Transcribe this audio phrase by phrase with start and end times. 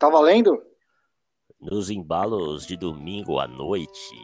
[0.00, 0.58] Tá valendo?
[1.60, 4.18] Nos embalos de domingo à noite.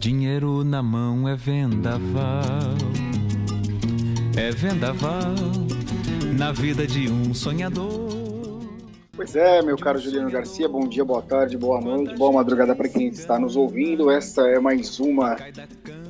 [0.00, 2.50] Dinheiro na mão é vendaval.
[4.36, 5.36] É vendaval
[6.36, 8.10] na vida de um sonhador.
[9.14, 12.88] Pois é, meu caro Juliano Garcia, bom dia, boa tarde, boa noite, boa madrugada para
[12.88, 14.10] quem está nos ouvindo.
[14.10, 15.36] Essa é mais uma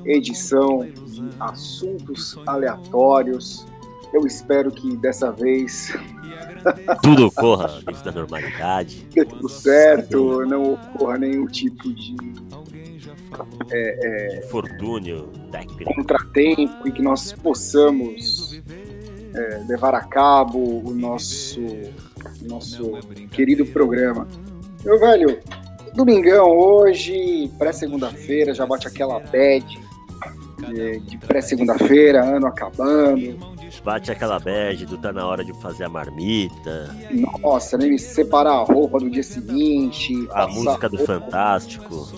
[0.07, 3.67] edição de assuntos aleatórios
[4.15, 5.93] eu espero que dessa vez
[7.03, 9.07] tudo ocorra dentro da normalidade.
[9.13, 12.15] Dê tudo certo, não ocorra nenhum tipo de
[13.73, 15.29] é, é, infortúnio
[15.85, 18.63] contratempo e que nós possamos
[19.35, 21.61] é, levar a cabo o nosso,
[22.43, 22.93] nosso
[23.33, 24.29] querido programa.
[24.85, 25.41] Meu velho,
[25.95, 29.67] domingão hoje, pré-segunda-feira, já bate aquela bad
[30.69, 35.89] de, de pré-segunda-feira, ano acabando Bate aquela bad do tá na hora de fazer a
[35.89, 36.95] marmita.
[37.43, 40.27] Nossa, nem separar a roupa do dia seguinte.
[40.33, 42.09] A música do Fantástico.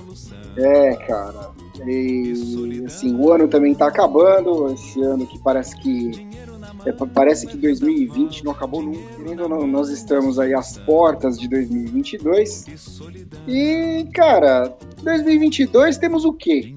[0.57, 1.51] É, cara.
[1.87, 4.73] E, assim, o ano também tá acabando.
[4.73, 6.27] Esse ano que parece que.
[6.85, 9.49] É, parece que 2020 não acabou nunca.
[9.49, 12.67] Não, nós estamos aí às portas de 2022.
[13.47, 16.75] E, cara, 2022 temos o quê?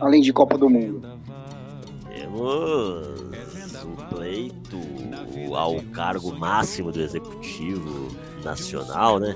[0.00, 1.02] Além de Copa do Mundo?
[2.08, 3.15] Temos
[4.26, 4.78] eleito
[5.54, 8.08] ao cargo máximo do executivo
[8.42, 9.34] nacional, né?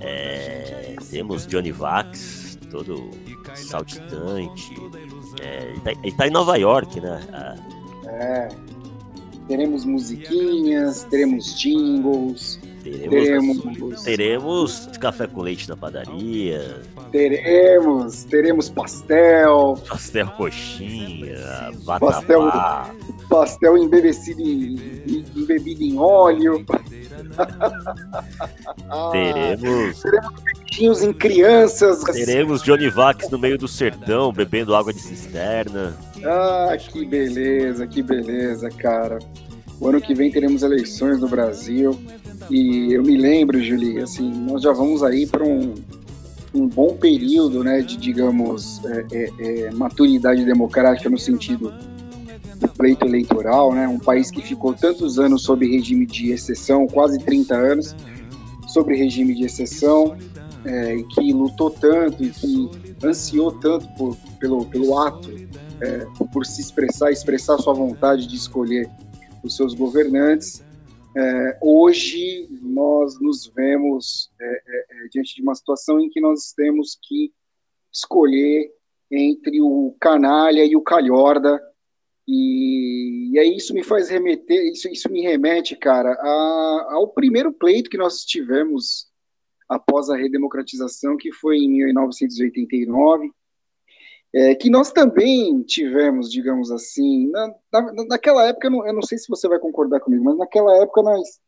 [0.00, 3.10] É, temos Johnny Vax, todo
[3.54, 4.74] saltitante.
[5.40, 7.20] É, ele, tá, ele tá em Nova York, né?
[8.06, 8.48] É.
[9.46, 12.59] Teremos musiquinhas, teremos jingles.
[12.82, 16.78] Teremos, teremos, teremos café com leite na padaria.
[17.12, 19.74] Teremos, teremos pastel.
[19.86, 22.50] Pastel coxinha, pastel,
[23.28, 26.64] pastel embebecido em, embebido em óleo.
[29.12, 30.00] teremos.
[30.00, 32.02] Teremos peitinhos em crianças.
[32.04, 35.94] Teremos Johnny Vax no meio do sertão, bebendo água de cisterna.
[36.24, 39.18] Ah, que beleza, que beleza, cara.
[39.80, 41.98] O ano que vem teremos eleições no Brasil.
[42.48, 45.74] E eu me lembro, Julie, assim, nós já vamos aí para um,
[46.54, 51.72] um bom período, né, de, digamos, é, é, é, maturidade democrática no sentido
[52.56, 57.18] do pleito eleitoral, né, um país que ficou tantos anos sob regime de exceção, quase
[57.18, 57.96] 30 anos,
[58.68, 60.16] sobre regime de exceção,
[60.64, 62.70] é, que lutou tanto e que
[63.02, 65.30] ansiou tanto por, pelo, pelo ato,
[65.80, 68.90] é, por se expressar, expressar sua vontade de escolher
[69.42, 70.62] os seus governantes,
[71.16, 76.52] é, hoje nós nos vemos é, é, é, diante de uma situação em que nós
[76.52, 77.32] temos que
[77.92, 78.70] escolher
[79.10, 81.60] entre o canalha e o calhorda,
[82.28, 87.52] e, e aí isso me faz remeter, isso, isso me remete, cara, a, ao primeiro
[87.52, 89.10] pleito que nós tivemos
[89.68, 93.32] após a redemocratização, que foi em 1989,
[94.34, 99.02] é, que nós também tivemos, digamos assim, na, na, naquela época, eu não, eu não,
[99.02, 101.40] sei se você vai concordar comigo, mas naquela época nós,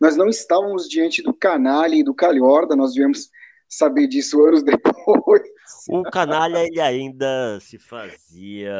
[0.00, 3.30] nós não estávamos diante do canalha e do calhorda, nós viemos
[3.68, 5.42] saber disso anos depois.
[5.90, 8.72] O canalha, ele ainda se fazia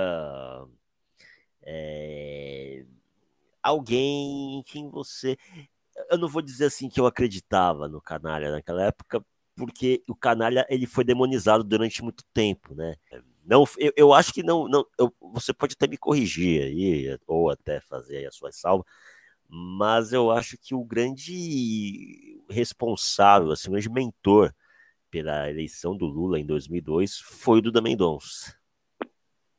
[1.63, 2.85] é,
[3.63, 5.37] alguém em quem você...
[6.11, 9.23] Eu não vou dizer assim que eu acreditava no canalha naquela época,
[9.59, 12.95] porque o canalha ele foi demonizado durante muito tempo, né?
[13.45, 17.51] Não, eu, eu acho que não, não eu, você pode até me corrigir aí, ou
[17.51, 18.85] até fazer a sua salva,
[19.49, 24.55] mas eu acho que o grande responsável, assim, o grande mentor
[25.11, 28.55] pela eleição do Lula em 2002 foi o Duda Mendonça.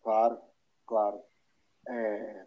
[0.02, 0.38] Claro,
[0.86, 1.20] claro.
[1.88, 2.46] É,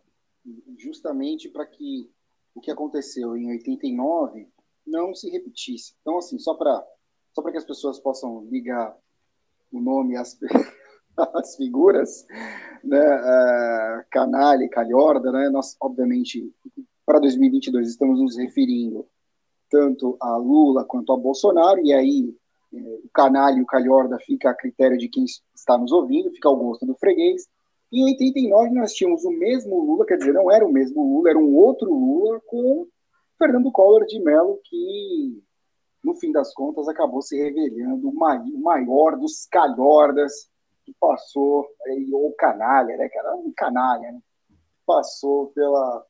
[0.79, 2.11] justamente para que
[2.55, 4.49] o que aconteceu em 89
[4.87, 5.95] não se repetisse.
[6.01, 6.85] Então, assim, só para
[7.33, 8.97] só para que as pessoas possam ligar
[9.73, 10.39] o nome às,
[11.17, 12.27] às figuras,
[12.85, 16.53] né, uh, canalha e calhorda, né, nós, obviamente,
[17.07, 19.07] para 2022 estamos nos referindo
[19.71, 22.37] tanto a Lula quanto a Bolsonaro, e aí
[22.75, 25.25] eh, o canalha e o calhorda fica a critério de quem
[25.55, 27.49] está nos ouvindo, fica ao gosto do freguês.
[27.91, 31.39] Em 89 nós tínhamos o mesmo Lula, quer dizer, não era o mesmo Lula, era
[31.39, 32.87] um outro Lula com
[33.39, 35.43] Fernando Collor de Mello, que
[36.03, 40.51] no fim das contas, acabou se revelando o maior dos calhordas
[40.85, 41.69] que passou,
[42.13, 43.37] ou canalha, né, cara?
[43.37, 44.21] Um canalha, né?
[44.85, 46.05] Passou pela,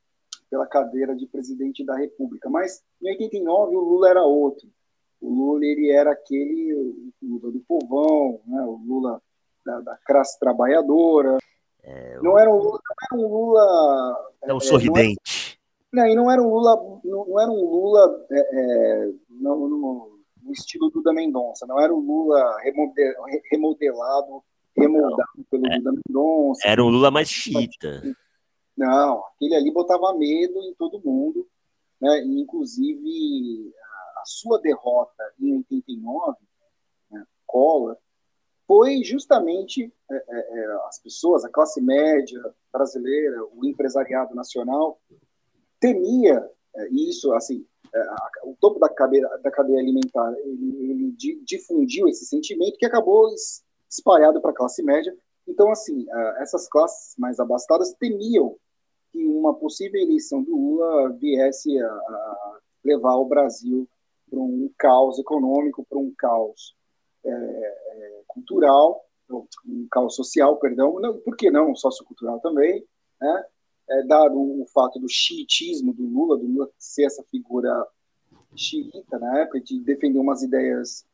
[0.50, 2.48] pela cadeira de presidente da República.
[2.48, 4.66] Mas em 89 o Lula era outro.
[5.20, 8.62] O Lula ele era aquele o Lula do povão, né?
[8.62, 9.22] o Lula
[9.64, 11.36] da, da classe trabalhadora.
[11.82, 14.32] É, não, era um Lula, não era um Lula.
[14.42, 15.20] É um sorridente.
[15.92, 20.22] Não, e não era um Lula, não, não era um Lula é, é, no, no,
[20.42, 22.56] no, estilo Duda Mendonça, não era um Lula
[23.50, 24.42] remodelado,
[24.74, 26.66] remoldado não, pelo é, Duda Mendonça.
[26.66, 28.02] Era um Lula mais chita.
[28.74, 31.46] Não, aquele ali botava medo em todo mundo,
[32.00, 32.24] né?
[32.24, 36.38] E, inclusive a, a sua derrota em 89,
[37.10, 37.98] né, Collor,
[38.66, 42.40] foi justamente é, é, é, as pessoas, a classe média
[42.72, 44.98] brasileira, o empresariado nacional,
[45.82, 48.00] temia é, isso, assim, é,
[48.44, 53.28] o topo da cadeia, da cadeia alimentar, ele, ele difundiu esse sentimento que acabou
[53.90, 55.14] espalhado para a classe média.
[55.46, 56.06] Então, assim,
[56.38, 58.56] essas classes mais abastadas temiam
[59.10, 63.86] que uma possível eleição do Lula viesse a, levar o Brasil
[64.30, 66.74] para um caos econômico, para um caos
[67.24, 69.04] é, é, cultural,
[69.66, 72.84] um caos social, perdão, não, por que não sociocultural também,
[73.20, 73.44] né?
[73.92, 77.86] É, dado o fato do xiitismo do Lula, do Lula ser essa figura
[78.56, 81.04] xiita na época, de defender umas ideias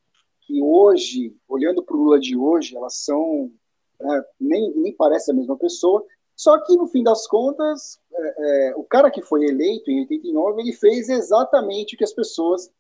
[0.42, 3.52] que hoje, olhando para o Lula de hoje, elas são
[4.00, 6.04] né, nem, nem parece a mesma pessoa,
[6.34, 10.62] só que no fim das contas, é, é, o cara que foi eleito em 89,
[10.62, 12.70] ele fez exatamente o que as pessoas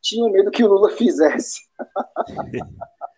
[0.00, 1.60] tinham medo que o Lula fizesse.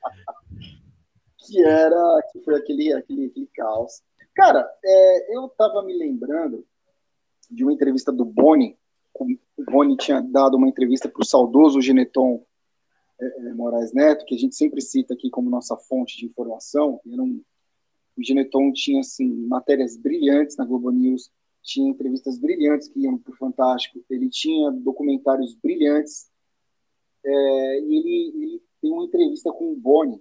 [1.38, 4.03] que era, que foi aquele, aquele, aquele caos.
[4.41, 6.67] Cara, é, eu estava me lembrando
[7.51, 8.75] de uma entrevista do Boni.
[9.15, 12.43] O Boni tinha dado uma entrevista para o saudoso Geneton
[13.21, 16.99] é, é, Moraes Neto, que a gente sempre cita aqui como nossa fonte de informação.
[17.13, 17.43] Era um,
[18.17, 21.31] o Geneton tinha assim, matérias brilhantes na Globo News,
[21.63, 26.31] tinha entrevistas brilhantes que iam para o Fantástico, ele tinha documentários brilhantes.
[27.23, 30.19] É, e ele, ele tem uma entrevista com o Boni,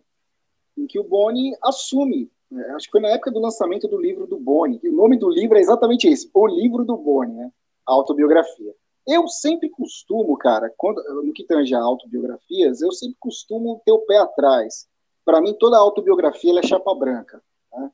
[0.77, 2.29] em que o Boni assume
[2.75, 4.79] acho que foi na época do lançamento do livro do Boni.
[4.83, 7.51] O nome do livro é exatamente esse, O Livro do Boni, né?
[7.85, 8.73] A autobiografia.
[9.07, 13.99] Eu sempre costumo, cara, quando, no que tange a autobiografias, eu sempre costumo ter o
[13.99, 14.87] pé atrás.
[15.25, 17.41] Para mim, toda autobiografia é chapa branca.
[17.73, 17.91] Né?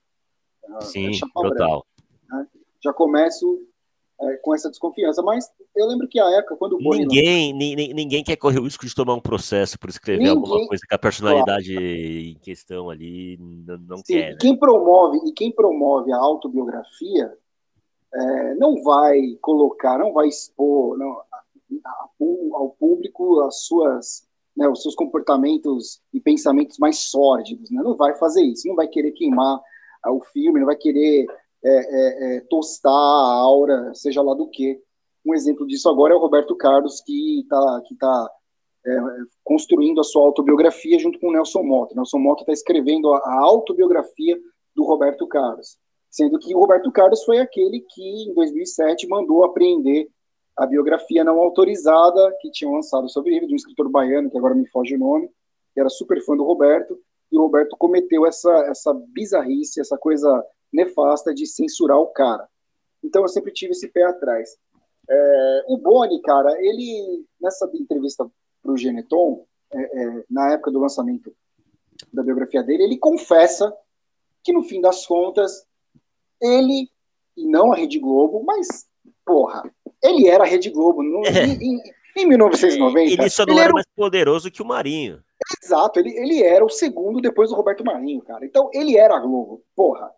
[0.63, 1.85] É Sim, é total.
[2.29, 2.47] Branca, né?
[2.83, 3.65] Já começo
[4.21, 5.21] é, com essa desconfiança.
[5.21, 8.63] Mas eu lembro que a época, quando o Boni ninguém, ninguém, ninguém quer correr o
[8.63, 11.87] risco de tomar um processo por escrever ninguém, alguma coisa que a personalidade claro.
[11.87, 14.31] em questão ali não, não Sim, quer.
[14.31, 14.37] Né?
[14.39, 17.31] Quem promove, e quem promove a autobiografia
[18.13, 21.21] é, não vai colocar, não vai expor não,
[22.53, 27.69] ao público as suas, né, os seus comportamentos e pensamentos mais sórdidos.
[27.69, 27.81] Né?
[27.83, 29.59] Não vai fazer isso, não vai querer queimar
[30.07, 31.25] o filme, não vai querer
[31.63, 34.79] é, é, é, tostar a aura, seja lá do que.
[35.25, 38.29] Um exemplo disso agora é o Roberto Carlos, que está que tá,
[38.85, 38.97] é,
[39.43, 41.95] construindo a sua autobiografia junto com o Nelson Mota.
[41.95, 44.37] Nelson Mota está escrevendo a, a autobiografia
[44.75, 45.77] do Roberto Carlos,
[46.09, 50.07] sendo que o Roberto Carlos foi aquele que, em 2007, mandou apreender
[50.55, 54.55] a biografia não autorizada que tinham lançado sobre ele, de um escritor baiano, que agora
[54.55, 55.27] me foge o nome,
[55.73, 56.97] que era super fã do Roberto,
[57.31, 62.47] e o Roberto cometeu essa, essa bizarrice, essa coisa nefasta de censurar o cara.
[63.03, 64.57] Então eu sempre tive esse pé atrás.
[65.09, 68.29] É, o Boni, cara, ele, nessa entrevista
[68.61, 71.35] para o Geneton, é, é, na época do lançamento
[72.11, 73.73] da biografia dele, ele confessa
[74.43, 75.65] que no fim das contas,
[76.41, 76.89] ele,
[77.35, 78.87] e não a Rede Globo, mas,
[79.25, 79.63] porra,
[80.03, 81.01] ele era a Rede Globo.
[81.01, 81.45] No, é.
[81.45, 81.81] em,
[82.15, 83.21] em, 1990.
[83.21, 85.23] Ele só não ele era, era mais poderoso que o Marinho.
[85.61, 88.45] Exato, ele, ele era o segundo depois do Roberto Marinho, cara.
[88.45, 90.11] Então, ele era a Globo, porra.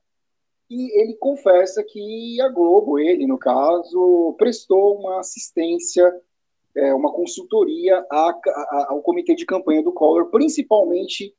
[0.70, 6.14] E ele confessa que a Globo, ele no caso, prestou uma assistência,
[6.76, 11.34] é, uma consultoria a, a, ao comitê de campanha do Collor, principalmente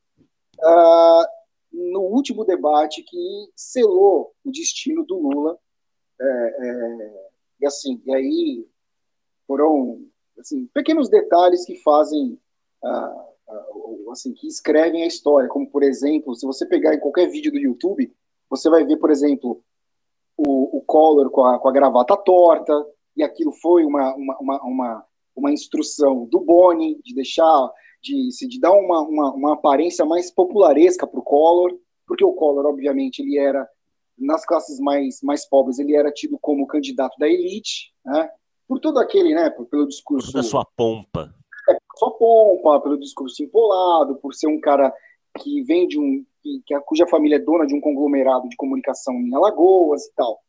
[0.59, 1.25] uh,
[1.71, 5.57] no último debate que selou o destino do Lula.
[6.19, 7.29] É, é,
[7.61, 8.67] e assim, e aí
[9.47, 10.01] foram
[10.39, 12.39] assim, pequenos detalhes que fazem,
[12.83, 17.51] uh, assim, que escrevem a história, como por exemplo, se você pegar em qualquer vídeo
[17.51, 18.11] do YouTube,
[18.49, 19.61] você vai ver, por exemplo,
[20.37, 22.73] o, o Collor com a, com a gravata torta,
[23.15, 27.69] e aquilo foi uma, uma, uma, uma, uma instrução do Boni de deixar,
[28.01, 31.77] de, de dar uma, uma, uma aparência mais popularesca para o Collor,
[32.07, 33.67] porque o Collor, obviamente, ele era,
[34.17, 38.29] nas classes mais, mais pobres, ele era tido como candidato da elite, né?
[38.69, 40.31] por todo aquele, né, pelo discurso...
[40.31, 41.33] Da sua pompa.
[41.69, 44.93] É, sua pompa, pelo discurso empolado, por ser um cara
[45.39, 48.55] que vem de um, que, que a, cuja família é dona de um conglomerado de
[48.55, 50.39] comunicação em Alagoas e tal.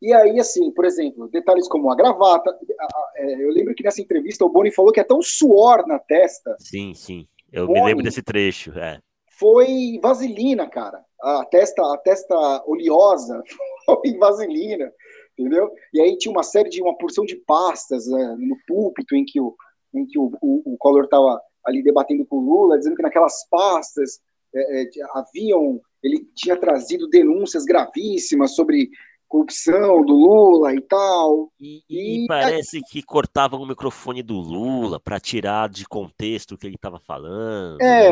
[0.00, 2.50] E aí, assim, por exemplo, detalhes como a gravata.
[2.50, 5.86] A, a, é, eu lembro que nessa entrevista o Boni falou que até um suor
[5.86, 6.56] na testa.
[6.58, 7.28] Sim, sim.
[7.52, 8.76] Eu Boni me lembro desse trecho.
[8.76, 9.00] É.
[9.38, 11.04] Foi vaselina, cara.
[11.20, 12.34] a testa, a testa
[12.66, 13.42] oleosa
[14.04, 14.92] em vaselina,
[15.38, 15.70] entendeu?
[15.94, 19.40] E aí tinha uma série de uma porção de pastas né, no púlpito em que
[19.40, 19.54] o,
[19.94, 23.46] em que o, o, o Collor estava ali debatendo com o Lula, dizendo que naquelas
[23.48, 24.20] pastas
[24.54, 28.90] é, é, haviam, ele tinha trazido denúncias gravíssimas sobre
[29.32, 31.50] corrupção do Lula e tal.
[31.58, 32.82] E, e, e parece aí...
[32.82, 37.80] que cortavam o microfone do Lula para tirar de contexto o que ele estava falando.
[37.80, 38.10] É,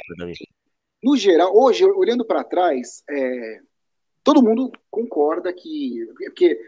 [1.03, 3.59] no geral, hoje, olhando para trás, é,
[4.25, 6.07] todo mundo concorda que.
[6.27, 6.59] Porque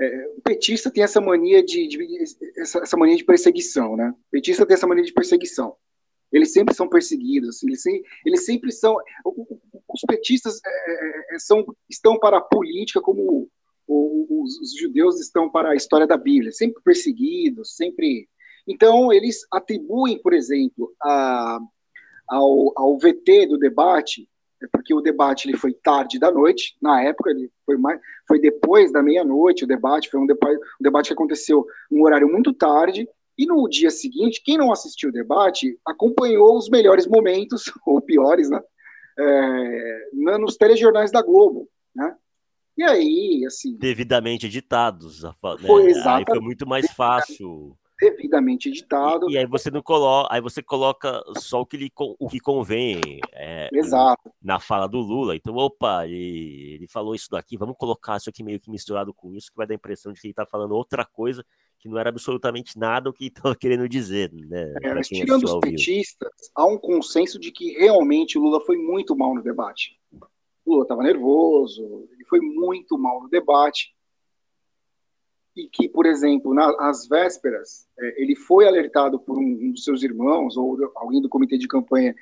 [0.00, 2.22] é, o petista tem essa mania de, de
[2.56, 4.10] essa, essa, mania de perseguição, né?
[4.10, 5.76] O petista tem essa mania de perseguição.
[6.32, 8.96] Eles sempre são perseguidos, assim, eles, sempre, eles sempre são.
[9.24, 13.48] Os petistas é, é, são, estão para a política como
[13.86, 18.28] os, os, judeus estão para a história da Bíblia, sempre perseguidos, sempre.
[18.66, 21.58] Então, eles atribuem, por exemplo, a,
[22.28, 24.28] ao, ao VT do debate,
[24.62, 28.40] é porque o debate ele foi tarde da noite, na época ele foi, mais, foi
[28.40, 32.54] depois da meia-noite, o debate foi um, debate, um debate que aconteceu num horário muito
[32.54, 38.00] tarde, e no dia seguinte, quem não assistiu o debate acompanhou os melhores momentos, ou
[38.00, 38.60] piores, né,
[39.18, 42.16] é, nos telejornais da Globo, né,
[42.76, 43.76] e aí, assim.
[43.76, 45.22] Devidamente editados.
[45.22, 45.32] Né?
[45.40, 46.30] Foi, exatamente.
[46.30, 47.76] Aí foi muito mais fácil.
[48.02, 49.30] Devidamente editado.
[49.30, 52.40] E, e, aí você não coloca, aí você coloca só o que, lhe, o que
[52.40, 53.00] convém
[53.32, 54.32] é, Exato.
[54.42, 55.36] na fala do Lula.
[55.36, 59.32] Então, opa, ele, ele falou isso daqui, vamos colocar isso aqui meio que misturado com
[59.32, 61.44] isso, que vai dar a impressão de que ele está falando outra coisa
[61.82, 64.32] que não era absolutamente nada o que estava querendo dizer.
[64.32, 68.76] Né, é, mas tirando os petistas, há um consenso de que realmente o Lula foi
[68.76, 69.98] muito mal no debate.
[70.64, 73.92] O Lula estava nervoso, ele foi muito mal no debate.
[75.54, 80.02] E que, por exemplo, nas vésperas, é, ele foi alertado por um, um dos seus
[80.02, 82.14] irmãos ou alguém do comitê de campanha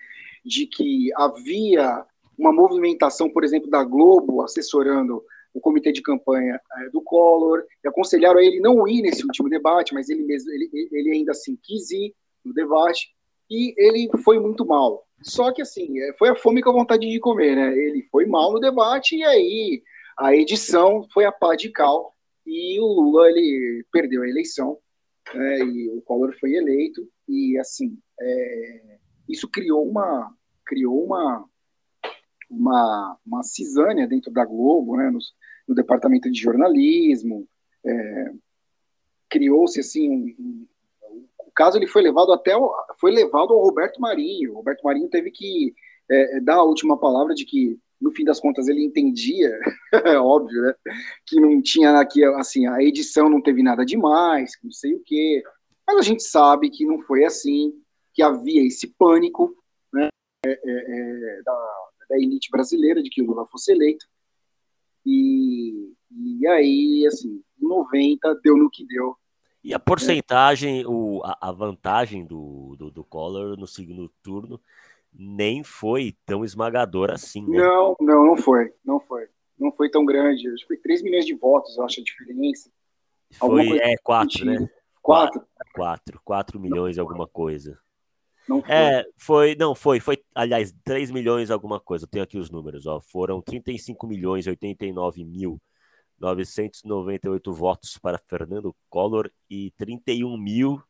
[0.45, 2.05] de que havia
[2.37, 5.23] uma movimentação, por exemplo, da Globo assessorando
[5.53, 9.49] o comitê de campanha é, do Collor, e aconselharam a ele não ir nesse último
[9.49, 13.13] debate, mas ele mesmo, ele, ele ainda assim quis ir no debate,
[13.51, 15.05] e ele foi muito mal.
[15.23, 17.77] Só que assim, é, foi a fome com a vontade de comer, né?
[17.77, 19.83] Ele foi mal no debate e aí
[20.17, 22.15] a edição foi a pá de cal
[22.47, 24.79] e o Lula ele perdeu a eleição
[25.35, 25.59] né?
[25.61, 31.49] e o Collor foi eleito e assim é, isso criou uma criou uma
[32.51, 35.09] uma, uma cisânia dentro da Globo, né?
[35.09, 35.19] No,
[35.69, 37.47] no departamento de jornalismo,
[37.87, 38.33] é,
[39.29, 40.67] criou-se assim um,
[41.39, 42.53] o caso ele foi levado até
[42.99, 44.53] foi levado ao Roberto Marinho.
[44.53, 45.75] O Roberto Marinho teve que
[46.11, 49.59] é, é dar a última palavra de que no fim das contas ele entendia,
[49.93, 50.75] é óbvio, né,
[51.27, 55.43] que não tinha aqui assim a edição não teve nada demais, não sei o quê.
[55.87, 57.73] Mas a gente sabe que não foi assim,
[58.15, 59.55] que havia esse pânico,
[59.93, 60.09] né,
[60.47, 64.07] é, é, é da, da elite brasileira de que o Lula fosse eleito.
[65.05, 69.17] E, e aí, assim, em 90 deu no que deu
[69.63, 74.59] e a porcentagem, o, a, a vantagem do, do, do, Collor no segundo turno
[75.13, 77.47] nem foi tão esmagadora assim.
[77.47, 77.59] Né?
[77.59, 78.73] Não, não, não foi.
[78.85, 79.29] Não foi.
[79.59, 80.49] Não foi tão grande.
[80.49, 82.71] Acho que foi 3 milhões de votos, eu acho a diferença.
[83.39, 84.69] Foi, é, 4, né?
[85.03, 85.43] 4?
[85.75, 87.79] 4, 4 milhões não alguma coisa.
[88.49, 88.75] Não foi.
[88.75, 92.05] É, foi, não, foi, foi, aliás, 3 milhões alguma coisa.
[92.05, 93.01] Eu tenho aqui os números, ó.
[93.01, 95.61] Foram 35 milhões 89 mil
[96.21, 100.83] 998 votos para Fernando Collor e 31 mil,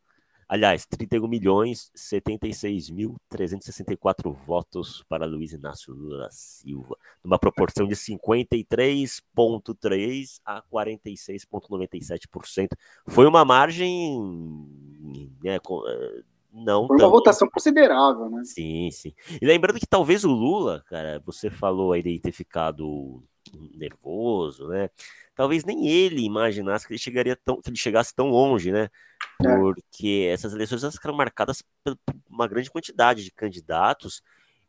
[0.50, 7.86] aliás, 31 milhões 76 mil 364 votos para Luiz Inácio Lula da Silva, numa proporção
[7.86, 12.70] de 53,3 a 46,97%.
[13.06, 14.20] Foi uma margem
[15.40, 15.60] né, eh,
[16.52, 17.10] não Foi uma tão...
[17.10, 18.42] votação considerável, né?
[18.44, 19.14] Sim, sim.
[19.40, 23.22] E lembrando que talvez o Lula, cara, você falou aí de ter ficado
[23.74, 24.90] nervoso, né?
[25.34, 28.90] Talvez nem ele imaginasse que ele chegaria tão, que ele chegasse tão longe, né?
[29.40, 29.56] É.
[29.56, 31.96] Porque essas eleições elas ficaram marcadas por
[32.28, 34.22] uma grande quantidade de candidatos.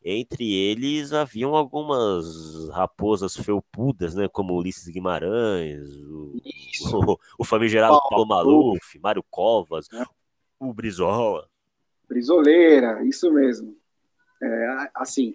[0.04, 4.28] Entre eles haviam algumas raposas felpudas, né?
[4.28, 6.38] Como Ulisses Guimarães, o,
[6.82, 10.04] o, o famigerado Paulo, Paulo Maluf, Mário Covas, é.
[10.60, 11.51] o Brizola.
[12.12, 13.74] Brizoleira, isso mesmo.
[14.44, 15.34] É, assim,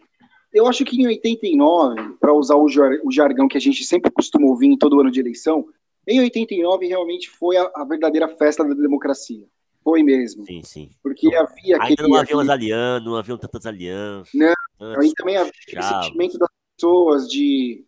[0.53, 4.11] eu acho que em 89, para usar o, jar, o, jargão que a gente sempre
[4.11, 5.67] costuma ouvir em todo ano de eleição,
[6.07, 9.47] em 89 realmente foi a, a verdadeira festa da democracia.
[9.83, 10.45] Foi mesmo.
[10.45, 10.91] Sim, sim.
[11.03, 11.91] Porque não, havia aquele.
[11.91, 14.35] Ainda não haviam as alianças, não haviam tantas alianças.
[14.35, 14.55] Não,
[15.01, 17.87] aí também havia aquele sentimento das pessoas de.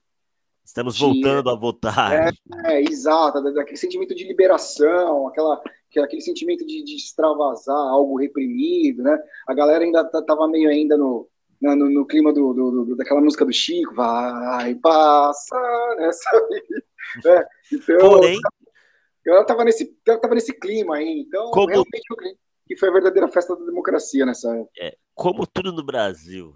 [0.65, 2.13] Estamos de, voltando a votar.
[2.13, 2.31] É,
[2.67, 5.61] é exato, daquele sentimento de liberação, aquela,
[5.97, 9.19] aquele sentimento de, de extravasar algo reprimido, né?
[9.47, 11.29] A galera ainda estava meio ainda no,
[11.61, 15.97] no, no, clima do, do, do, daquela música do Chico, vai passar
[17.25, 17.45] né?
[17.73, 18.39] Então, Porém,
[19.27, 22.91] ela estava nesse, ela tava nesse clima aí, então como, realmente eu creio que foi
[22.91, 24.71] a verdadeira festa da democracia nessa época.
[24.79, 26.55] É, como tudo no Brasil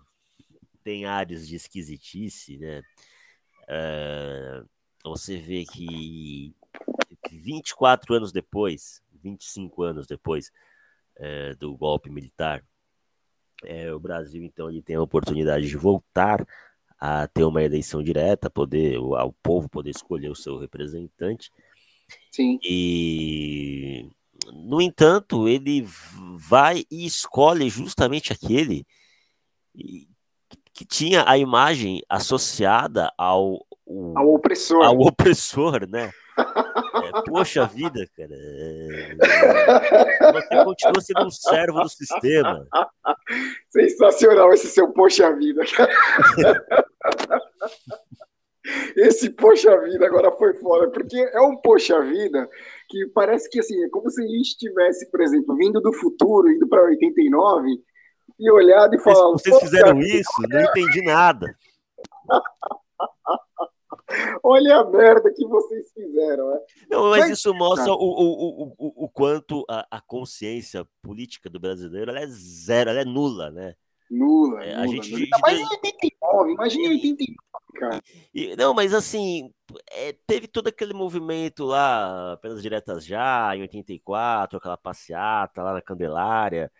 [0.85, 2.83] tem áreas de esquisitice, né?
[3.69, 4.63] É,
[5.05, 6.55] você vê que
[7.31, 10.51] 24 anos depois, 25 anos depois
[11.17, 12.65] é, do golpe militar,
[13.65, 16.47] é, o Brasil então ele tem a oportunidade de voltar
[16.99, 21.51] a ter uma eleição direta, poder o, o povo poder escolher o seu representante.
[22.31, 22.59] Sim.
[22.63, 24.09] E
[24.53, 25.85] no entanto, ele
[26.37, 28.87] vai e escolhe justamente aquele
[30.73, 33.67] que tinha a imagem associada ao,
[34.17, 34.85] ao opressor.
[34.85, 36.13] Ao opressor, né?
[37.27, 38.35] Poxa vida, cara.
[40.33, 42.67] Você continua sendo um servo do sistema.
[43.71, 45.63] Sensacional esse seu poxa vida,
[48.97, 52.49] Esse poxa vida agora foi fora, porque é um poxa vida
[52.89, 56.49] que parece que assim, é como se a gente estivesse, por exemplo, vindo do futuro,
[56.49, 57.69] indo para 89
[58.39, 59.33] e olhado e falado.
[59.33, 60.31] Vocês fizeram isso?
[60.49, 61.57] Não entendi nada.
[64.43, 66.51] Olha a merda que vocês fizeram.
[66.51, 66.61] Né?
[66.91, 72.27] Não, mas, isso mostra o, o, o, o quanto a, consciência política do brasileiro é
[72.27, 73.75] zero, ela é nula, né?
[74.11, 74.65] Nula.
[74.65, 75.27] É, a gente, nula.
[75.41, 77.37] Mas em 89, imagina em 89,
[77.75, 78.03] cara.
[78.59, 79.51] Não, mas assim,
[79.91, 85.83] é, teve todo aquele movimento lá, pelas diretas já, em 84, aquela passeata lá na
[85.83, 86.71] Candelária,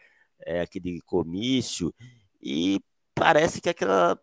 [0.45, 1.95] é, aquele comício,
[2.43, 2.81] e
[3.15, 4.19] parece que aquela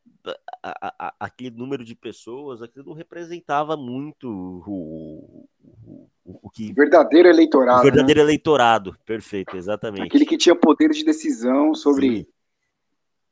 [0.62, 4.28] a, a, aquele número de pessoas aquilo não representava muito
[4.68, 6.74] o, o, o que.
[6.74, 7.80] Verdadeiro eleitorado.
[7.80, 8.26] O verdadeiro né?
[8.26, 10.08] eleitorado, perfeito, exatamente.
[10.08, 12.18] Aquele que tinha poder de decisão sobre.
[12.18, 12.26] Sim.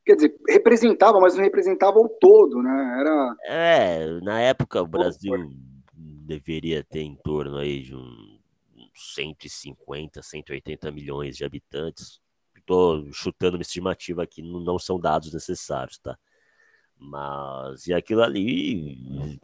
[0.06, 2.98] Quer dizer, representava, mas não representava o todo, né?
[3.00, 3.36] Era.
[3.44, 5.34] É, na época o Brasil
[5.94, 8.40] deveria ter em torno aí de um
[8.96, 12.22] 150, 180 milhões de habitantes.
[12.58, 16.18] Estou chutando uma estimativa aqui, não são dados necessários, tá?
[17.00, 19.40] Mas e aquilo ali,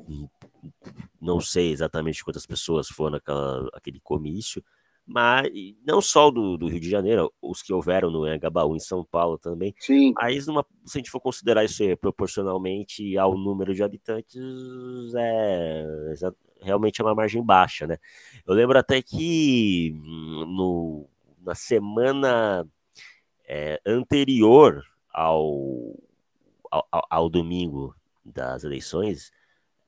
[1.21, 4.63] não sei exatamente quantas pessoas foram naquela, aquele comício,
[5.05, 5.49] mas
[5.85, 9.37] não só do, do Rio de Janeiro, os que houveram no Engabaú, em São Paulo
[9.37, 9.75] também.
[9.77, 10.13] Sim.
[10.15, 14.41] Mas numa, se a gente for considerar isso proporcionalmente ao número de habitantes,
[15.15, 15.85] é,
[16.61, 17.97] realmente é uma margem baixa, né?
[18.47, 21.07] Eu lembro até que no,
[21.41, 22.65] na semana
[23.45, 25.95] é, anterior ao
[26.91, 29.31] ao, ao, domingo das eleições,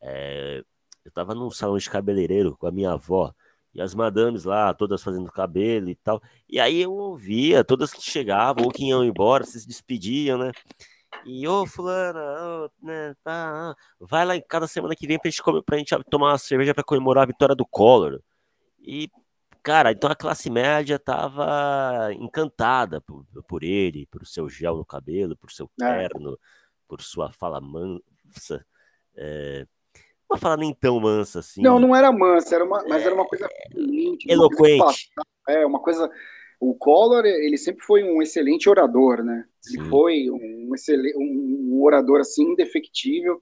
[0.01, 0.63] é,
[1.03, 3.33] eu estava num salão de cabeleireiro com a minha avó,
[3.73, 6.21] e as madames lá, todas fazendo cabelo e tal.
[6.47, 10.51] E aí eu ouvia, todas que chegavam ou que iam embora, se despediam, né?
[11.25, 15.41] E, ô, fulana, ô, né, tá, vai lá em cada semana que vem pra gente,
[15.41, 18.21] comer, pra gente tomar uma cerveja para comemorar a vitória do Collor.
[18.79, 19.09] E,
[19.61, 25.35] cara, então a classe média tava encantada por, por ele, por seu gel no cabelo,
[25.35, 26.07] por seu é.
[26.07, 26.33] terno.
[26.33, 28.65] É por sua fala mansa.
[29.15, 29.65] É,
[30.29, 31.61] uma fala nem tão mansa assim.
[31.61, 34.73] Não, não era mansa, era uma, mas era uma coisa fluente, eloquente.
[34.77, 36.09] Uma coisa é, uma coisa.
[36.59, 39.45] O Collor, ele sempre foi um excelente orador, né?
[39.61, 39.79] Sim.
[39.79, 43.41] Ele foi um, excelente, um orador assim indefectível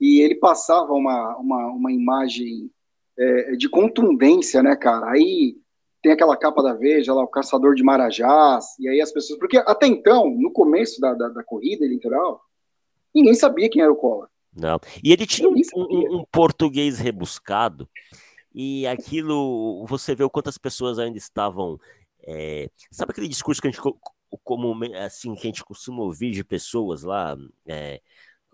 [0.00, 2.70] e ele passava uma, uma, uma imagem
[3.18, 5.10] é, de contundência, né, cara?
[5.10, 5.56] Aí
[6.00, 9.38] tem aquela capa da Veja lá, o caçador de Marajás, e aí as pessoas.
[9.38, 12.40] Porque até então, no começo da, da, da corrida eleitoral,
[13.14, 14.28] Ninguém sabia quem era o Collor.
[14.54, 14.80] Não.
[15.02, 17.88] E ele tinha um, um, um, português rebuscado,
[18.54, 21.78] e aquilo, você vê o quantas pessoas ainda estavam.
[22.26, 23.80] É, sabe aquele discurso que a gente
[24.44, 27.34] como assim que a gente costuma ouvir de pessoas lá
[27.66, 28.02] é,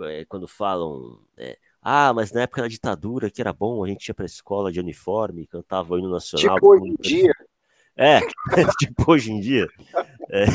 [0.02, 4.06] é, quando falam é, ah, mas na época da ditadura que era bom, a gente
[4.06, 6.56] ia para a escola de uniforme, cantava o hino nacional.
[6.56, 7.32] Tipo hoje em dia.
[7.96, 8.18] É,
[8.80, 9.68] tipo hoje em dia.
[10.28, 10.46] É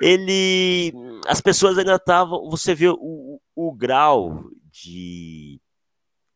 [0.00, 0.92] ele.
[1.26, 2.48] As pessoas ainda estavam.
[2.50, 5.60] Você vê o, o grau de,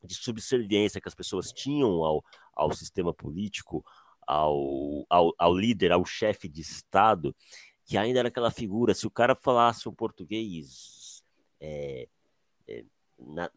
[0.03, 3.85] de subserviência que as pessoas tinham ao, ao sistema político,
[4.27, 7.35] ao, ao, ao líder, ao chefe de Estado,
[7.85, 8.95] que ainda era aquela figura.
[8.95, 11.23] Se o cara falasse um português
[11.61, 12.09] é,
[12.69, 12.85] é,
[13.19, 13.51] na,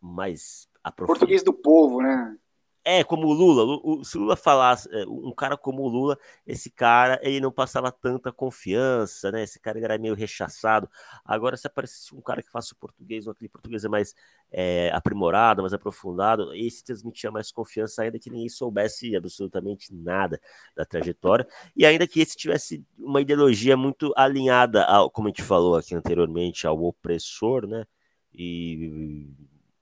[0.00, 1.20] mais aprofundado.
[1.20, 2.36] Português do povo, né?
[2.84, 3.80] É, como o Lula.
[3.84, 7.52] O, se o Lula falasse, é, um cara como o Lula, esse cara, ele não
[7.52, 9.42] passava tanta confiança, né?
[9.42, 10.88] Esse cara era meio rechaçado.
[11.24, 14.14] Agora, se aparecesse um cara que faça o português, ou aquele português é mais
[14.50, 20.40] é, aprimorado, mais aprofundado, esse transmitia mais confiança, ainda que ninguém soubesse absolutamente nada
[20.74, 25.42] da trajetória, e ainda que esse tivesse uma ideologia muito alinhada, ao, como a gente
[25.42, 27.84] falou aqui anteriormente, ao opressor, né?
[28.32, 29.26] E,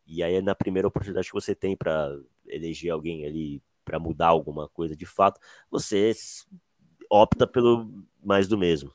[0.07, 2.17] e aí, na primeira oportunidade que você tem para
[2.49, 6.13] eleger alguém ali para mudar alguma coisa de fato, você
[7.11, 8.93] opta pelo mais do mesmo.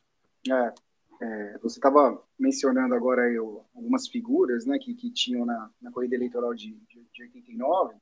[0.50, 0.74] É,
[1.22, 6.16] é você estava mencionando agora aí, algumas figuras né, que, que tinham na, na corrida
[6.16, 7.96] eleitoral de, de, de 89.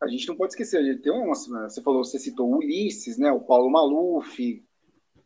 [0.00, 3.40] A gente não pode esquecer, tem uma, você falou, você citou o Ulisses, né, o
[3.40, 4.64] Paulo Maluf,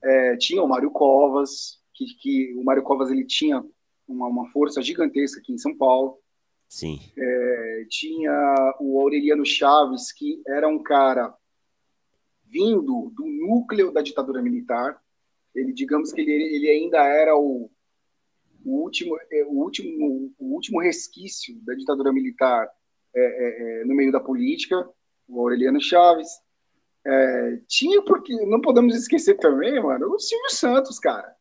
[0.03, 3.65] é, tinha o Mário Covas, que, que o Mário Covas ele tinha
[4.07, 6.19] uma, uma força gigantesca aqui em São Paulo.
[6.68, 6.98] Sim.
[7.16, 11.33] É, tinha o Aureliano Chaves, que era um cara
[12.44, 15.00] vindo do núcleo da ditadura militar.
[15.55, 17.70] Ele, digamos que ele, ele ainda era o,
[18.64, 22.68] o, último, é, o, último, o último resquício da ditadura militar
[23.14, 24.88] é, é, é, no meio da política,
[25.29, 26.29] o Aureliano Chaves.
[27.07, 31.36] É, tinha, porque não podemos esquecer também, mano, o Silvio Santos, cara.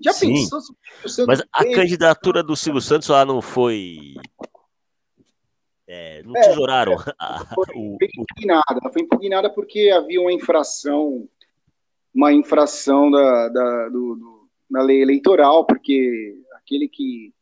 [0.00, 0.34] Já Sim.
[0.34, 4.14] pensou se o Santos Mas a candidatura do Silvio Santos lá não foi.
[5.86, 6.96] É, não é, tesouraram.
[7.54, 8.92] Foi, foi impugnada.
[8.92, 11.28] Foi impugnada porque havia uma infração,
[12.14, 17.32] uma infração da, da, do, do, na lei eleitoral, porque aquele que,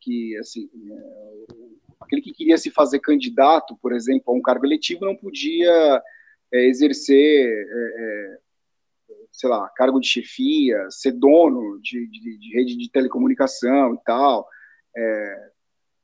[0.00, 1.66] que assim, é,
[2.00, 6.02] aquele que queria se fazer candidato, por exemplo, a um cargo eletivo, não podia
[6.52, 8.45] é, exercer é, é
[9.36, 14.48] sei lá, cargo de chefia, ser dono de, de, de rede de telecomunicação e tal.
[14.96, 15.50] É,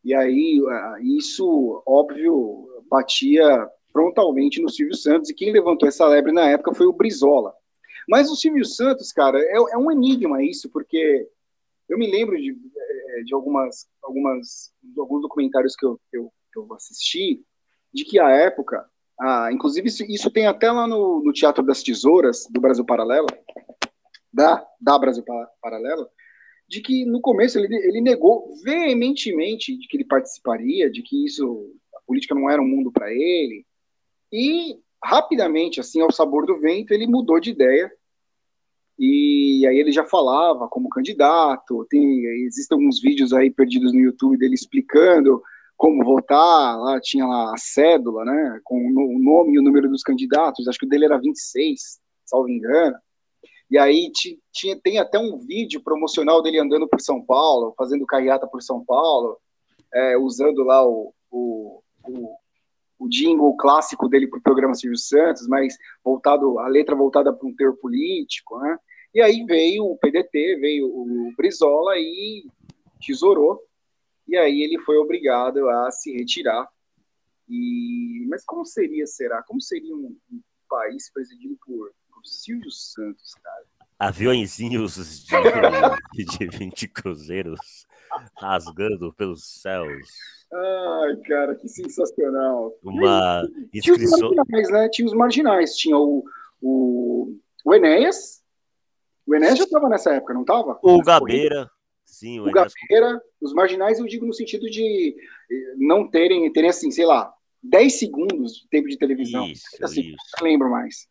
[0.05, 0.61] e aí,
[1.17, 6.87] isso, óbvio, batia frontalmente no Silvio Santos, e quem levantou essa lebre na época foi
[6.87, 7.55] o Brizola.
[8.07, 11.27] Mas o Silvio Santos, cara, é, é um enigma isso, porque
[11.89, 16.59] eu me lembro de, é, de algumas, algumas, de alguns documentários que eu, eu, que
[16.59, 17.43] eu assisti,
[17.95, 18.85] de que a época
[19.25, 23.29] ah, inclusive, isso, isso, tem até lá no, no, Teatro das Tesouras, do Brasil Paralelo,
[24.33, 25.25] da, da Brasil
[25.61, 26.09] Paralelo,
[26.69, 31.73] de que no começo ele, ele negou veementemente de que ele participaria, de que isso,
[31.95, 33.65] a política não era um mundo para ele,
[34.33, 37.93] e rapidamente, assim, ao sabor do vento, ele mudou de ideia,
[38.99, 44.37] e aí ele já falava como candidato, tem, existem alguns vídeos aí perdidos no YouTube
[44.37, 45.41] dele explicando
[45.83, 50.05] como votar, lá tinha lá a cédula, né, com o nome e o número dos
[50.05, 52.97] candidatos, acho que o dele era 26, salvo engano,
[53.69, 54.13] e aí
[54.53, 58.85] tinha, tem até um vídeo promocional dele andando por São Paulo, fazendo carreata por São
[58.85, 59.37] Paulo,
[59.93, 62.37] é, usando lá o, o, o,
[63.01, 67.49] o jingle clássico dele para o programa Silvio Santos, mas voltado a letra voltada para
[67.49, 68.79] um teor político, né?
[69.13, 72.45] E aí veio o PDT, veio o Brizola e
[73.05, 73.61] tesourou
[74.29, 76.69] e aí ele foi obrigado a se retirar.
[77.49, 79.43] E mas como seria, será?
[79.43, 83.65] Como seria um, um país presidido por, por Silvio Santos, cara?
[83.99, 85.27] Aviõezinhos
[86.13, 87.87] de, de 20 cruzeiros
[88.37, 90.09] rasgando pelos céus.
[90.53, 92.73] Ai, cara, que sensacional.
[92.83, 94.19] Uma inscrição.
[94.19, 94.89] Tinha os marginais, né?
[94.89, 95.77] Tinha os marginais.
[95.77, 96.25] Tinha o,
[96.61, 98.43] o, o Enéas.
[99.27, 100.79] O Enéas já estava nessa época, não estava?
[100.83, 101.71] O Gabeira.
[102.05, 105.15] Sim, o, Gabeira, os marginais, eu digo no sentido de
[105.51, 109.47] eh, não terem, terem assim, sei lá, 10 segundos de tempo de televisão.
[109.47, 110.17] Isso, assim, isso.
[110.41, 111.09] Não lembro mais.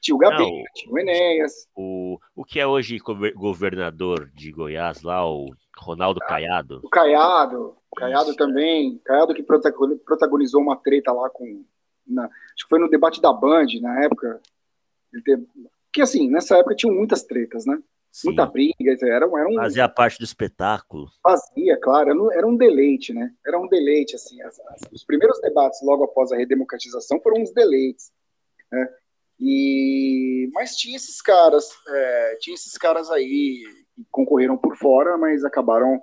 [0.00, 1.52] Tinha o Gabeira, não, tinha o Enéas.
[1.76, 2.98] O, o que é hoje
[3.36, 5.46] governador de Goiás lá, o
[5.78, 6.80] Ronaldo ah, Caiado.
[6.82, 8.36] O Caiado, o Caiado isso.
[8.36, 9.00] também.
[9.04, 11.64] Caiado que protagonizou uma treta lá com.
[12.04, 14.40] Na, acho que foi no debate da Band, na época.
[15.12, 15.46] Ele teve,
[15.92, 17.78] que assim, nessa época tinham muitas tretas, né?
[18.12, 18.28] Sim.
[18.28, 19.54] muita briga, era, era um...
[19.54, 21.08] Fazia parte do espetáculo.
[21.22, 23.32] Fazia, claro, era um deleite, né?
[23.44, 27.52] Era um deleite, assim, as, as, os primeiros debates logo após a redemocratização foram uns
[27.54, 28.12] deleites,
[28.70, 28.86] né?
[29.40, 33.64] E, mas tinha esses caras, é, tinha esses caras aí
[33.96, 36.00] que concorreram por fora, mas acabaram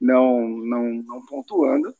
[0.00, 1.92] não, não, não pontuando,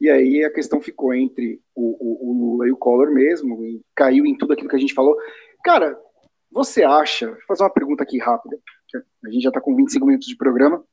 [0.00, 3.80] e aí a questão ficou entre o, o, o Lula e o Collor mesmo, e
[3.94, 5.16] caiu em tudo aquilo que a gente falou.
[5.64, 5.98] Cara,
[6.50, 8.58] você acha, vou fazer uma pergunta aqui rápida,
[8.96, 10.84] a gente já está com 25 minutos de programa.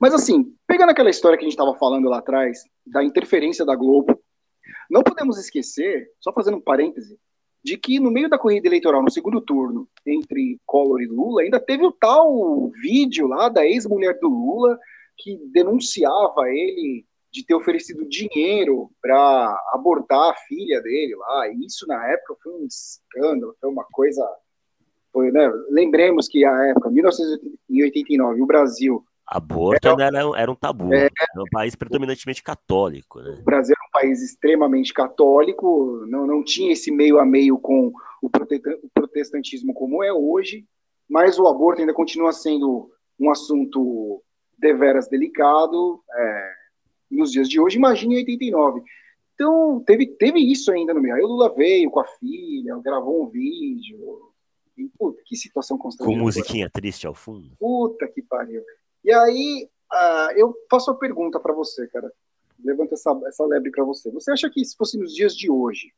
[0.00, 3.74] Mas assim, pegando aquela história que a gente estava falando lá atrás, da interferência da
[3.74, 4.20] Globo,
[4.90, 7.18] não podemos esquecer, só fazendo um parêntese,
[7.64, 11.58] de que no meio da corrida eleitoral, no segundo turno, entre Collor e Lula, ainda
[11.58, 14.78] teve o tal vídeo lá da ex-mulher do Lula,
[15.16, 21.48] que denunciava ele de ter oferecido dinheiro para abortar a filha dele lá.
[21.48, 24.22] E isso na época foi um escândalo, foi uma coisa.
[25.16, 25.50] Foi, né?
[25.70, 29.02] Lembremos que a época, 1989, o Brasil.
[29.26, 30.92] Aborto era, era, era um tabu.
[30.92, 33.20] É, era um país predominantemente católico.
[33.20, 33.38] Né?
[33.40, 37.90] O Brasil era um país extremamente católico, não, não tinha esse meio a meio com
[38.20, 38.28] o
[38.92, 40.66] protestantismo como é hoje,
[41.08, 44.22] mas o aborto ainda continua sendo um assunto
[44.58, 46.02] deveras delicado.
[46.14, 46.52] É,
[47.10, 48.82] nos dias de hoje, imagine em 89.
[49.32, 51.14] Então, teve, teve isso ainda no meio.
[51.14, 54.35] Aí o Lula veio com a filha, gravou um vídeo.
[54.76, 56.18] E, puta, que situação constrangedora.
[56.18, 57.56] Com musiquinha triste ao fundo.
[57.58, 58.62] Puta que pariu.
[59.02, 62.12] E aí, uh, eu faço uma pergunta para você, cara.
[62.62, 64.10] Levanta essa, essa lebre para você.
[64.10, 65.92] Você acha que se fosse nos dias de hoje,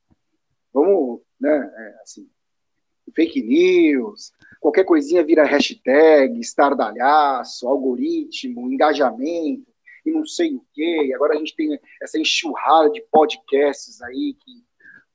[0.72, 2.28] vamos, né, é, assim,
[3.14, 9.66] fake news, qualquer coisinha vira hashtag, estardalhaço, algoritmo, engajamento,
[10.04, 11.06] e não sei o quê.
[11.06, 14.64] E agora a gente tem essa enxurrada de podcasts aí que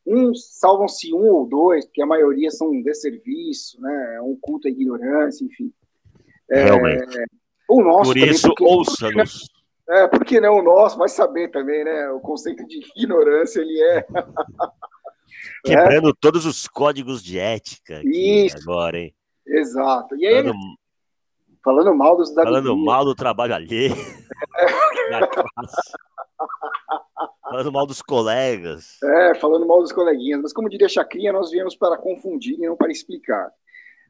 [0.05, 4.15] uns salvam-se um ou dois, porque a maioria são um desserviço, né?
[4.17, 5.71] É um culto à ignorância, enfim.
[6.49, 7.25] É, Realmente.
[7.69, 9.47] O nosso Por isso, ouça-nos.
[9.89, 12.09] É, porque não o nosso, vai saber também, né?
[12.09, 14.05] O conceito de ignorância, ele é...
[15.65, 16.13] Quebrando é?
[16.19, 18.57] todos os códigos de ética Isso.
[18.61, 19.13] agora, hein?
[19.45, 20.15] Exato.
[20.15, 20.59] E aí, Falando...
[21.63, 23.95] Falando mal dos Falando mal do trabalho alheio.
[27.53, 28.97] falando mal dos colegas.
[29.03, 30.41] É, falando mal dos coleguinhas.
[30.41, 33.51] Mas como diria Chacrinha, nós viemos para confundir e não para explicar.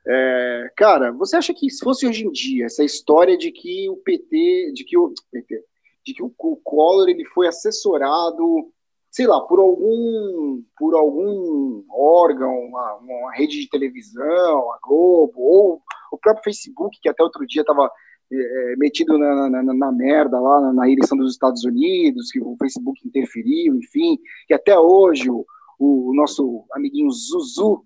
[0.07, 3.97] É, cara, você acha que se fosse hoje em dia essa história de que o
[3.97, 5.61] PT, de que o PT,
[6.05, 8.71] de que o, o Collor ele foi assessorado,
[9.11, 15.81] sei lá, por algum por algum órgão, uma, uma rede de televisão, a Globo ou
[16.11, 17.89] o próprio Facebook, que até outro dia estava
[18.31, 22.39] é, é, metido na, na, na, merda lá na, na, eleição dos Estados Unidos, que
[22.39, 25.45] o Facebook interferiu, enfim, que até hoje o,
[25.79, 27.85] o nosso amiguinho Zuzu,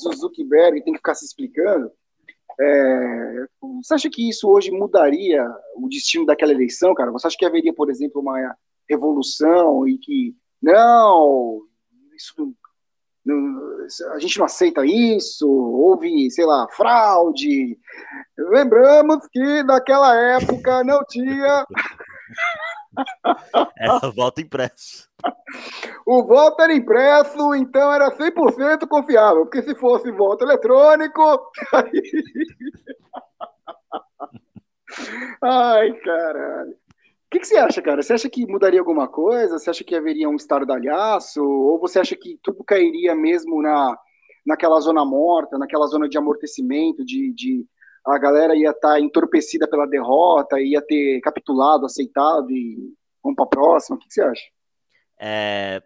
[0.00, 1.90] Zuzukiberg, tem que ficar se explicando.
[2.60, 3.46] É,
[3.82, 5.44] você acha que isso hoje mudaria
[5.76, 7.12] o destino daquela eleição, cara?
[7.12, 8.56] Você acha que haveria, por exemplo, uma
[8.88, 11.62] revolução e que não,
[12.16, 12.34] isso
[14.12, 17.78] a gente não aceita isso, houve, sei lá, fraude.
[18.36, 21.64] Lembramos que naquela época não tinha.
[23.78, 25.08] Era voto impresso.
[26.04, 31.50] O voto era impresso, então era 100% confiável, porque se fosse voto eletrônico.
[35.42, 36.76] Ai, caralho.
[37.28, 38.02] O que, que, você acha, cara?
[38.02, 39.58] Você acha que mudaria alguma coisa?
[39.58, 41.44] Você acha que haveria um estardalhaço?
[41.44, 43.98] Ou você acha que tudo cairia mesmo na,
[44.46, 47.66] naquela zona morta, naquela zona de amortecimento, de, de
[48.06, 53.44] a galera ia estar tá entorpecida pela derrota, ia ter capitulado, aceitado e vamos para
[53.44, 53.96] a próxima?
[53.96, 54.44] O que, que, você acha?
[55.20, 55.82] É,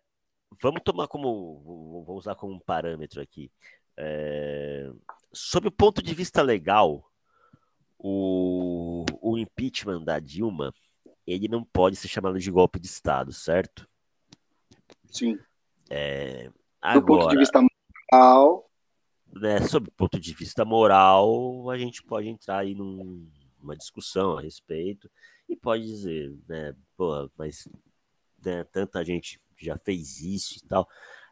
[0.63, 3.51] vamos tomar como, vou usar como um parâmetro aqui.
[3.97, 4.89] É,
[5.33, 7.05] sob o ponto de vista legal,
[7.99, 10.73] o, o impeachment da Dilma
[11.27, 13.89] ele não pode ser chamado de golpe de Estado, certo?
[15.07, 15.39] Sim.
[15.91, 17.61] É, agora, Do ponto de vista
[18.13, 18.71] moral.
[19.35, 23.27] Né, sob o ponto de vista moral, a gente pode entrar aí num,
[23.59, 25.11] numa discussão a respeito
[25.49, 27.67] e pode dizer, né, pô, mas
[28.45, 30.87] né, tanta gente já fez isso e tal.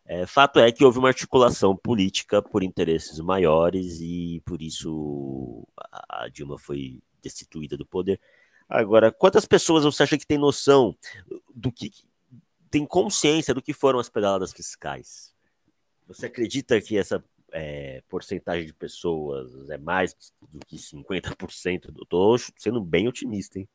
[0.07, 5.67] É, fato é que houve uma articulação política por interesses maiores e por isso
[6.09, 8.21] a Dilma foi destituída do poder.
[8.71, 10.97] Agora, quantas pessoas você acha que tem noção
[11.53, 11.91] do que
[12.71, 15.35] tem consciência do que foram as pedaladas fiscais?
[16.07, 21.91] Você acredita que essa é, porcentagem de pessoas é mais do que 50%?
[22.01, 23.69] Estou sendo bem otimista, hein?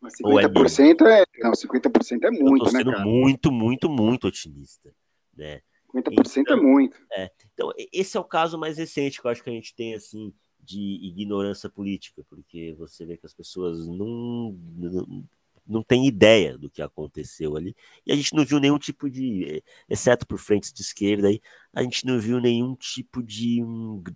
[0.00, 3.04] Mas 50% é, é, não, 50% é muito, Eu né, sendo cara?
[3.04, 4.92] muito, muito, muito otimista,
[5.36, 5.60] né?
[5.94, 6.96] 50% é então, é muito.
[7.12, 9.94] É, então, esse é o caso mais recente que eu acho que a gente tem,
[9.94, 15.24] assim, de ignorância política, porque você vê que as pessoas não, não,
[15.66, 17.74] não têm ideia do que aconteceu ali,
[18.06, 21.40] e a gente não viu nenhum tipo de, exceto por frentes de esquerda, aí,
[21.72, 23.60] a gente não viu nenhum tipo de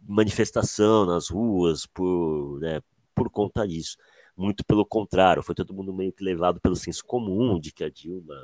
[0.06, 2.80] manifestação nas ruas por, né,
[3.14, 3.96] por conta disso.
[4.36, 7.88] Muito pelo contrário, foi todo mundo meio que levado pelo senso comum de que a
[7.88, 8.34] Dilma.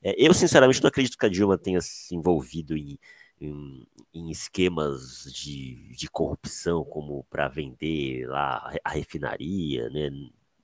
[0.00, 2.96] É, eu, sinceramente, não acredito que a Dilma tenha se envolvido em
[3.44, 10.10] em, em esquemas de, de corrupção, como para vender lá a refinaria, né?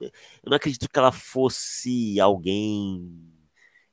[0.00, 0.10] Eu
[0.50, 3.34] não acredito que ela fosse alguém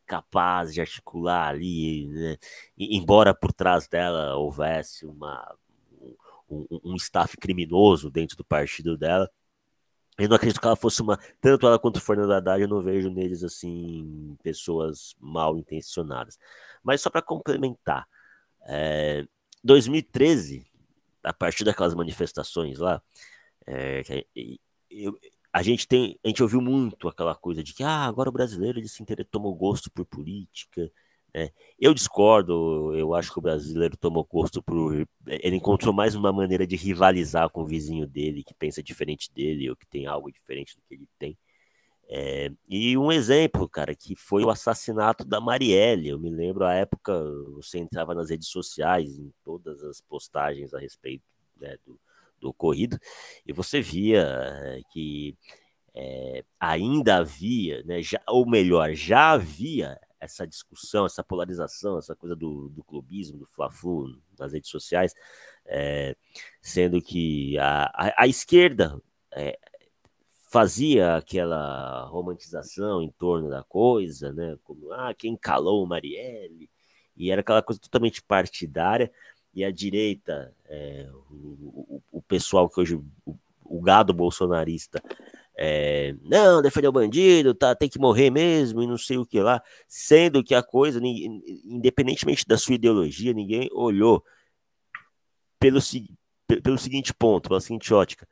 [0.06, 2.38] capaz de articular ali, né?
[2.78, 5.56] embora por trás dela houvesse uma,
[6.50, 9.30] um, um, staff criminoso dentro do partido dela.
[10.18, 11.20] Eu não acredito que ela fosse uma.
[11.42, 16.38] Tanto ela quanto o Fernando Haddad, eu não vejo neles, assim, pessoas mal intencionadas.
[16.84, 18.08] Mas só para complementar,
[18.66, 19.26] é,
[19.64, 20.66] 2013,
[21.24, 23.02] a partir daquelas manifestações lá,
[23.68, 24.26] é,
[24.90, 25.18] eu,
[25.52, 28.80] a gente tem, a gente ouviu muito aquela coisa de que ah, agora o brasileiro
[28.80, 30.92] ele se tomou gosto por política,
[31.38, 35.06] é, eu discordo, eu acho que o brasileiro tomou gosto por.
[35.28, 39.70] Ele encontrou mais uma maneira de rivalizar com o vizinho dele, que pensa diferente dele,
[39.70, 41.38] ou que tem algo diferente do que ele tem.
[42.08, 46.10] É, e um exemplo, cara, que foi o assassinato da Marielle.
[46.10, 47.14] Eu me lembro a época,
[47.54, 51.24] você entrava nas redes sociais, em todas as postagens a respeito
[51.58, 52.00] né, do,
[52.40, 53.00] do ocorrido,
[53.46, 55.36] e você via é, que
[55.96, 62.36] é, ainda havia, né, já, ou melhor, já havia essa discussão, essa polarização, essa coisa
[62.36, 65.14] do, do clubismo, do fla-flu nas redes sociais,
[65.66, 66.16] é,
[66.62, 69.02] sendo que a, a, a esquerda
[69.34, 69.58] é,
[70.56, 76.70] fazia aquela romantização em torno da coisa, né, como ah, quem calou o Marielle,
[77.18, 79.12] e era aquela coisa totalmente partidária,
[79.54, 81.36] e a direita, é, o,
[81.98, 85.04] o, o, pessoal que hoje, o, o gado bolsonarista,
[85.58, 89.42] é, não, defender o bandido, tá, tem que morrer mesmo e não sei o que
[89.42, 94.24] lá, sendo que a coisa, independentemente da sua ideologia, ninguém olhou
[95.60, 95.82] pelo,
[96.64, 98.26] pelo seguinte ponto, pela seguinte ótica,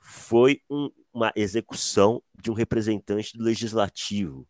[0.00, 4.46] foi um, uma execução de um representante do legislativo,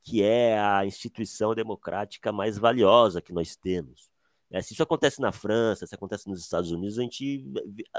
[0.00, 4.08] que é a instituição democrática mais valiosa que nós temos.
[4.48, 7.44] É, se isso acontece na França, se acontece nos Estados Unidos, a gente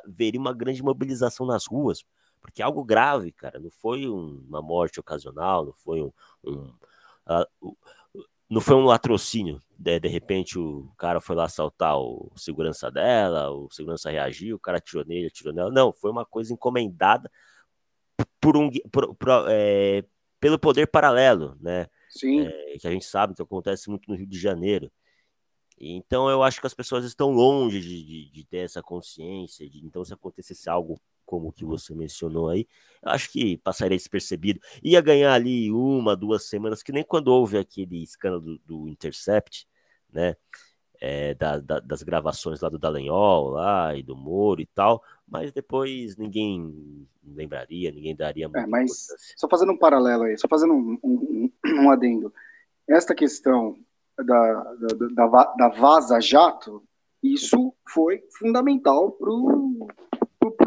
[0.07, 2.05] veria uma grande mobilização nas ruas,
[2.39, 3.59] porque é algo grave, cara.
[3.59, 6.11] Não foi um, uma morte ocasional, não foi um.
[6.45, 6.73] um
[7.27, 7.75] uh,
[8.49, 9.61] não foi um latrocínio.
[9.77, 14.59] De, de repente o cara foi lá assaltar o segurança dela, o segurança reagiu, o
[14.59, 15.69] cara atirou nele, atirou nela.
[15.69, 17.29] Não, foi uma coisa encomendada
[18.39, 20.03] por um, por, por, é,
[20.39, 21.87] pelo poder paralelo, né?
[22.09, 22.41] Sim.
[22.41, 24.91] É, que a gente sabe que acontece muito no Rio de Janeiro.
[25.79, 29.69] Então eu acho que as pessoas estão longe de, de, de ter essa consciência.
[29.69, 32.67] De, então, se acontecesse algo como que você mencionou aí,
[33.03, 34.59] eu acho que passaria despercebido.
[34.83, 39.67] Ia ganhar ali uma, duas semanas, que nem quando houve aquele escândalo do, do Intercept,
[40.11, 40.35] né?
[41.01, 45.53] É, da, da, das gravações lá do Dallagnol lá, e do Moro e tal, mas
[45.53, 49.07] depois ninguém lembraria, ninguém daria é, mas
[49.37, 52.33] só fazendo um paralelo aí, só fazendo um, um, um adendo.
[52.87, 53.77] Esta questão
[54.17, 54.73] da,
[55.13, 56.83] da, da, Vaza Jato,
[57.21, 59.29] isso foi fundamental para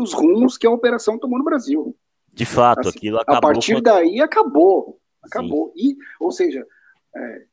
[0.00, 1.96] os rumos que a operação tomou no Brasil.
[2.32, 3.36] De fato, assim, aquilo acabou.
[3.36, 4.98] A partir daí acabou.
[5.22, 5.72] Acabou.
[5.76, 6.66] E, ou seja,
[7.14, 7.44] é,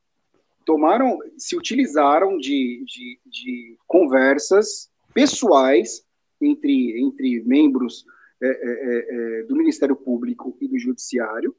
[0.69, 6.05] tomaram, se utilizaram de, de, de, conversas pessoais
[6.39, 8.05] entre, entre membros
[8.39, 11.55] é, é, é, é do Ministério Público e do Judiciário,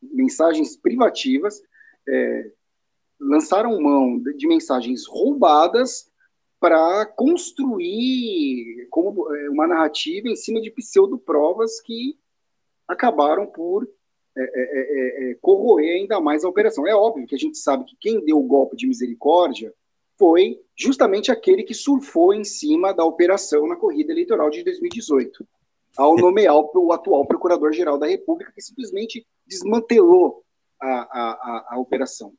[0.00, 1.60] mensagens privativas,
[2.08, 2.52] é,
[3.18, 6.08] lançaram mão de mensagens roubadas
[6.60, 12.16] para construir como é, uma narrativa em cima de pseudo-provas que
[12.86, 13.88] acabaram por
[14.36, 16.86] é é, é, é, corroer ainda mais a operação.
[16.86, 19.74] É óbvio que a gente sabe que quem deu o golpe de misericórdia
[20.18, 25.46] foi justamente aquele que surfou em cima da operação na corrida eleitoral de 2018,
[25.96, 30.44] ao nomear o atual Procurador-Geral da República, que simplesmente desmantelou
[30.80, 32.34] a, a, a, a operação,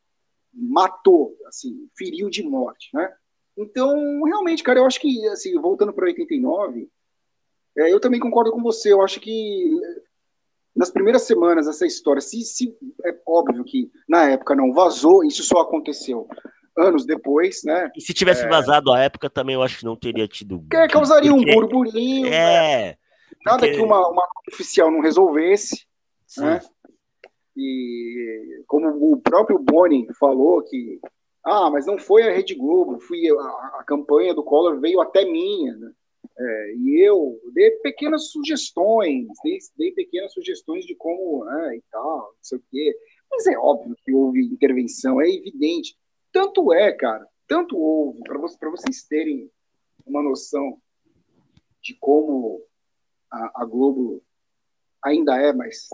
[0.54, 3.12] matou, assim, feriu de morte, né?
[3.58, 6.89] Então, realmente, cara, eu acho que, assim, voltando para 89,
[7.77, 8.91] é, eu também concordo com você.
[8.91, 9.71] Eu acho que
[10.75, 15.43] nas primeiras semanas essa história, se, se é óbvio que na época não vazou, isso
[15.43, 16.27] só aconteceu
[16.77, 17.91] anos depois, né?
[17.95, 18.47] E se tivesse é...
[18.47, 20.63] vazado a época também, eu acho que não teria tido.
[20.69, 21.51] Que causaria porque...
[21.51, 22.27] um burburinho.
[22.27, 22.31] É.
[22.31, 22.95] Né?
[23.45, 23.75] Nada porque...
[23.75, 25.86] que uma, uma oficial não resolvesse,
[26.25, 26.41] Sim.
[26.41, 26.60] né?
[27.57, 30.99] E como o próprio Boni falou que
[31.43, 35.25] ah, mas não foi a Rede Globo, fui a, a campanha do Collor veio até
[35.25, 35.91] minha, né?
[36.37, 42.17] É, e eu dei pequenas sugestões, dei, dei pequenas sugestões de como, né, e tal,
[42.17, 42.97] não sei o quê.
[43.29, 45.97] Mas é óbvio que houve intervenção, é evidente.
[46.31, 49.51] Tanto é, cara, tanto houve, para você, vocês terem
[50.05, 50.81] uma noção
[51.81, 52.63] de como
[53.29, 54.23] a, a Globo
[55.03, 55.89] ainda é, mas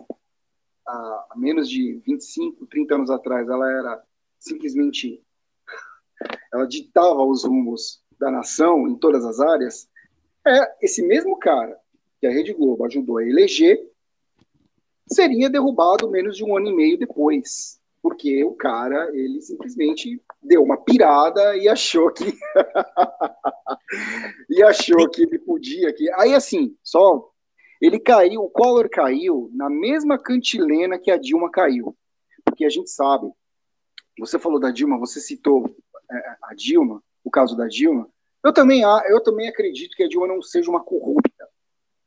[0.86, 4.04] há menos de 25, 30 anos atrás, ela era
[4.40, 5.22] simplesmente
[6.54, 9.90] ela ditava os rumos da nação em todas as áreas,
[10.48, 11.78] é esse mesmo cara
[12.20, 13.80] que a Rede Globo ajudou a eleger
[15.12, 20.64] seria derrubado menos de um ano e meio depois, porque o cara ele simplesmente deu
[20.64, 22.26] uma pirada e achou que
[24.50, 27.32] e achou que ele podia que aí assim só
[27.82, 31.96] Ele caiu, o Collor caiu na mesma cantilena que a Dilma caiu.
[32.44, 33.32] Porque a gente sabe,
[34.18, 35.76] você falou da Dilma, você citou
[36.10, 38.10] é, a Dilma, o caso da Dilma.
[38.48, 41.50] Eu também, eu também acredito que a Dilma não seja uma corrupta,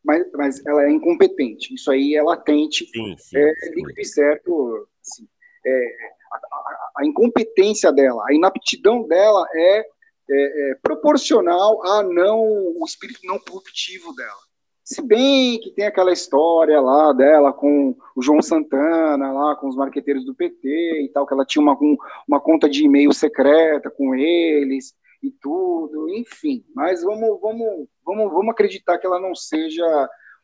[0.03, 1.75] mas, mas ela é incompetente.
[1.75, 4.89] Isso aí é latente, sim, sim, é líquido e certo.
[5.03, 5.29] Assim,
[5.67, 5.97] é,
[6.33, 9.85] a, a, a, incompetência dela, a inaptidão dela é, é,
[10.31, 14.41] é proporcional a não o espírito não corruptivo dela.
[14.83, 19.77] Se bem que tem aquela história lá dela com o João Santana, lá com os
[19.77, 21.79] marqueteiros do PT e tal, que ela tinha uma,
[22.27, 26.65] uma conta de e-mail secreta com eles e tudo, enfim.
[26.75, 29.85] Mas vamos, vamos, vamos, vamos acreditar que ela não seja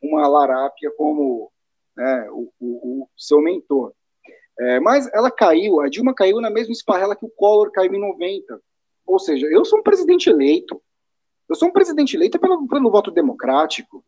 [0.01, 1.51] uma larápia como
[1.95, 3.93] né, o, o, o, seu mentor.
[4.59, 7.99] É, mas ela caiu, a Dilma caiu na mesma esparrela que o Collor caiu em
[7.99, 8.59] 90.
[9.05, 10.81] Ou seja, eu sou um presidente eleito.
[11.47, 14.03] Eu sou um presidente eleito pelo, pelo voto democrático.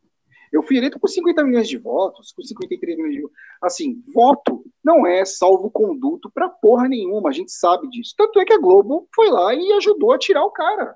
[0.52, 3.38] Eu fui eleito com 50 milhões de votos, com 53 milhões de votos.
[3.62, 8.14] Assim, voto não é salvo-conduto para porra nenhuma, a gente sabe disso.
[8.18, 10.95] Tanto é que a Globo foi lá e ajudou a tirar o cara.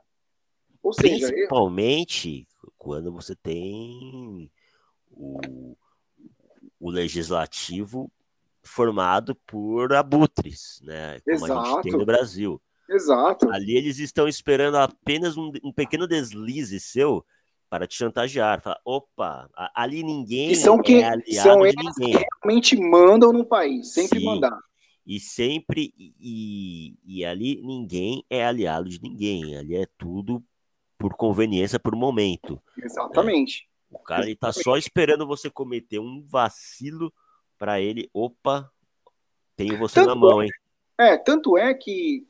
[0.81, 2.73] Ou seja, Principalmente eu...
[2.77, 4.51] quando você tem
[5.11, 5.75] o,
[6.79, 8.11] o legislativo
[8.63, 11.19] formado por abutres, né?
[11.21, 11.59] Como Exato.
[11.59, 12.61] a gente tem no Brasil.
[12.89, 13.49] Exato.
[13.49, 17.25] Ali eles estão esperando apenas um, um pequeno deslize seu
[17.73, 18.61] para te chantagear.
[18.61, 22.19] Fala, opa, ali ninguém e são que, é aliado são de ninguém.
[22.19, 24.25] Que realmente mandam no país, sempre Sim.
[24.25, 24.59] mandar.
[25.03, 29.57] E sempre, e, e ali ninguém é aliado de ninguém.
[29.57, 30.43] Ali é tudo
[30.99, 32.61] por conveniência, por momento.
[32.77, 33.67] Exatamente.
[33.91, 33.95] É.
[33.95, 37.11] O cara está só esperando você cometer um vacilo
[37.57, 38.71] para ele, opa,
[39.55, 40.51] tenho você tanto na mão, é, hein?
[40.99, 42.27] É, tanto é que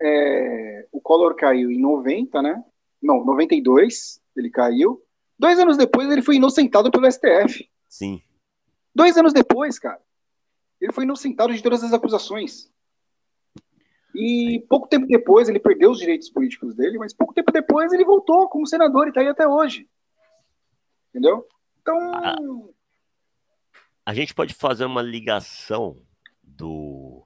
[0.00, 2.64] é, o Collor caiu em 90, né?
[3.02, 5.02] Não, 92 ele caiu.
[5.38, 7.68] Dois anos depois, ele foi inocentado pelo STF.
[7.88, 8.22] Sim.
[8.94, 10.00] Dois anos depois, cara,
[10.80, 12.70] ele foi inocentado de todas as acusações.
[14.14, 18.04] E pouco tempo depois, ele perdeu os direitos políticos dele, mas pouco tempo depois ele
[18.04, 19.88] voltou como senador e tá aí até hoje.
[21.10, 21.46] Entendeu?
[21.80, 22.14] Então.
[22.14, 22.36] A,
[24.06, 25.96] a gente pode fazer uma ligação
[26.42, 27.24] do,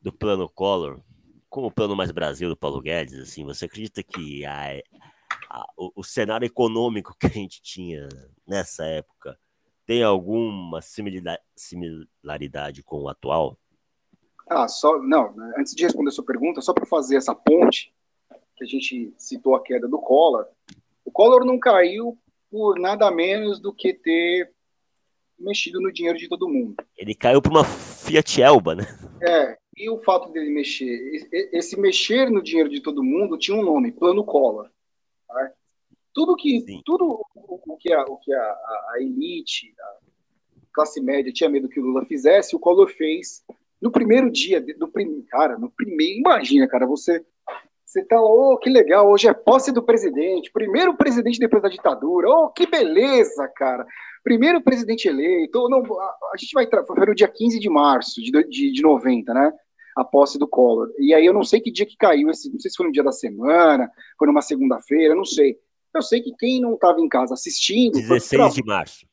[0.00, 1.00] do plano Collor
[1.48, 3.18] com o plano Mais Brasil do Paulo Guedes.
[3.18, 4.80] Assim, você acredita que a,
[5.48, 8.08] a, o, o, cenário econômico que a gente tinha
[8.46, 9.38] nessa época
[9.86, 13.58] tem alguma similaridade, similaridade com o atual?
[14.48, 15.34] Ah, só não.
[15.58, 17.92] Antes de responder a sua pergunta, só para fazer essa ponte
[18.56, 20.46] que a gente citou a queda do Collor,
[21.04, 22.18] o Collor não caiu
[22.50, 24.52] por nada menos do que ter
[25.38, 26.74] mexido no dinheiro de todo mundo.
[26.96, 28.84] Ele caiu para uma Fiat Elba, né?
[29.22, 33.62] É, e o fato dele mexer, esse mexer no dinheiro de todo mundo tinha um
[33.62, 34.68] nome, Plano Collor.
[36.12, 39.96] Tudo que, tudo o que, a, o que a, a, elite, a
[40.72, 43.44] classe média tinha medo que o Lula fizesse, o Collor fez
[43.80, 47.24] no primeiro dia, do prim, cara, no primeiro, imagina, cara, você
[47.88, 51.70] você tá lá, oh, que legal, hoje é posse do presidente, primeiro presidente depois da
[51.70, 53.86] ditadura, oh, que beleza, cara,
[54.22, 58.30] primeiro presidente eleito, não, a, a gente vai, foi no dia 15 de março de,
[58.30, 59.52] de, de 90, né,
[59.98, 60.92] a posse do Collor.
[60.98, 62.92] E aí eu não sei que dia que caiu esse, não sei se foi no
[62.92, 65.58] dia da semana, foi numa segunda-feira, não sei.
[65.92, 67.94] Eu sei que quem não estava em casa assistindo.
[67.94, 69.06] 16 foi, de março.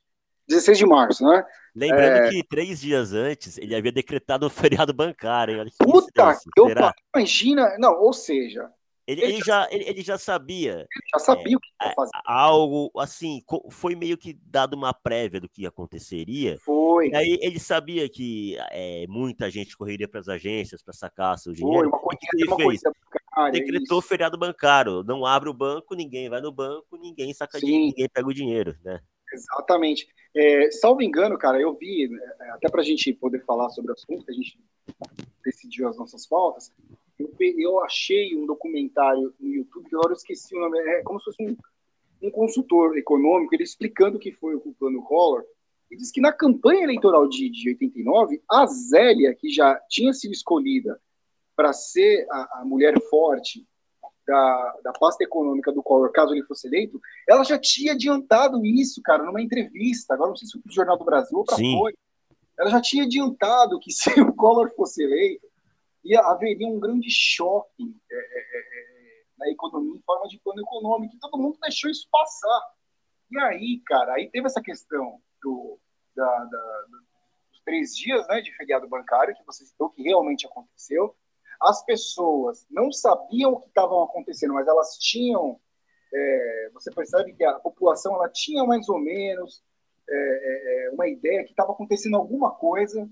[0.47, 1.43] 16 de março, né?
[1.75, 2.29] Lembrando é...
[2.29, 5.61] que três dias antes ele havia decretado o feriado bancário.
[5.61, 5.71] Hein?
[5.79, 6.67] Puta, que eu,
[7.15, 7.75] imagina.
[7.79, 8.69] Não, ou seja,
[9.07, 10.87] ele, ele, já, ele, ele, já sabia.
[10.91, 12.11] Ele já sabia é, o que ia fazer.
[12.25, 16.57] Algo assim, foi meio que dado uma prévia do que aconteceria.
[16.59, 17.09] Foi.
[17.09, 21.53] E aí ele sabia que é, muita gente correria para as agências para sacar seu
[21.53, 21.77] dinheiro.
[21.77, 22.81] Foi, uma coisa, que ele fez?
[22.83, 24.07] Bancária, Decretou isso.
[24.07, 25.03] feriado bancário.
[25.03, 27.65] Não abre o banco, ninguém vai no banco, ninguém saca Sim.
[27.67, 29.01] dinheiro, ninguém pega o dinheiro, né?
[29.31, 30.07] Exatamente.
[30.35, 32.09] É, salvo engano, cara, eu vi,
[32.41, 34.59] é, até para a gente poder falar sobre o assunto, que a gente
[35.43, 36.71] decidiu as nossas faltas,
[37.17, 41.19] eu, eu achei um documentário no YouTube, que agora eu esqueci o nome, é como
[41.19, 41.55] se fosse um,
[42.21, 45.43] um consultor econômico, ele explicando o que foi o plano Collor,
[45.89, 50.31] e diz que na campanha eleitoral de, de 89, a Zélia, que já tinha sido
[50.31, 50.99] escolhida
[51.55, 53.65] para ser a, a, mulher forte
[54.27, 56.99] da, da pasta econômica do Collor, caso ele fosse eleito,
[57.29, 60.73] ela já tinha adiantado isso, cara, numa entrevista, agora não sei se foi para o
[60.73, 61.93] Jornal do Brasil ou para foi,
[62.57, 65.44] ela já tinha adiantado que se o Collor fosse eleito,
[66.05, 70.61] e haveria um grande choque é, é, é, é, na economia em forma de plano
[70.61, 72.61] econômico, e todo mundo deixou isso passar.
[73.31, 75.79] E aí, cara, aí teve essa questão do,
[76.15, 76.85] da, da,
[77.51, 81.15] dos três dias né, de feriado bancário, que você citou, que realmente aconteceu.
[81.59, 85.59] As pessoas não sabiam o que estava acontecendo, mas elas tinham.
[86.13, 89.63] É, você percebe que a população ela tinha mais ou menos
[90.07, 90.15] é,
[90.87, 93.09] é, uma ideia que estava acontecendo alguma coisa,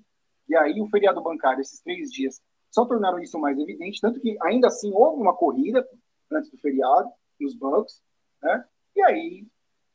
[0.48, 2.40] e aí o feriado bancário, esses três dias,
[2.74, 5.88] só tornaram isso mais evidente, tanto que ainda assim houve uma corrida
[6.32, 7.08] antes do feriado
[7.40, 8.02] nos bancos,
[8.42, 8.68] né?
[8.96, 9.48] E aí,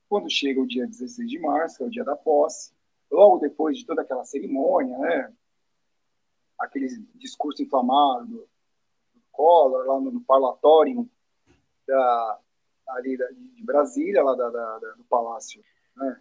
[0.08, 2.72] quando chega o dia 16 de março, é o dia da posse,
[3.10, 5.34] logo depois de toda aquela cerimônia, né?
[6.56, 8.48] Aquele discurso inflamado do,
[9.32, 11.08] Collor lá no, no parlatório
[11.86, 12.40] da,
[12.88, 15.64] ali da, de Brasília, lá da, da do Palácio,
[15.96, 16.20] né?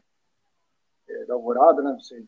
[1.08, 1.91] É, da Alvorada, né?
[1.91, 2.28] Não sei.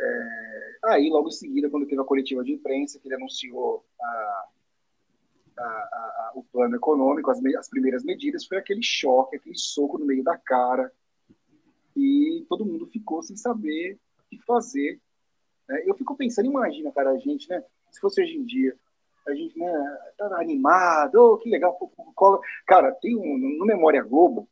[0.00, 4.44] É, aí, logo em seguida, quando teve a coletiva de imprensa, que ele anunciou a,
[5.58, 10.06] a, a, o plano econômico, as, as, primeiras medidas, foi aquele choque, aquele soco no
[10.06, 10.92] meio da cara,
[11.96, 15.00] e todo mundo ficou sem saber o que fazer.
[15.68, 15.82] Né?
[15.86, 17.62] Eu fico pensando, imagina, cara, a gente, né?
[17.90, 18.76] Se fosse hoje em dia,
[19.26, 21.78] a gente, né, tá animado, oh, que legal.
[22.66, 24.48] Cara, tem um, no Memória Globo,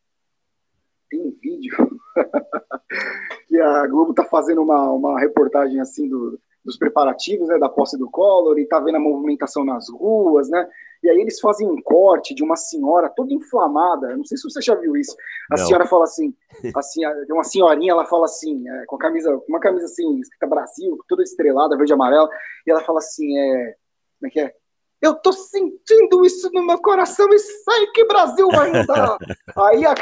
[1.11, 1.77] tem um vídeo
[3.53, 7.99] que a Globo tá fazendo uma, uma reportagem assim do, dos preparativos né, da posse
[7.99, 10.67] do Collor e tá vendo a movimentação nas ruas, né?
[11.03, 14.17] E aí eles fazem um corte de uma senhora toda inflamada.
[14.17, 15.15] Não sei se você já viu isso.
[15.51, 15.67] A não.
[15.67, 16.35] senhora fala assim,
[16.75, 20.99] assim, uma senhorinha, ela fala assim, é, com a camisa, uma camisa assim, escrita Brasil,
[21.07, 22.31] toda estrelada, verde e amarela,
[22.67, 23.75] e ela fala assim, é,
[24.19, 24.55] como é que é?
[25.03, 29.19] Eu tô sentindo isso no meu coração e sei que Brasil vai mudar.
[29.57, 29.95] Aí a,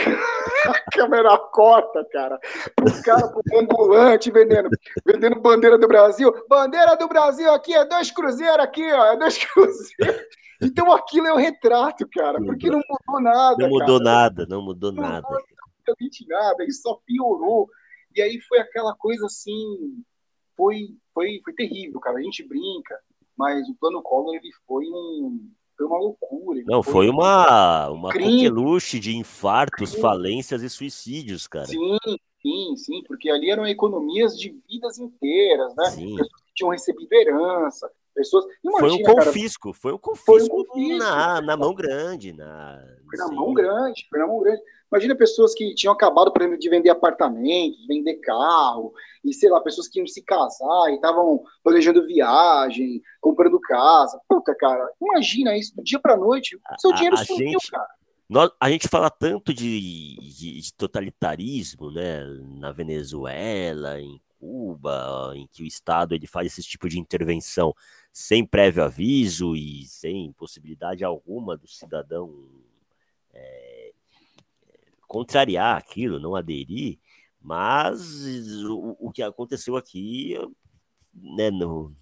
[0.69, 2.39] a, câmera corta, cara,
[2.81, 4.69] o cara pro ambulante vendendo,
[5.05, 6.33] vendendo bandeira do Brasil.
[6.49, 10.23] Bandeira do Brasil aqui é dois cruzeiros aqui, ó, é dois cruzeiros.
[10.63, 13.57] Então aquilo é o um retrato, cara, porque não mudou nada.
[13.59, 14.11] Não mudou cara.
[14.11, 15.27] nada, não mudou não nada.
[15.27, 17.69] Mudou absolutamente nada, e só piorou.
[18.15, 20.05] E aí foi aquela coisa assim,
[20.57, 22.19] foi, foi, foi terrível, cara.
[22.19, 22.99] A gente brinca
[23.41, 25.51] mas o plano Collor ele foi um
[25.81, 26.63] foi uma loucura.
[26.67, 30.03] Não, foi, foi uma uma coqueluche de infartos, crime.
[30.03, 31.67] falências e suicídios, cara.
[31.67, 31.99] Sim,
[32.43, 35.91] sim, sim, porque ali eram economias de vidas inteiras, né?
[35.91, 36.17] Sim.
[36.17, 38.45] Pessoas que tinham recebido herança, pessoas.
[38.65, 42.33] Imagina, foi um confisco, cara, foi um confisco, foi um confisco na, na mão grande,
[42.33, 42.83] na.
[43.09, 44.63] Foi na mão grande, foi na mão grande.
[44.93, 48.93] Imagina pessoas que tinham acabado, por exemplo, de vender apartamentos, vender carro,
[49.25, 54.21] e sei lá, pessoas que iam se casar e estavam planejando viagem, comprando casa.
[54.29, 57.89] Puta, cara, imagina isso do dia para noite, seu dinheiro a, a sumiu, gente, cara.
[58.29, 59.81] Nós, a gente fala tanto de,
[60.21, 62.25] de, de, totalitarismo, né,
[62.59, 67.75] na Venezuela, em Cuba, em que o Estado ele faz esse tipo de intervenção
[68.13, 72.33] sem prévio aviso e sem possibilidade alguma do cidadão
[73.33, 73.93] é,
[75.07, 76.99] contrariar aquilo, não aderir,
[77.41, 78.25] mas
[78.65, 80.37] o, o que aconteceu aqui,
[81.15, 81.95] né, no,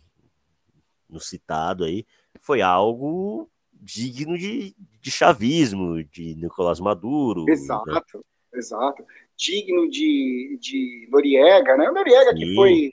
[1.09, 2.05] no citado aí,
[2.41, 7.49] foi algo digno de, de chavismo, de Nicolás Maduro.
[7.49, 8.23] Exato, né?
[8.55, 9.05] exato.
[9.37, 11.89] Digno de, de Noriega, né?
[11.89, 12.37] O Noriega Sim.
[12.37, 12.93] que foi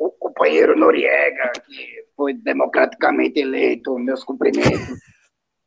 [0.00, 4.70] o companheiro Noriega, que foi democraticamente eleito, meus cumprimentos.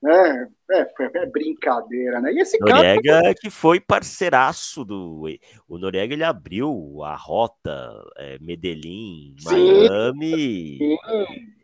[0.05, 2.33] É, é, é, brincadeira, né?
[2.33, 3.33] E esse Noriega cara...
[3.33, 5.23] que foi parceiraço do.
[5.65, 10.77] O Noriega ele abriu a rota é, Medellín, sim, Miami.
[10.77, 10.97] Sim,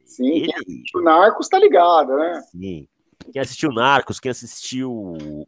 [0.05, 0.37] sim.
[0.43, 0.83] Ele...
[0.95, 2.41] O Narcos tá ligado, né?
[2.49, 2.87] Sim.
[3.33, 4.89] Quem assistiu Narcos, quem assistiu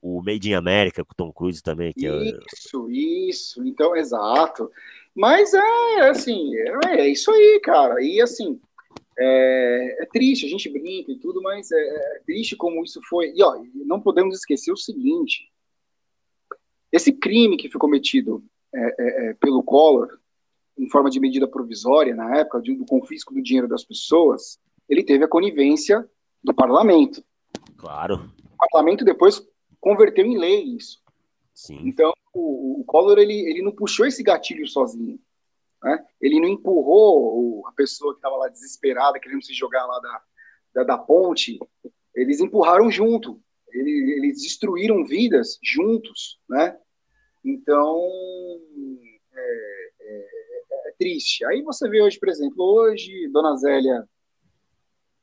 [0.01, 1.93] o Made in America com Tom Cruise também.
[1.93, 2.91] Que isso, é...
[2.91, 3.63] isso.
[3.65, 4.69] Então, exato.
[5.15, 8.01] Mas é assim, é, é isso aí, cara.
[8.01, 8.59] E assim,
[9.19, 13.33] é, é, triste, a gente brinca e tudo, mas é, é, triste como isso foi.
[13.35, 15.51] E ó, não podemos esquecer o seguinte:
[16.91, 18.43] esse crime que foi cometido
[18.73, 20.17] é, é, é pelo Collor,
[20.77, 25.23] em forma de medida provisória, na época, do confisco do dinheiro das pessoas, ele teve
[25.23, 26.07] a conivência
[26.43, 27.23] do parlamento.
[27.77, 28.31] Claro.
[28.53, 29.45] O parlamento depois
[29.79, 31.00] converteu em lei isso.
[31.53, 31.79] Sim.
[31.85, 35.19] Então, o, o Collor ele, ele não puxou esse gatilho sozinho.
[35.83, 36.05] Né?
[36.19, 40.23] Ele não empurrou a pessoa que estava lá desesperada, querendo se jogar lá da,
[40.75, 41.59] da, da ponte.
[42.15, 43.41] Eles empurraram junto.
[43.69, 46.77] Eles, eles, destruíram vidas juntos, né?
[47.43, 48.01] Então,
[49.33, 51.45] é, é, é, triste.
[51.45, 54.07] Aí você vê hoje, por exemplo, hoje, Dona Zélia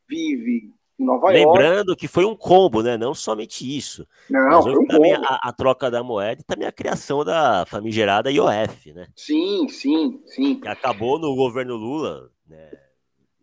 [0.08, 2.00] vive Nova Lembrando York.
[2.00, 2.96] Que foi um combo, né?
[2.96, 4.06] Não somente isso.
[4.28, 8.30] Não, foi um também a, a, troca da moeda e também a criação da famigerada
[8.30, 9.06] IOF, né?
[9.14, 10.60] Sim, sim, sim.
[10.60, 12.70] Que acabou no governo Lula, né?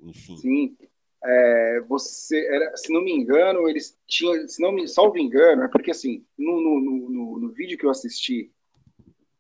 [0.02, 0.38] Enfim.
[0.38, 0.78] Sim.
[1.24, 5.68] É, você era, se não me engano, eles tinham, se não me salvo engano, é
[5.68, 8.52] porque assim, no, no, no, no vídeo que eu assisti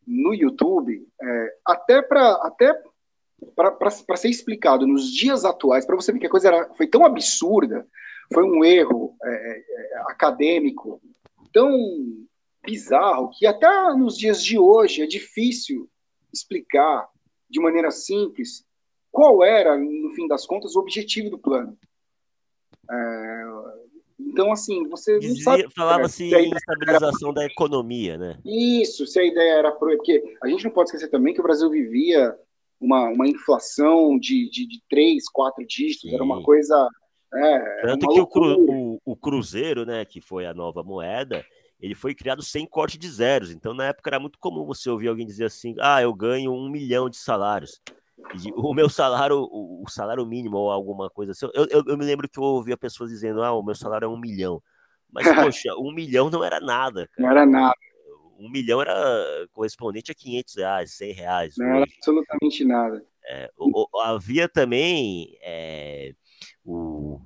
[0.07, 2.81] no YouTube, é, até para até
[3.55, 7.05] para ser explicado nos dias atuais, para você ver que a coisa era, foi tão
[7.05, 7.87] absurda,
[8.33, 11.01] foi um erro é, é, é, acadêmico
[11.53, 11.71] tão
[12.65, 15.89] bizarro que até nos dias de hoje é difícil
[16.33, 17.07] explicar
[17.49, 18.65] de maneira simples
[19.11, 21.77] qual era, no fim das contas, o objetivo do plano.
[22.91, 23.45] É,
[24.19, 27.35] então, assim, você Dizia, sabe, Falava-se em estabilização era...
[27.35, 28.39] da economia, né?
[28.43, 29.71] Isso, se a ideia era...
[29.71, 32.37] Porque a gente não pode esquecer também que o Brasil vivia
[32.79, 36.15] uma, uma inflação de, de, de três, quatro dígitos, Sim.
[36.15, 36.89] era uma coisa...
[37.33, 41.43] É, Tanto que o, o, o Cruzeiro, né, que foi a nova moeda,
[41.79, 43.51] ele foi criado sem corte de zeros.
[43.51, 46.69] Então, na época, era muito comum você ouvir alguém dizer assim: ah, eu ganho um
[46.69, 47.81] milhão de salários.
[48.55, 51.47] o meu salário, o, salário mínimo ou alguma coisa assim.
[51.53, 54.09] Eu, eu, eu, me lembro que eu ouvia pessoas dizendo: ah, o meu salário é
[54.09, 54.61] um milhão.
[55.11, 57.09] Mas, poxa, um milhão não era nada.
[57.13, 57.19] Cara.
[57.19, 57.75] Não era nada.
[58.37, 61.55] Um milhão era correspondente a 500 reais, 100 reais.
[61.57, 61.75] Não hoje.
[61.75, 63.05] era absolutamente nada.
[63.27, 66.13] É, o, o, havia também é,
[66.63, 67.19] o,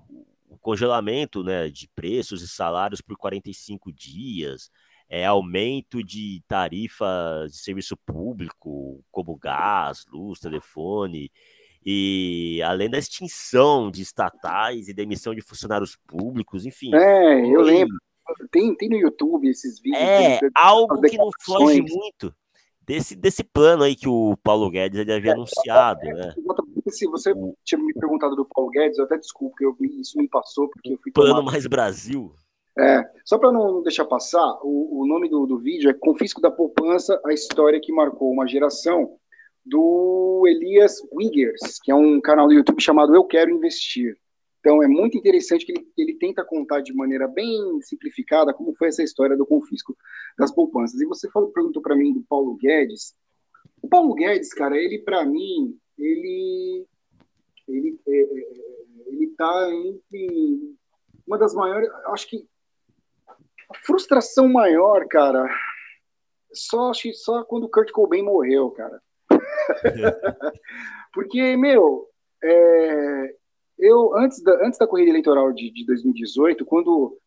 [0.62, 4.70] congelamento né, de preços e salários por 45 dias,
[5.10, 11.32] é, aumento de tarifas de serviço público, como gás, luz, telefone,
[11.84, 16.94] e além da extinção de estatais e demissão de funcionários públicos, enfim.
[16.94, 17.98] É, eu lembro.
[18.52, 20.02] Tem, tem no YouTube esses vídeos.
[20.02, 22.34] É, algo que não foge muito
[22.86, 26.34] desse, desse plano aí que o Paulo Guedes ele havia é, anunciado, é, né?
[26.90, 27.32] Se você
[27.64, 30.94] tinha me perguntado do Paulo Guedes, eu até desculpo que eu, isso me passou, porque
[30.94, 31.12] eu fui.
[31.12, 31.52] Plano tomado.
[31.52, 32.34] Mais Brasil.
[32.78, 36.50] É, só para não deixar passar, o, o nome do, do vídeo é Confisco da
[36.50, 39.18] Poupança, a história que marcou uma geração,
[39.66, 44.18] do Elias Wiggers, que é um canal do YouTube chamado Eu Quero Investir.
[44.60, 48.90] Então é muito interessante que ele, ele tenta contar de maneira bem simplificada como foi
[48.90, 49.96] essa história do confisco
[50.38, 51.00] das poupanças.
[51.00, 53.16] E você falou, perguntou para mim do Paulo Guedes.
[53.82, 56.86] O Paulo Guedes, cara, ele para mim, ele
[57.68, 58.70] ele é, é,
[59.08, 60.76] ele tá entre
[61.26, 62.48] uma das maiores, acho que
[63.70, 65.48] a frustração maior, cara,
[66.52, 69.02] só acho só quando o Kurt Cobain morreu, cara.
[71.14, 72.08] Porque, meu,
[72.44, 73.36] é,
[73.80, 77.18] eu, antes da, antes da corrida eleitoral de, de 2018, quando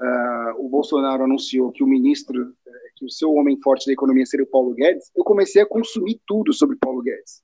[0.00, 4.24] uh, o Bolsonaro anunciou que o ministro, eh, que o seu homem forte da economia
[4.24, 7.42] seria o Paulo Guedes, eu comecei a consumir tudo sobre Paulo Guedes.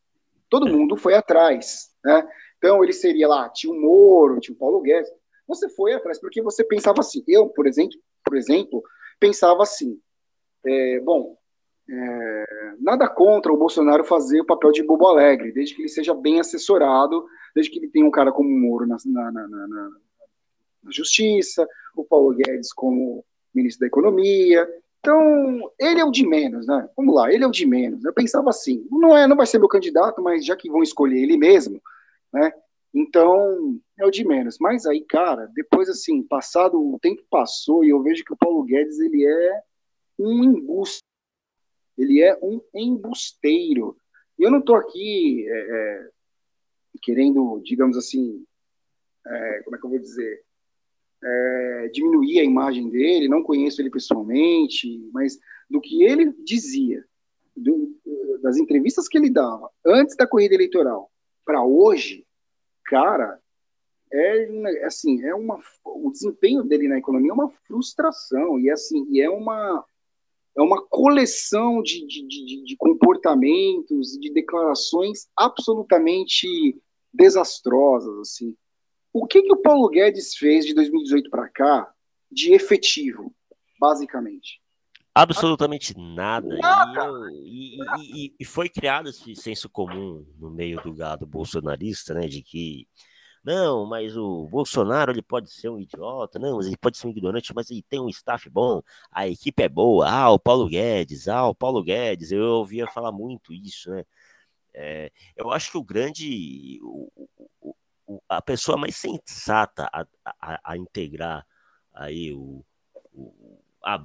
[0.48, 0.72] Todo é.
[0.72, 2.26] mundo foi atrás, né?
[2.56, 5.10] Então ele seria lá, tinha o Moro, tinha o Paulo Guedes.
[5.46, 7.22] Você foi atrás porque você pensava assim.
[7.26, 8.82] Eu, por exemplo, por exemplo,
[9.18, 9.98] pensava assim.
[10.64, 11.36] É, bom,
[11.92, 16.14] é, nada contra o Bolsonaro fazer o papel de bobo alegre, desde que ele seja
[16.14, 20.90] bem assessorado, desde que ele tenha um cara como Moro na, na, na, na, na
[20.90, 21.66] Justiça,
[21.96, 24.68] o Paulo Guedes como ministro da Economia.
[25.00, 26.88] Então, ele é o de menos, né?
[26.96, 28.04] Vamos lá, ele é o de menos.
[28.04, 31.20] Eu pensava assim, não é, não vai ser meu candidato, mas já que vão escolher
[31.20, 31.82] ele mesmo,
[32.32, 32.52] né?
[32.94, 34.58] Então, é o de menos.
[34.60, 38.62] Mas aí, cara, depois assim, passado o tempo passou e eu vejo que o Paulo
[38.62, 39.60] Guedes ele é
[40.18, 41.09] um embuste
[42.00, 43.96] ele é um embusteiro.
[44.38, 46.08] E eu não estou aqui é, é,
[47.02, 48.44] querendo, digamos assim,
[49.26, 50.42] é, como é que eu vou dizer,
[51.22, 55.38] é, diminuir a imagem dele, não conheço ele pessoalmente, mas
[55.68, 57.04] do que ele dizia,
[57.54, 57.94] do,
[58.42, 61.10] das entrevistas que ele dava antes da corrida eleitoral
[61.44, 62.26] para hoje,
[62.86, 63.38] cara,
[64.12, 69.20] é assim, é uma o desempenho dele na economia é uma frustração e assim, e
[69.20, 69.84] é uma
[70.56, 76.46] é uma coleção de, de, de, de comportamentos e de declarações absolutamente
[77.12, 78.56] desastrosas, assim.
[79.12, 81.92] O que, que o Paulo Guedes fez de 2018 para cá
[82.30, 83.34] de efetivo,
[83.78, 84.60] basicamente?
[85.12, 86.56] Absolutamente nada.
[86.58, 87.10] nada.
[87.32, 92.42] E, e, e, foi criado esse senso comum no meio do gado bolsonarista, né, de
[92.42, 92.86] que
[93.42, 97.10] não, mas o Bolsonaro ele pode ser um idiota, não, mas ele pode ser um
[97.10, 101.26] ignorante, mas ele tem um staff bom, a equipe é boa, ah, o Paulo Guedes,
[101.28, 104.04] ah, o Paulo Guedes, eu ouvia falar muito isso, né?
[104.74, 107.10] É, eu acho que o grande, o,
[108.06, 111.46] o, a pessoa mais sensata a, a, a integrar
[111.94, 112.64] aí o,
[113.84, 114.04] a,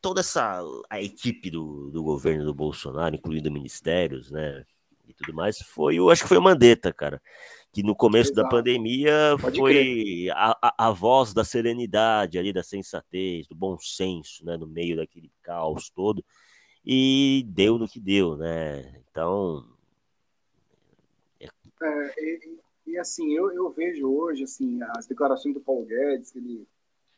[0.00, 4.64] toda essa a equipe do, do governo do Bolsonaro, incluindo ministérios, né?
[5.06, 7.20] E tudo mais, foi o acho que foi o Mandetta, cara
[7.76, 8.42] que no começo Exato.
[8.42, 13.76] da pandemia Pode foi a, a, a, voz da serenidade ali, da sensatez, do bom
[13.78, 16.24] senso, né, no meio daquele caos todo,
[16.82, 19.02] e deu no que deu, né?
[19.10, 19.62] Então.
[21.38, 21.48] É...
[21.82, 26.66] É, e, e, assim, eu, eu vejo hoje assim, as declarações do Paulo Guedes, ele.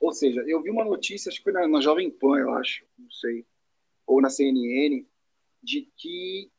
[0.00, 2.84] Ou seja, eu vi uma notícia, acho que foi na, na Jovem Pan, eu acho,
[2.98, 3.46] não sei,
[4.04, 5.06] ou na CNN,
[5.62, 6.50] de que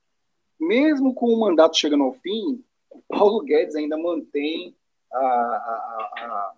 [0.60, 2.64] mesmo com o mandato chegando ao fim,
[3.08, 4.76] Paulo Guedes ainda mantém
[5.12, 6.54] a, a, a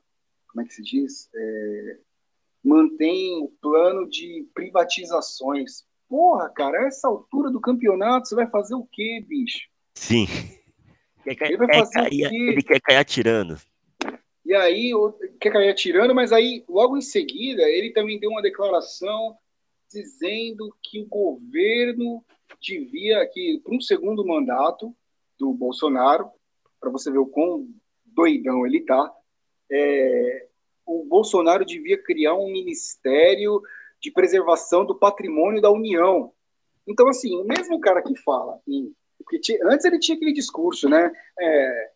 [0.47, 1.30] como é que se diz?
[1.34, 1.97] É,
[2.64, 5.86] mantém o plano de privatizações.
[6.08, 9.70] porra, cara, a essa altura do campeonato você vai fazer o quê, bicho?
[9.95, 10.28] Sim.
[11.26, 13.58] Ele, vai fazer quer cair, ele quer cair atirando.
[14.45, 14.91] E aí,
[15.39, 19.38] quer cair atirando, mas aí, logo em seguida, ele também deu uma declaração
[19.89, 22.24] dizendo que o governo
[22.60, 24.95] devia, que para um segundo mandato
[25.39, 26.30] do Bolsonaro,
[26.80, 27.68] para você ver o quão
[28.06, 29.12] doidão ele tá,
[29.72, 30.47] é,
[30.86, 33.62] o Bolsonaro devia criar um ministério
[34.02, 36.34] de preservação do patrimônio da União.
[36.88, 38.93] Então, assim, o mesmo cara que fala em
[39.64, 41.12] antes ele tinha aquele discurso, né?
[41.39, 41.91] É,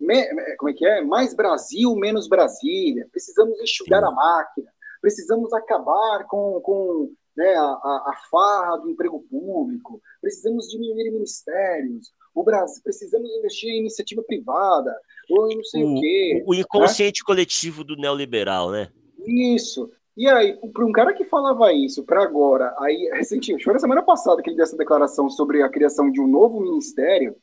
[0.00, 1.00] me, é, como é que é?
[1.02, 3.06] Mais Brasil, menos Brasília.
[3.12, 4.08] Precisamos enxugar Sim.
[4.08, 4.72] a máquina.
[5.00, 10.00] Precisamos acabar com, com né, a, a, farra do emprego público.
[10.20, 12.12] Precisamos diminuir ministérios.
[12.34, 14.94] O Brasil, precisamos investir em iniciativa privada.
[15.30, 16.42] Ou não sei o, o quê.
[16.46, 17.26] O, o inconsciente né?
[17.26, 18.90] coletivo do neoliberal, né?
[19.26, 19.90] Isso.
[20.16, 24.02] E aí, para um cara que falava isso para agora, aí recentemente, foi na semana
[24.02, 27.36] passada que ele deu essa declaração sobre a criação de um novo ministério,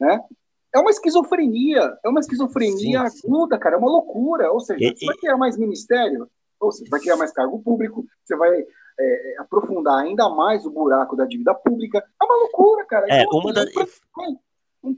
[0.00, 0.20] né?
[0.74, 4.52] É uma esquizofrenia, é uma esquizofrenia sim, aguda, cara, é uma loucura.
[4.52, 6.28] Ou seja, e, você vai criar mais ministério,
[6.60, 8.64] ou seja, vai criar mais cargo público, você vai
[8.98, 11.98] é, é, aprofundar ainda mais o buraco da dívida pública.
[11.98, 13.06] É uma loucura, cara.
[13.08, 13.68] É, então, uma das.
[14.82, 14.94] Um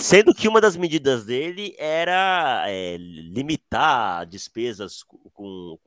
[0.00, 5.02] Sendo que uma das medidas dele era é, limitar despesas
[5.34, 5.78] com,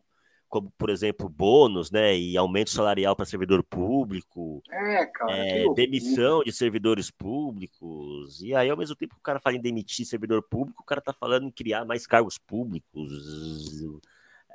[0.51, 6.43] como, por exemplo, bônus, né, e aumento salarial para servidor público, é, cara, é, demissão
[6.43, 10.43] de servidores públicos, e aí, ao mesmo tempo que o cara fala em demitir servidor
[10.43, 13.09] público, o cara tá falando em criar mais cargos públicos.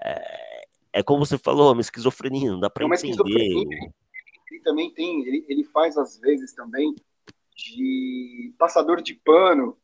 [0.04, 0.55] É,
[0.96, 3.64] é como você falou, uma esquizofrenia, não dá para é entender.
[4.50, 6.94] Ele também tem, ele, ele faz às vezes também
[7.54, 9.76] de passador de pano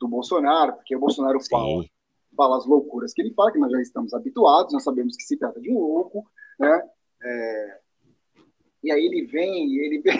[0.00, 1.48] do Bolsonaro, porque o Bolsonaro Sim.
[1.50, 1.84] fala
[2.36, 5.36] fala as loucuras que ele fala, que nós já estamos habituados, nós sabemos que se
[5.36, 6.24] trata de um louco,
[6.58, 6.88] né?
[7.20, 7.80] É...
[8.84, 10.16] E aí ele vem, ele vem,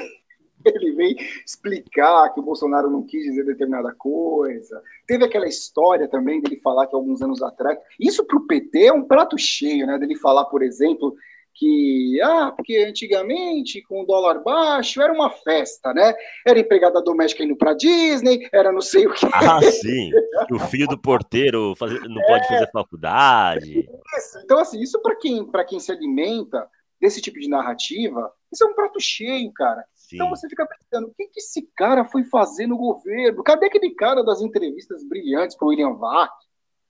[0.65, 4.83] ele vem explicar que o Bolsonaro não quis dizer determinada coisa.
[5.07, 8.93] Teve aquela história também dele falar que alguns anos atrás, isso para o PT é
[8.93, 9.99] um prato cheio, né?
[9.99, 11.15] Dele falar, por exemplo,
[11.59, 16.15] que, ah, porque antigamente, com o dólar baixo, era uma festa, né?
[16.47, 19.27] Era empregada doméstica indo para Disney, era não sei o quê.
[19.33, 20.13] Ah, sim.
[20.53, 21.93] o filho do porteiro faz...
[22.09, 22.27] não é...
[22.27, 23.81] pode fazer faculdade.
[23.81, 24.39] Isso.
[24.45, 26.69] Então, assim, isso para quem, quem se alimenta
[27.01, 29.85] desse tipo de narrativa, isso é um prato cheio, cara.
[29.95, 30.17] Sim.
[30.17, 33.43] Então você fica pensando, o que, que esse cara foi fazer no governo?
[33.43, 36.33] Cadê aquele cara das entrevistas brilhantes para William Vac?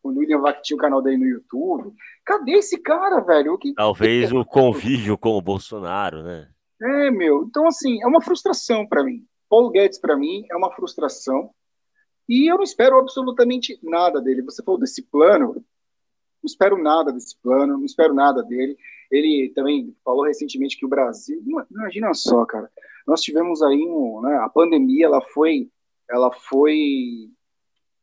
[0.02, 1.92] quando o William Vac tinha o canal dele no YouTube.
[2.24, 3.58] Cadê esse cara, velho?
[3.58, 3.74] Que...
[3.74, 6.48] Talvez o convívio com o Bolsonaro, né?
[6.80, 7.44] É, meu.
[7.44, 9.24] Então, assim, é uma frustração para mim.
[9.48, 11.50] Paulo Guedes, para mim, é uma frustração.
[12.28, 14.42] E eu não espero absolutamente nada dele.
[14.42, 18.76] Você falou desse plano, não espero nada desse plano, não espero nada dele.
[19.10, 21.42] Ele também falou recentemente que o Brasil.
[21.70, 22.70] Imagina só, cara.
[23.06, 25.70] Nós tivemos aí um, né, a pandemia, ela foi,
[26.10, 27.30] ela foi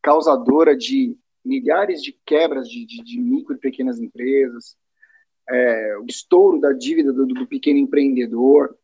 [0.01, 4.76] causadora de milhares de quebras de, de, de micro e pequenas empresas,
[5.47, 8.76] é, o estouro da dívida do, do, pequeno empreendedor.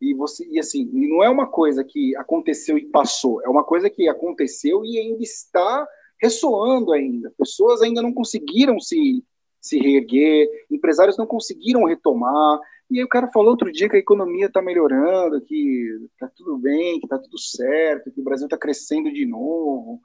[0.00, 3.90] E você e assim, não é uma coisa que aconteceu e passou, é uma coisa
[3.90, 5.86] que aconteceu e ainda está
[6.20, 7.32] ressoando ainda.
[7.36, 9.24] Pessoas ainda não conseguiram se,
[9.64, 12.60] se reerguer, empresários não conseguiram retomar.
[12.90, 16.58] E aí o cara falou outro dia que a economia está melhorando, que está tudo
[16.58, 20.02] bem, que está tudo certo, que o Brasil está crescendo de novo.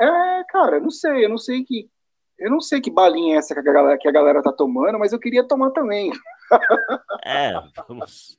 [0.00, 1.90] É, cara, não sei, eu não sei que.
[2.38, 4.96] Eu não sei que balinha é essa que a galera, que a galera tá tomando,
[4.96, 6.12] mas eu queria tomar também.
[7.24, 7.52] É,
[7.88, 8.38] vamos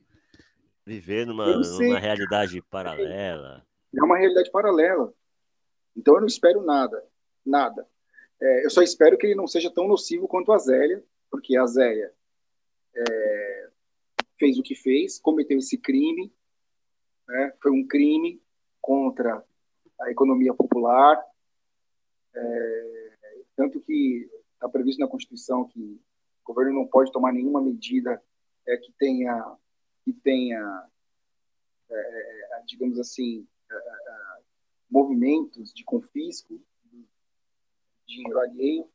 [0.85, 3.61] viver numa, numa realidade paralela.
[3.93, 5.13] É uma realidade paralela.
[5.97, 7.03] Então eu não espero nada.
[7.45, 7.85] Nada.
[8.41, 11.65] É, eu só espero que ele não seja tão nocivo quanto a Zélia, porque a
[11.65, 12.13] Zélia
[12.95, 13.69] é,
[14.37, 16.33] fez o que fez, cometeu esse crime,
[17.27, 18.41] né, foi um crime
[18.81, 19.43] contra
[19.99, 21.21] a economia popular,
[22.33, 26.01] é, tanto que está previsto na Constituição que
[26.43, 28.21] o governo não pode tomar nenhuma medida
[28.65, 29.57] é, que tenha,
[30.03, 30.87] que tenha
[31.89, 34.41] é, é digamos assim, é, é,
[34.89, 36.59] movimentos de confisco
[38.09, 38.85] dinheiro alheio.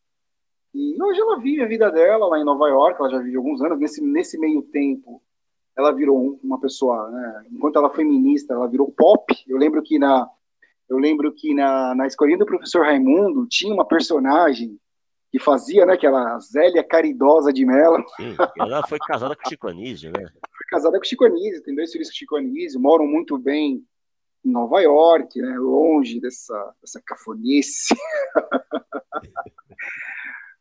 [0.74, 3.62] E hoje ela vive a vida dela lá em Nova York, ela já vive alguns
[3.62, 3.78] anos.
[3.78, 5.22] Nesse, nesse meio tempo,
[5.76, 7.46] ela virou uma pessoa, né?
[7.52, 9.24] enquanto ela foi ministra, ela virou pop.
[9.46, 10.28] Eu lembro que na,
[10.88, 14.78] eu lembro que na, na escolinha do professor Raimundo tinha uma personagem
[15.30, 18.04] que fazia, né, aquela Zélia Caridosa de Mello.
[18.16, 20.20] Sim, ela foi casada com Chico Anísio, né?
[20.22, 23.84] Foi casada com Chico Anísio, tem dois filhos com Chico Anísio, moram muito bem
[24.44, 27.94] em Nova York, né, longe dessa, dessa cafonice.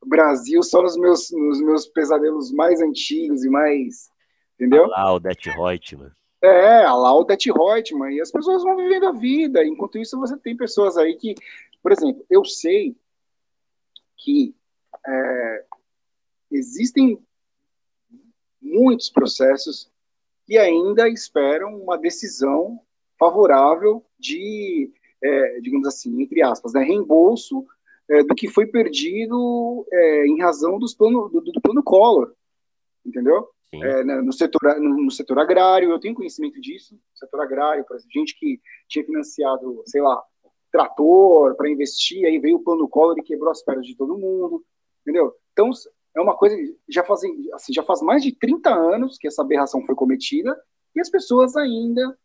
[0.06, 4.12] Brasil só nos meus, nos meus pesadelos mais antigos e mais
[4.64, 4.90] Entendeu?
[4.94, 6.12] Ah, o Det Reutemann.
[6.42, 8.14] É, lá o Det Reutemann.
[8.14, 9.66] E as pessoas vão vivendo a vida.
[9.66, 11.36] Enquanto isso, você tem pessoas aí que,
[11.82, 12.96] por exemplo, eu sei
[14.18, 14.56] que
[15.06, 15.66] é,
[16.52, 17.20] existem
[18.62, 19.92] muitos processos
[20.46, 22.80] que ainda esperam uma decisão
[23.24, 24.91] favorável de,
[25.24, 27.65] é, digamos assim, entre aspas, né, reembolso
[28.09, 32.34] é, do que foi perdido é, em razão dos plano, do, do plano Collor,
[33.05, 33.47] entendeu?
[33.74, 37.95] É, né, no, setor, no, no, setor agrário, eu tenho conhecimento disso, setor agrário, por
[37.95, 40.21] exemplo, gente que tinha financiado, sei lá,
[40.71, 44.63] trator para investir, aí veio o plano Collor e quebrou as pernas de todo mundo,
[45.01, 45.34] entendeu?
[45.53, 45.71] Então,
[46.15, 46.55] é uma coisa,
[46.88, 50.55] já, fazem, assim, já faz mais de 30 anos que essa aberração foi cometida,
[50.95, 52.15] e as pessoas ainda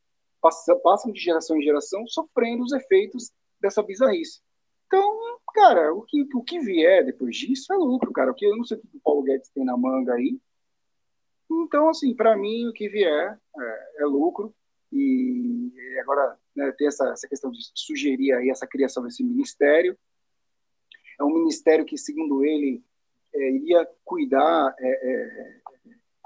[0.41, 4.41] passam, passam de geração em geração sofrendo os efeitos dessa bizarrice.
[4.87, 8.35] Então, cara, o que, o que vier depois disso é lucro, cara.
[8.41, 10.39] Eu não sei o que o Paulo Guedes tem na manga aí.
[11.51, 14.55] Então, assim, para mim, o que vier é, é lucro.
[14.91, 15.71] E
[16.01, 19.99] agora né, tem essa, essa questão de sugerir aí essa criação desse ministério.
[21.21, 22.83] É um ministério que, segundo ele,
[23.35, 25.61] é, iria cuidar é, é,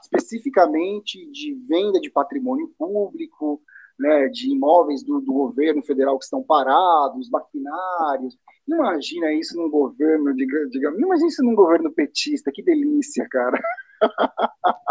[0.02, 3.60] especificamente de venda de patrimônio público,
[3.98, 8.36] né, de imóveis do, do, governo federal que estão parados, maquinários.
[8.66, 13.60] Imagina isso num governo, digamos, diga, imagina isso num governo petista, que delícia, cara.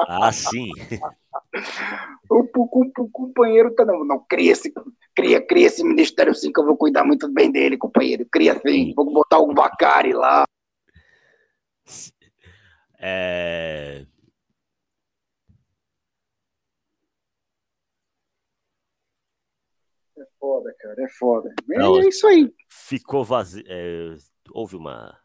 [0.08, 0.70] Ah, sim.
[2.30, 4.74] o, o, o, companheiro tá não, não cria esse,
[5.16, 8.26] cria, cria esse ministério sim que eu vou cuidar muito bem dele, companheiro.
[8.32, 10.46] Cria sim, vou botar o Bacari lá.
[13.00, 14.06] É...
[20.18, 21.54] É foda, cara, é foda.
[21.68, 22.52] Não, é isso aí.
[22.68, 23.64] Ficou vazio.
[23.68, 24.16] É,
[24.52, 25.16] houve uma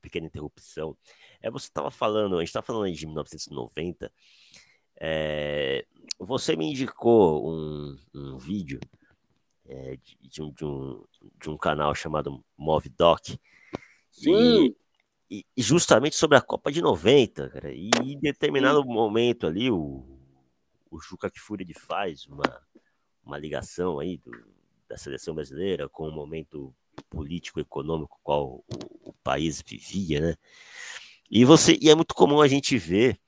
[0.00, 0.96] pequena interrupção.
[1.40, 4.10] É, você estava falando, a gente estava falando de 1990.
[4.96, 5.84] É,
[6.18, 8.80] você me indicou um, um vídeo
[9.66, 11.04] é, de, de, um, de, um,
[11.40, 13.38] de um canal chamado Movidoc.
[14.10, 14.74] Sim.
[15.30, 17.72] E, e justamente sobre a Copa de 90, cara.
[17.72, 18.88] E em determinado Sim.
[18.88, 20.04] momento ali, o,
[20.90, 22.62] o Juca Kfouri faz uma,
[23.24, 24.53] uma ligação aí do,
[24.88, 26.74] da seleção brasileira com o momento
[27.08, 28.64] político econômico qual o,
[29.02, 30.36] o, país vivia, né?
[31.30, 33.18] E você e é muito comum a gente ver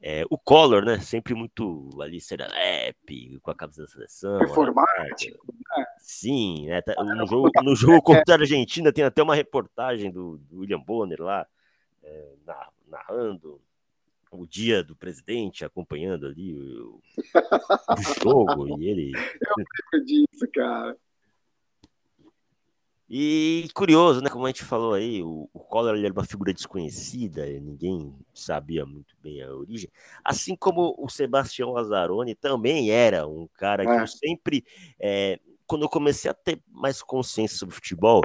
[0.00, 0.98] é, o Collor, né?
[1.00, 4.38] Sempre muito ali serelepe, com a camisa da seleção.
[4.38, 5.54] Performático.
[5.76, 5.86] Né?
[5.98, 6.82] Sim, né?
[6.82, 10.80] Tá, no, jogo, no jogo contra a Argentina tem até uma reportagem do, do William
[10.80, 11.46] Bonner lá,
[12.02, 12.34] é,
[12.86, 13.60] narrando
[14.38, 19.12] o dia do presidente, acompanhando ali o, o jogo, e ele.
[19.40, 20.96] Eu lembro disso, cara.
[23.08, 24.30] E curioso, né?
[24.30, 29.14] Como a gente falou aí, o, o Collor era uma figura desconhecida, ninguém sabia muito
[29.22, 29.90] bem a origem.
[30.24, 33.86] Assim como o Sebastião Lazzaroni também era um cara é.
[33.86, 34.64] que eu sempre.
[34.98, 38.22] É, quando eu comecei a ter mais consciência sobre futebol,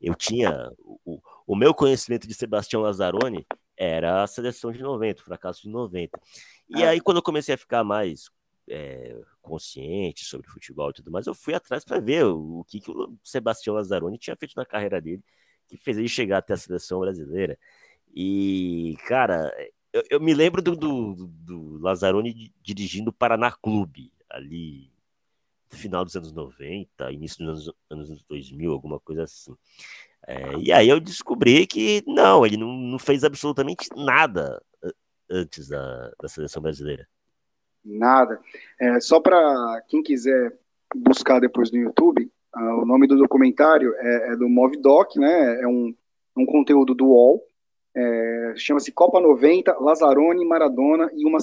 [0.00, 0.70] eu tinha.
[1.04, 3.46] O, o meu conhecimento de Sebastião Lazzaroni
[3.76, 6.20] era a seleção de 90, o fracasso de 90.
[6.68, 6.88] E é.
[6.88, 8.30] aí, quando eu comecei a ficar mais
[8.68, 12.80] é, consciente sobre futebol e tudo mais, eu fui atrás para ver o, o, que,
[12.80, 15.22] que o Sebastião Lazzaroni tinha feito na carreira dele,
[15.68, 17.58] que fez ele chegar até a seleção brasileira.
[18.14, 19.52] E, cara,
[19.92, 24.92] eu, eu me lembro do, do, do Lazzaroni dirigindo o Paraná Clube, ali
[25.70, 29.54] no final dos anos 90, início dos anos, anos 2000, alguma coisa assim.
[30.26, 34.60] É, e aí eu descobri que não, ele não, não fez absolutamente nada
[35.30, 37.06] antes da, da seleção brasileira.
[37.84, 38.40] Nada.
[38.80, 40.56] É, só para quem quiser
[40.94, 45.60] buscar depois no YouTube, uh, o nome do documentário é, é do Movidoc, né?
[45.60, 45.94] É um,
[46.36, 47.42] um conteúdo do UOL.
[47.96, 51.38] É, Chama-se Copa 90, Lazzaroni, Maradona e uma,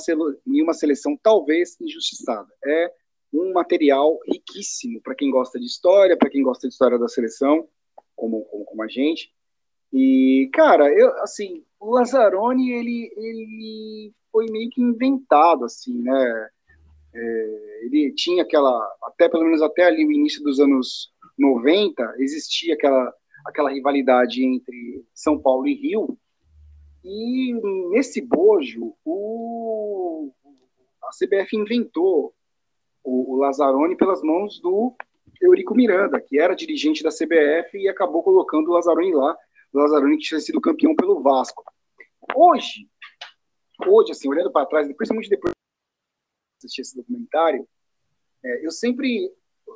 [0.48, 2.50] e uma seleção talvez injustiçada.
[2.66, 2.92] É
[3.32, 7.68] um material riquíssimo para quem gosta de história, para quem gosta de história da seleção,
[8.22, 9.34] como, como, como a gente.
[9.92, 16.50] E, cara, eu, assim, o Lazzaroni, ele, ele foi meio que inventado, assim, né?
[17.14, 22.76] É, ele tinha aquela, até pelo menos até ali o início dos anos 90, existia
[22.76, 23.12] aquela,
[23.46, 26.18] aquela rivalidade entre São Paulo e Rio,
[27.04, 27.54] e
[27.90, 30.32] nesse bojo, o,
[31.04, 32.34] a CBF inventou
[33.04, 34.96] o, o Lazzaroni pelas mãos do
[35.42, 39.36] Eurico Miranda, que era dirigente da CBF e acabou colocando o Lazzaroni lá,
[39.74, 41.64] o Lazzaroni que tinha sido campeão pelo Vasco.
[42.36, 42.88] Hoje,
[43.88, 47.68] hoje, assim, olhando para trás, principalmente depois de assistir esse documentário,
[48.44, 49.32] é, eu sempre,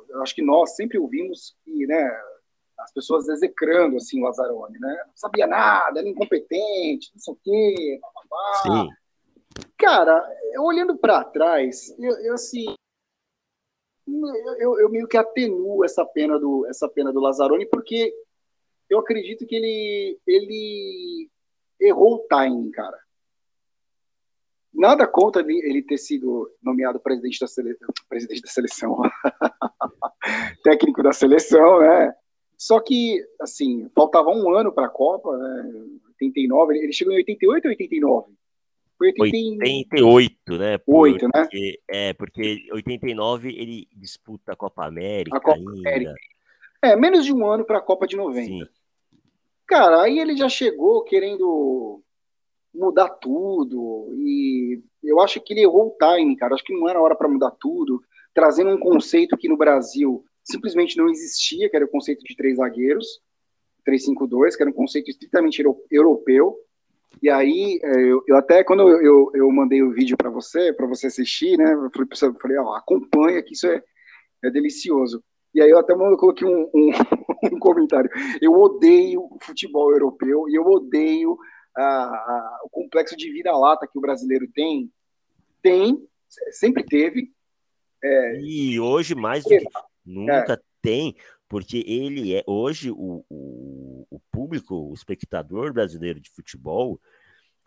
[0.08, 2.10] eu acho que nós sempre ouvimos que, né,
[2.78, 7.38] as pessoas execrando, assim, o Lazzaroni, né, não sabia nada, era incompetente, não sei o
[7.42, 8.96] quê, blá, blá, blá.
[9.76, 12.66] cara, olhando para trás, eu, eu assim,
[14.58, 18.14] eu, eu, meio que atenuo essa pena do essa pena do Lazzaroni porque
[18.88, 21.28] eu acredito que ele ele
[21.80, 22.98] errou o timing, cara.
[24.72, 27.46] Nada contra ele, ter sido nomeado presidente da
[28.08, 29.00] presidente da seleção,
[30.62, 32.14] técnico da seleção, né?
[32.58, 35.86] Só que, assim, faltava um ano para a Copa, né?
[36.08, 38.32] 89, ele chegou em 88 ou 89?
[38.98, 40.78] Foi 88, né?
[40.78, 41.48] Porque, 8, né?
[41.88, 45.36] É, porque 89 ele disputa a Copa América.
[45.36, 45.90] A Copa ainda.
[45.90, 46.14] América.
[46.82, 48.46] É, menos de um ano para a Copa de 90.
[48.46, 48.66] Sim.
[49.66, 52.02] Cara, aí ele já chegou querendo
[52.72, 54.08] mudar tudo.
[54.14, 56.54] E eu acho que ele errou o time, cara.
[56.54, 58.02] Acho que não era hora para mudar tudo.
[58.32, 62.56] Trazendo um conceito que no Brasil simplesmente não existia, que era o conceito de três
[62.56, 63.20] zagueiros,
[63.86, 66.56] 3-5-2, que era um conceito estritamente europeu.
[67.22, 70.72] E aí, é, eu, eu até, quando eu, eu, eu, mandei o vídeo para você,
[70.72, 73.82] para você assistir, né, eu falei, eu falei ó, acompanha que isso é,
[74.44, 75.22] é delicioso.
[75.54, 76.90] E aí eu até coloquei um, um,
[77.54, 78.10] um comentário.
[78.42, 81.38] Eu odeio o futebol europeu e eu odeio
[81.74, 84.92] a, a, o complexo de vira-lata que o brasileiro tem.
[85.62, 85.98] Tem,
[86.50, 87.32] sempre teve.
[88.04, 89.64] É, e hoje mais do que
[90.04, 90.58] nunca é.
[90.82, 91.16] tem,
[91.48, 97.00] porque ele é hoje o, o, o, público, o espectador brasileiro de futebol,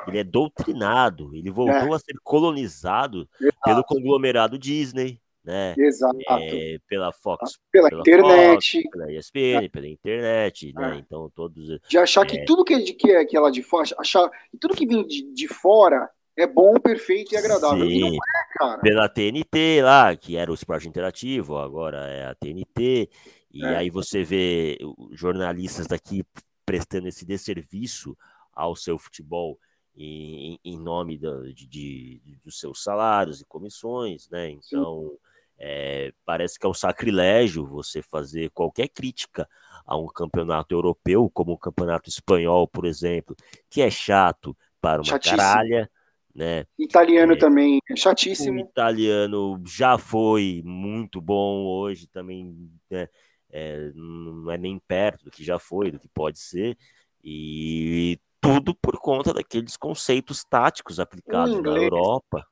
[0.08, 1.96] ele é doutrinado, ele voltou é.
[1.96, 3.58] a ser colonizado Exato.
[3.64, 5.74] pelo conglomerado Disney, né?
[5.78, 6.18] Exato.
[6.30, 9.70] É, pela Fox, pela, pela internet, Fox, pela ESPN, é.
[9.70, 10.96] pela internet, né?
[10.96, 11.00] É.
[11.00, 12.46] Então todos de achar que é.
[12.46, 15.48] tudo que, que é que é lá de fora, achar tudo que vem de, de
[15.48, 17.86] fora é bom, perfeito e agradável.
[17.86, 17.92] Sim.
[17.92, 18.80] E não é, cara.
[18.80, 23.10] Pela TNT lá, que era o esporte interativo, agora é a TNT.
[23.52, 23.78] E é.
[23.78, 24.78] aí você vê
[25.12, 26.24] jornalistas daqui
[26.66, 28.16] prestando esse desserviço
[28.54, 29.58] ao seu futebol
[29.95, 34.50] em, em nome de, de, de, dos seus salários e comissões, né?
[34.50, 35.18] Então,
[35.58, 39.47] é, parece que é um sacrilégio você fazer qualquer crítica
[39.86, 43.36] a um campeonato europeu, como o campeonato espanhol, por exemplo,
[43.70, 45.38] que é chato para uma Chatíssimo.
[45.38, 45.91] caralha,
[46.34, 46.66] né?
[46.78, 48.62] Italiano é, também, é chatíssimo.
[48.62, 53.10] O italiano já foi muito bom, hoje também né,
[53.52, 56.78] é, não é nem perto do que já foi, do que pode ser,
[57.24, 62.47] e tudo por conta daqueles conceitos táticos aplicados inglês, na Europa.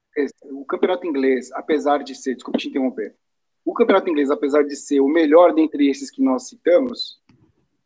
[0.51, 3.15] O campeonato inglês, apesar de ser, desculpa te interromper,
[3.63, 7.21] o campeonato inglês, apesar de ser o melhor dentre esses que nós citamos,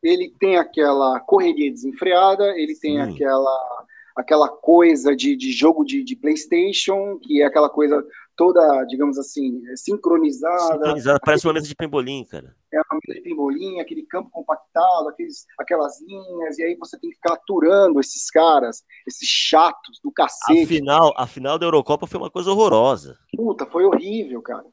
[0.01, 3.12] ele tem aquela correria desenfreada, ele tem Sim.
[3.12, 3.86] aquela
[4.16, 8.05] aquela coisa de, de jogo de, de, PlayStation, que é aquela coisa
[8.36, 10.74] toda, digamos assim, sincronizada.
[10.74, 12.56] Sincronizada, parece uma mesa de pembolim, cara.
[12.74, 17.10] É uma mesa de pembolim, aquele campo compactado, aqueles, aquelas linhas, e aí você tem
[17.10, 20.64] que ficar aturando esses caras, esses chatos do cacete.
[20.64, 23.18] A final, a final da Eurocopa foi uma coisa horrorosa.
[23.36, 24.66] Puta, foi horrível, cara.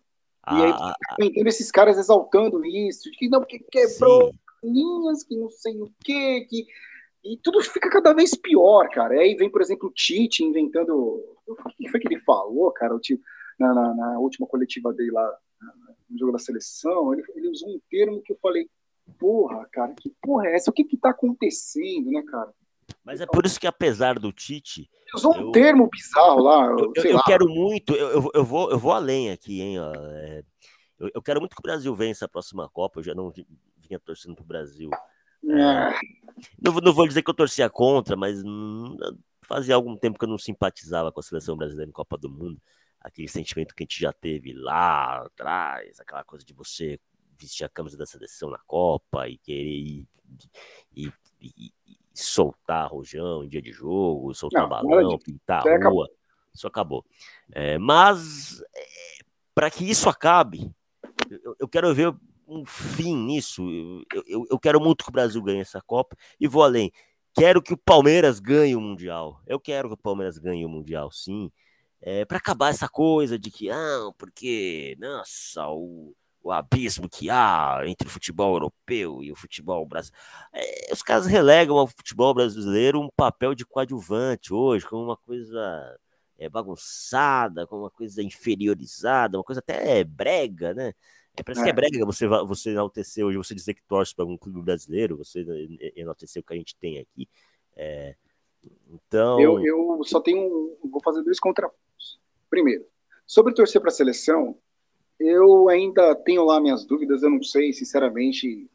[0.50, 4.72] E aí ah, você esses caras exaltando isso, de que não, porque quebrou sim.
[4.72, 6.66] linhas, que não sei o quê, que
[7.24, 9.16] e tudo fica cada vez pior, cara.
[9.16, 10.94] E aí vem, por exemplo, o Tite inventando.
[11.46, 12.94] O que foi que ele falou, cara?
[12.94, 13.20] O Tite,
[13.58, 15.36] na, na, na última coletiva dele lá,
[16.08, 18.68] no jogo da seleção, ele, ele, usou um termo que eu falei,
[19.18, 20.70] porra, cara, que porra é essa?
[20.70, 22.52] O que que tá acontecendo, né, cara?
[23.04, 24.82] Mas é por isso que, apesar do Tite.
[24.82, 26.66] Ele usou um termo bizarro lá.
[26.66, 29.78] Eu, eu, eu quero muito, eu, eu, vou, eu vou além aqui, hein?
[29.78, 30.42] Ó, é,
[30.98, 33.00] eu, eu quero muito que o Brasil vença a próxima Copa.
[33.00, 34.90] Eu já não vinha torcendo pro Brasil
[35.44, 35.94] é,
[36.60, 38.96] não, não, vou dizer que eu torcia contra, mas hum,
[39.42, 42.60] fazia algum tempo que eu não simpatizava com a seleção brasileira em Copa do Mundo.
[43.00, 46.98] Aquele sentimento que a gente já teve lá atrás, aquela coisa de você
[47.38, 50.08] vestir a camisa da seleção na Copa e querer ir,
[50.94, 55.18] e, e, e soltar rojão em dia de jogo, soltar não, balão, de...
[55.18, 55.76] pintar a rua.
[55.76, 56.08] Acabou.
[56.52, 57.04] Isso acabou.
[57.52, 59.24] É, mas é,
[59.54, 60.70] para que isso acabe,
[61.30, 62.14] eu, eu, quero ver
[62.46, 63.62] um fim nisso.
[64.12, 66.90] Eu, eu, eu, quero muito que o Brasil ganhe essa Copa e vou além.
[67.34, 69.40] Quero que o Palmeiras ganhe o Mundial.
[69.46, 71.52] Eu quero que o Palmeiras ganhe o Mundial, sim.
[72.00, 77.82] É, para acabar essa coisa de que, ah, porque, nossa, o, o abismo que há
[77.84, 80.24] entre o futebol europeu e o futebol brasileiro.
[80.52, 85.98] É, os caras relegam ao futebol brasileiro um papel de coadjuvante hoje, como uma coisa
[86.38, 90.94] é, bagunçada, como uma coisa inferiorizada, uma coisa até brega, né?
[91.36, 91.64] É, parece é.
[91.64, 95.16] que é brega você, você enaltecer hoje, você dizer que torce para algum clube brasileiro,
[95.16, 95.44] você
[95.96, 97.28] enaltecer o que a gente tem aqui.
[98.88, 99.40] Então.
[99.40, 100.76] Eu, eu só tenho.
[100.90, 101.87] Vou fazer dois contrapontos.
[102.50, 102.84] Primeiro,
[103.26, 104.56] sobre torcer para a seleção,
[105.18, 108.68] eu ainda tenho lá minhas dúvidas, eu não sei, sinceramente,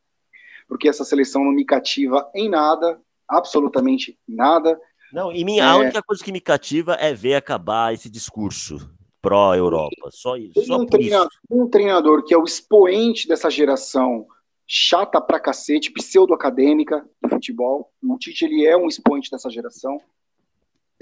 [0.67, 4.79] porque essa seleção não me cativa em nada, absolutamente nada.
[5.11, 5.67] Não, e minha, é...
[5.67, 8.77] a única coisa que me cativa é ver acabar esse discurso
[9.21, 10.09] pró-Europa.
[10.11, 10.61] Só isso.
[10.65, 14.27] Só um, treinador, um treinador que é o expoente dessa geração
[14.67, 17.91] chata pra cacete, pseudo-acadêmica do futebol.
[18.03, 19.99] O Tite ele é um expoente dessa geração.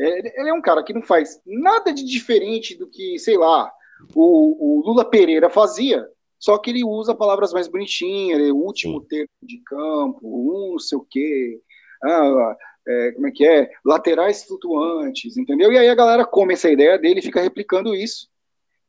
[0.02, 3.72] É, ele é um cara que não faz nada de diferente do que, sei lá,
[4.16, 6.08] o, o Lula Pereira fazia,
[6.40, 9.08] só que ele usa palavras mais bonitinhas, ele é o último Sim.
[9.08, 11.62] termo de campo, um não sei o quê,
[12.04, 12.56] ah,
[12.88, 13.70] é, como é que é?
[13.86, 15.72] Laterais flutuantes, entendeu?
[15.72, 18.28] E aí a galera come essa ideia dele e fica replicando isso.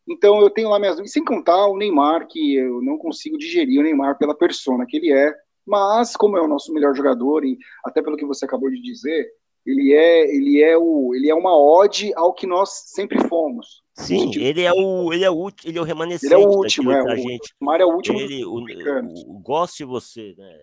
[0.09, 3.81] Então eu tenho lá minhas dúvidas, sem contar o Neymar, que eu não consigo digerir
[3.81, 5.35] o Neymar pela persona que ele é,
[5.67, 9.31] mas como é o nosso melhor jogador, e até pelo que você acabou de dizer,
[9.65, 13.83] ele é, ele é, o, ele é uma ode ao que nós sempre fomos.
[13.95, 16.51] Sim, tipo, ele é o ele é o ele é o remanescente ele é o
[16.51, 17.55] último, é, da gente.
[17.61, 18.19] O Neymar é o último.
[18.19, 20.59] Ele, o, o, o, gosto de você, né?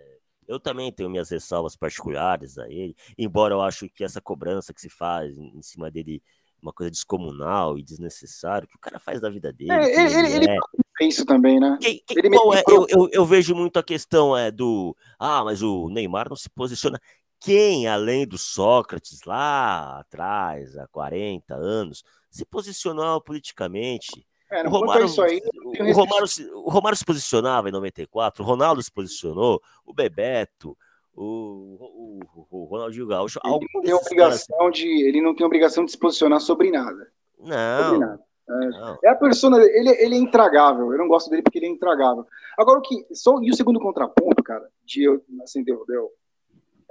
[0.48, 4.82] Eu também tenho minhas ressalvas particulares a ele, embora eu acho que essa cobrança que
[4.82, 6.24] se faz em cima dele
[6.62, 9.72] uma coisa descomunal e desnecessária que o cara faz da vida dele.
[9.72, 10.60] É, ele, ele, ele
[11.02, 11.78] é isso também, né?
[11.80, 15.62] Quem, quem, ele é, eu, eu, eu, vejo muito a questão é do ah, mas
[15.62, 17.00] o Neymar não se posiciona.
[17.40, 24.26] Quem, além do Sócrates lá atrás, há 40 anos, se posicionou politicamente?
[24.52, 28.92] É, o, Romário, aí, o, Romário, o Romário se posicionava em 94, o Ronaldo se
[28.92, 30.76] posicionou, o Bebeto,
[31.16, 33.40] o, o, o Ronaldinho Gaúcho.
[33.46, 34.76] Ele não, tem obrigação caras...
[34.76, 37.12] de, ele não tem obrigação de se posicionar sobre nada.
[37.38, 37.84] Não.
[37.84, 38.24] Sobre nada.
[38.50, 39.00] É, não.
[39.04, 40.92] é a persona, ele, ele é intragável.
[40.92, 42.26] Eu não gosto dele porque ele é intragável.
[42.58, 43.06] Agora, o que.
[43.14, 46.10] Só, e o segundo contraponto, cara, de eu, assim, deu, deu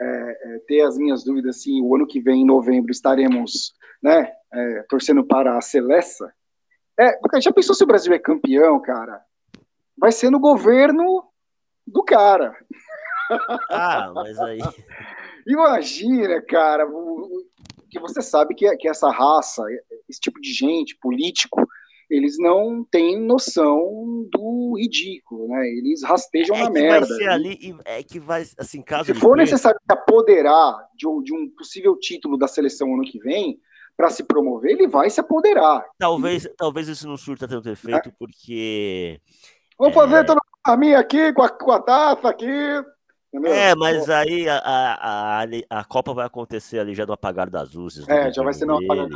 [0.00, 4.32] é, é, ter as minhas dúvidas assim, o ano que vem, em novembro, estaremos né,
[4.52, 6.32] é, torcendo para a Celesta.
[6.98, 9.22] É, já pensou se o Brasil é campeão, cara?
[9.96, 11.24] Vai ser no governo
[11.86, 12.56] do cara.
[13.70, 14.58] Ah, mas aí.
[15.46, 16.86] Imagina, cara,
[17.90, 19.62] que você sabe que, que essa raça,
[20.08, 21.66] esse tipo de gente, político,
[22.10, 25.68] eles não têm noção do ridículo, né?
[25.68, 27.06] Eles rastejam é na merda.
[27.06, 31.34] Vai ser ali, é que vai, assim, caso Se for necessário se apoderar de, de,
[31.34, 33.60] um possível título da seleção ano que vem
[33.96, 35.84] para se promover, ele vai se apoderar.
[35.98, 36.48] Talvez, e...
[36.50, 38.12] talvez isso não surta tanto efeito, é.
[38.18, 39.20] porque.
[39.78, 40.00] Vamos é...
[40.00, 42.46] fazer todo a minha aqui com a, com a taça aqui.
[43.32, 43.52] Entendeu?
[43.52, 47.74] É, mas aí a, a, a, a, Copa vai acontecer ali já no apagar das
[47.74, 48.08] luzes.
[48.08, 49.06] É, já vai ser no apagar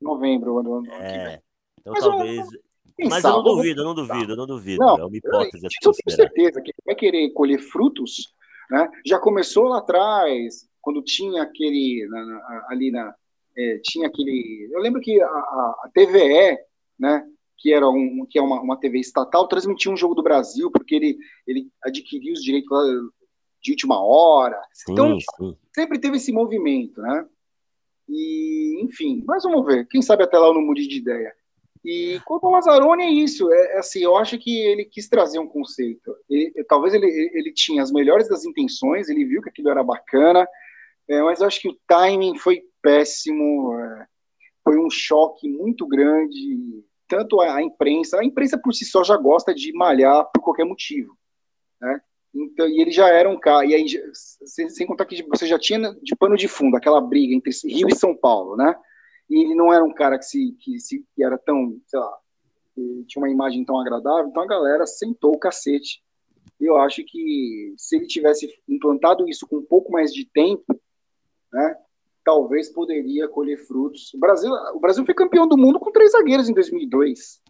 [0.00, 0.58] novembro.
[0.58, 1.42] ano é,
[1.80, 2.52] então mas talvez.
[2.98, 4.84] Eu, mas eu não duvido, eu não duvido, eu não duvido.
[4.84, 5.64] Não, é uma hipótese.
[5.64, 8.34] Eu, eu tenho certeza que vai querer colher frutos,
[8.70, 8.90] né?
[9.06, 13.14] Já começou lá atrás, quando tinha aquele na, na, ali na
[13.56, 14.68] é, tinha aquele.
[14.72, 16.58] Eu lembro que a, a, TVE,
[16.98, 17.24] né?
[17.56, 20.94] Que era um, que é uma, uma TV estatal, transmitia um jogo do Brasil porque
[20.94, 22.78] ele ele adquiriu os direitos
[23.60, 24.60] de última hora.
[24.72, 25.56] Sim, então, sim.
[25.74, 27.26] sempre teve esse movimento, né?
[28.08, 29.86] E, enfim, mas vamos ver.
[29.88, 31.34] Quem sabe até lá eu não mude de ideia.
[31.84, 35.38] E quanto ao Lazzaroni é isso, é, é, assim, eu acho que ele quis trazer
[35.38, 36.14] um conceito.
[36.28, 40.46] Ele, talvez ele, ele tinha as melhores das intenções, ele viu que aquilo era bacana,
[41.08, 44.06] é, mas eu acho que o timing foi péssimo, é,
[44.64, 49.16] foi um choque muito grande, tanto a, a, imprensa, a imprensa por si só já
[49.16, 51.16] gosta de malhar por qualquer motivo,
[51.80, 52.00] né?
[52.34, 55.58] Então, e ele já era um cara, e aí, sem, sem, contar que você já
[55.58, 58.76] tinha de pano de fundo aquela briga entre Rio e São Paulo, né?
[59.28, 62.18] E ele não era um cara que, se, que, se, que era tão, sei lá,
[63.06, 66.02] tinha uma imagem tão agradável, então a galera sentou o cacete.
[66.60, 70.80] Eu acho que se ele tivesse implantado isso com um pouco mais de tempo,
[71.52, 71.76] né,
[72.24, 74.12] talvez poderia colher frutos.
[74.14, 77.40] O Brasil, o Brasil foi campeão do mundo com três zagueiros em 2002.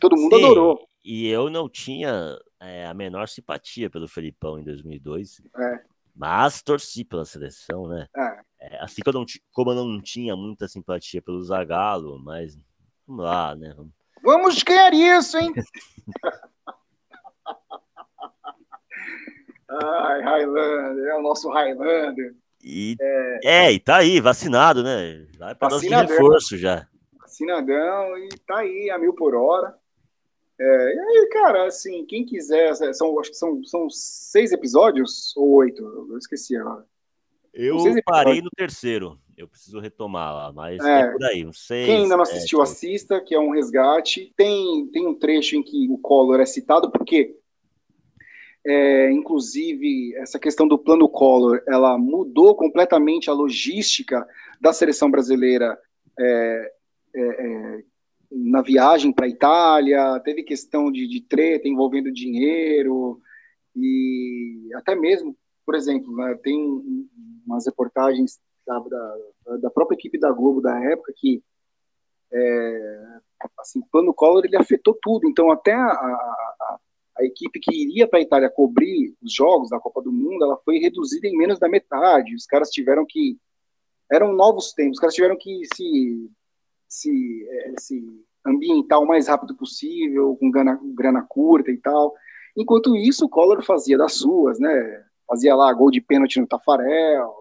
[0.00, 0.88] Todo mundo Sim, adorou.
[1.04, 5.40] E eu não tinha é, a menor simpatia pelo Felipão em 2002.
[5.56, 5.84] É.
[6.14, 8.06] Mas torci pela seleção, né?
[8.16, 8.40] É.
[8.60, 12.58] É, assim que eu não, como eu não tinha muita simpatia pelo Zagallo, mas
[13.06, 13.74] vamos lá, né?
[14.22, 15.52] Vamos ganhar isso, hein?
[19.68, 22.34] Ai, Highlander, é o nosso Highlander.
[22.62, 25.26] E, é, é, e tá aí, vacinado, né?
[25.38, 26.88] Vai para de reforço já.
[27.20, 29.76] Vacinadão e tá aí a mil por hora.
[30.58, 35.50] É, e aí, cara, assim, quem quiser, são, acho que são, são seis episódios ou
[35.56, 36.86] oito, eu esqueci agora.
[37.56, 41.86] Eu parei no terceiro, eu preciso retomar lá, mas é, é por aí, uns seis.
[41.86, 44.32] Quem ainda não assistiu, assista, que é um resgate.
[44.36, 47.34] Tem, tem um trecho em que o Collor é citado, porque,
[48.64, 54.26] é, inclusive, essa questão do plano Collor, ela mudou completamente a logística
[54.60, 55.78] da seleção brasileira
[56.18, 56.72] é,
[57.14, 57.82] é, é
[58.30, 63.20] na viagem para a Itália, teve questão de, de, treta envolvendo dinheiro,
[63.74, 67.08] e até mesmo, por exemplo, né, tem
[67.46, 71.42] umas reportagens da, da, da, própria equipe da Globo da época que
[72.32, 73.18] é,
[73.60, 75.28] assim, o plano Collor ele afetou tudo.
[75.28, 76.78] Então até a, a,
[77.18, 80.56] a equipe que iria para a Itália cobrir os jogos da Copa do Mundo, ela
[80.64, 82.34] foi reduzida em menos da metade.
[82.34, 83.38] Os caras tiveram que
[84.10, 84.96] eram novos tempos.
[84.96, 86.30] Os caras tiveram que se
[86.88, 92.14] se, é, se ambientar o mais rápido possível, com grana, grana curta e tal.
[92.56, 95.04] Enquanto isso, o Collor fazia das suas, né?
[95.26, 97.32] Fazia lá gol de pênalti no Tafarel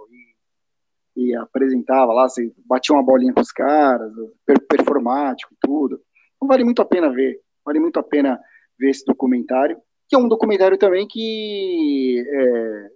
[1.15, 4.11] e, e apresentava lá, você batia uma bolinha com os caras,
[4.45, 6.01] per, performático e tudo.
[6.35, 8.39] Então vale muito a pena ver, vale muito a pena
[8.77, 12.89] ver esse documentário, que é um documentário também que é,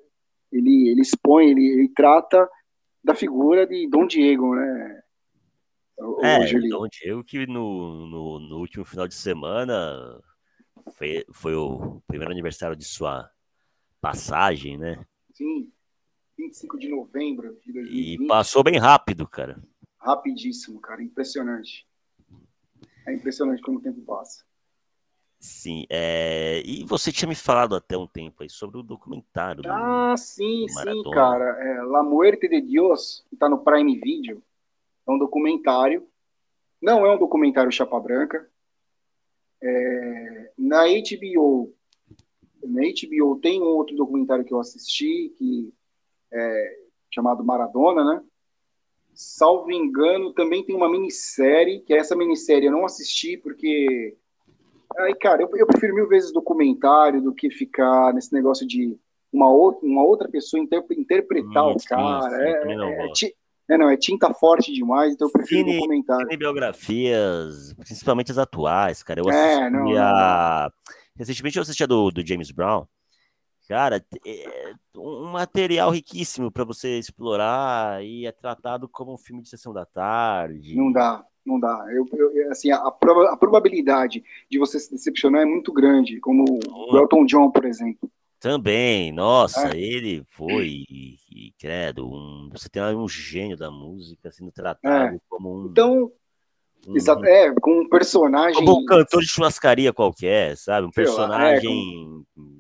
[0.51, 2.49] ele, ele expõe, ele, ele trata
[3.03, 5.01] da figura de Dom Diego, né?
[6.23, 10.21] é, Dom Diego que no, no, no, último final de semana
[10.93, 13.29] foi, foi o primeiro aniversário de sua
[14.01, 15.05] passagem, né?
[15.33, 15.71] Sim,
[16.37, 18.23] 25 de novembro de 2020.
[18.23, 19.61] E passou bem rápido, cara.
[19.97, 21.87] Rapidíssimo, cara, impressionante.
[23.05, 24.43] É impressionante como o tempo passa.
[25.39, 26.61] Sim, é...
[26.65, 29.63] e você tinha me falado até um tempo aí sobre o documentário.
[29.67, 31.45] Ah, sim, sim, cara.
[31.63, 34.43] É, La Muerte de Dios, que tá no Prime Video.
[35.07, 36.05] É um documentário.
[36.81, 38.49] Não é um documentário chapa branca.
[39.61, 41.73] É, na HBO,
[42.63, 45.73] na HBO tem um outro documentário que eu assisti que
[46.31, 46.75] é
[47.13, 48.21] chamado Maradona, né?
[49.13, 54.15] Salvo engano, também tem uma minissérie, que é essa minissérie eu não assisti porque
[54.97, 58.97] aí, cara, eu, eu prefiro mil vezes documentário do que ficar nesse negócio de
[59.31, 62.29] uma outra, uma outra pessoa interpretar hum, o cara.
[62.29, 63.33] Sim, é, é,
[63.69, 66.25] é, não, é tinta forte demais, então eu prefiro cine, documentário.
[66.25, 69.21] Cine biografias, principalmente as atuais, cara.
[69.21, 70.71] Eu assisti é, não, a...
[71.19, 72.87] Recentemente eu assisti a do, do James Brown.
[73.67, 79.49] Cara, é um material riquíssimo para você explorar e é tratado como um filme de
[79.49, 80.75] sessão da tarde.
[80.75, 81.85] Não dá, não dá.
[81.91, 86.97] Eu, eu assim, a, a, probabilidade de você se decepcionar é muito grande, como o
[86.97, 88.09] Elton John, por exemplo.
[88.39, 89.77] Também, nossa, é.
[89.77, 95.19] ele foi, e, credo, um, você tem um gênio da música sendo tratado é.
[95.27, 95.65] como um.
[95.67, 96.11] Então, um,
[96.87, 98.63] exato, é, com um personagem.
[98.63, 100.87] Como um cantor de churrascaria qualquer, sabe?
[100.87, 101.69] Um personagem.
[101.69, 102.59] É, com...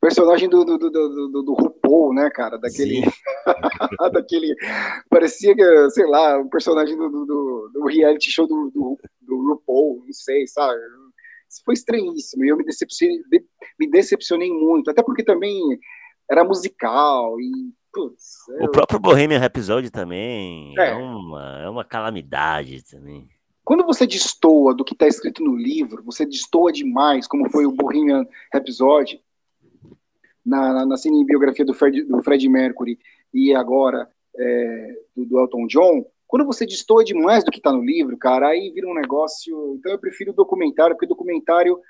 [0.00, 2.58] Personagem do, do, do, do, do RuPaul, né, cara?
[2.58, 3.02] Daquele.
[4.12, 4.54] daquele.
[5.10, 10.02] Parecia que, sei lá, um personagem do, do, do reality show do, do, do RuPaul,
[10.06, 10.78] não sei, sabe?
[11.48, 13.20] Isso foi estranhíssimo e eu me decepcionei,
[13.78, 15.60] me decepcionei muito, até porque também
[16.30, 18.70] era musical e putz, o eu...
[18.70, 20.90] próprio Bohemian Rhapsody também é.
[20.90, 20.94] é.
[20.94, 23.28] uma, é uma calamidade também.
[23.66, 27.72] Quando você destoa do que está escrito no livro, você destoa demais, como foi o
[27.72, 28.24] Bohemian
[28.54, 29.20] Rhapsody
[30.44, 32.96] na, na, na cinebiografia do Fred, do Fred Mercury
[33.34, 37.84] e agora é, do, do Elton John, quando você destoa demais do que está no
[37.84, 39.74] livro, cara, aí vira um negócio.
[39.80, 41.80] Então eu prefiro o documentário, porque o documentário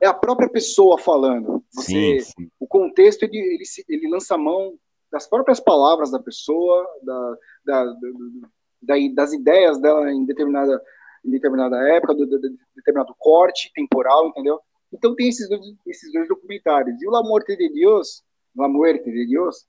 [0.00, 1.64] é a própria pessoa falando.
[1.72, 2.48] Você, sim, sim.
[2.60, 4.74] O contexto, ele, ele, ele, lança a mão
[5.10, 7.84] das próprias palavras da pessoa, da, da,
[8.82, 10.80] da, das ideias dela em determinada,
[11.24, 14.60] em determinada época, do, do, do, determinado corte temporal, entendeu?
[14.92, 17.00] Então tem esses dois, esses dois documentários.
[17.00, 18.22] E o La Muerte de Dios,
[18.54, 19.66] La Muerte de Dios,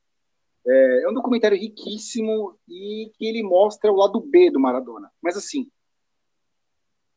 [0.68, 5.10] é, é um documentário riquíssimo e que ele mostra o lado B do Maradona.
[5.22, 5.68] Mas assim,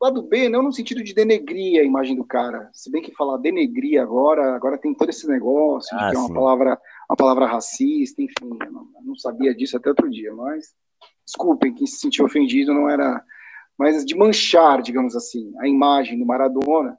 [0.00, 2.70] o lado B não no sentido de denegrir a imagem do cara.
[2.72, 6.20] Se bem que falar denegrir agora, agora tem todo esse negócio ah, de que é
[6.20, 10.32] uma palavra, uma palavra racista, enfim, eu não, eu não sabia disso até outro dia,
[10.34, 10.72] mas
[11.26, 13.22] desculpem quem se sentiu ofendido, não era
[13.78, 16.98] mas de manchar, digamos assim, a imagem do Maradona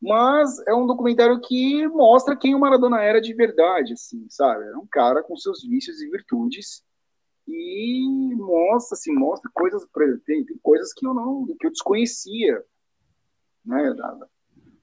[0.00, 4.64] mas é um documentário que mostra quem o Maradona era de verdade, assim, sabe?
[4.64, 6.84] É um cara com seus vícios e virtudes
[7.48, 9.86] e mostra, assim, mostra coisas,
[10.24, 12.62] tem, tem coisas que eu não, que eu desconhecia,
[13.64, 13.94] né?
[13.94, 14.18] Da,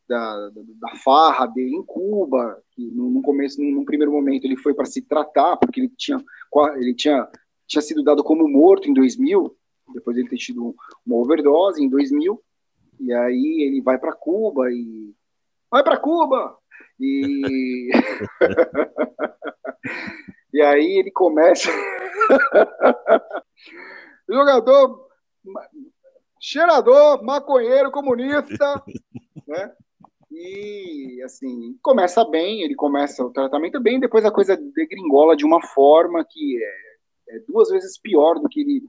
[0.07, 4.85] da, da, farra dele em Cuba, que no, começo, num, primeiro momento, ele foi para
[4.85, 6.21] se tratar, porque ele tinha,
[6.75, 7.29] ele tinha,
[7.67, 9.55] tinha sido dado como morto em 2000,
[9.93, 10.73] depois de ele ter tido
[11.05, 12.41] uma overdose em 2000,
[12.99, 15.13] e aí ele vai para Cuba e
[15.69, 16.57] vai para Cuba!
[16.99, 17.89] E
[20.53, 21.69] e aí ele começa
[24.29, 25.07] jogador
[26.39, 28.83] cheirador maconheiro comunista
[29.47, 29.73] né?
[30.31, 35.61] E assim começa bem ele começa o tratamento bem depois a coisa degringola de uma
[35.67, 38.83] forma que é, é duas vezes pior do que ele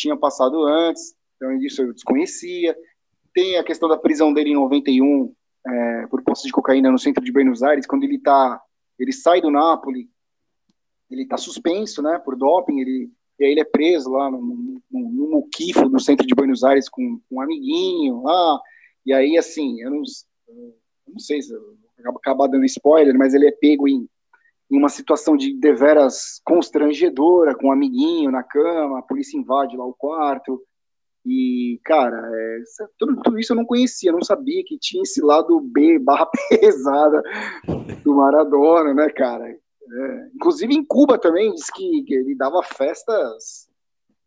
[0.00, 2.76] tinha passado antes então isso eu desconhecia.
[3.32, 5.34] Tem a questão da prisão dele em 91
[5.66, 8.60] é, por posse de cocaína no centro de Buenos Aires, quando ele tá,
[8.98, 10.10] ele sai do Napoli,
[11.10, 14.82] ele está suspenso, né, por doping, ele e aí ele é preso lá no, no,
[14.90, 18.60] no Muquifo, centro de Buenos Aires, com, com um amiguinho lá,
[19.06, 20.02] e aí, assim, eu não,
[20.46, 20.74] eu
[21.08, 21.78] não sei se eu
[22.18, 24.06] acabar dando spoiler, mas ele é pego em,
[24.70, 29.84] em uma situação de deveras constrangedora, com um amiguinho na cama, a polícia invade lá
[29.84, 30.62] o quarto,
[31.26, 32.58] e, cara, é,
[32.98, 37.22] tudo, tudo, isso eu não conhecia, não sabia que tinha esse lado B, barra pesada
[38.02, 39.44] do Maradona, né, cara?
[39.48, 43.68] É, inclusive em Cuba também, diz que, que, ele dava festas,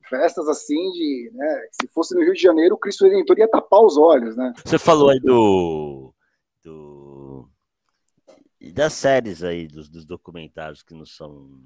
[0.08, 3.82] festas assim de, né, se fosse no Rio de Janeiro, o Cristo Redentor ia tapar
[3.82, 4.54] os olhos, né?
[4.64, 6.14] Você falou aí do,
[6.64, 7.50] do
[8.72, 11.62] das séries aí, dos, dos documentários que não são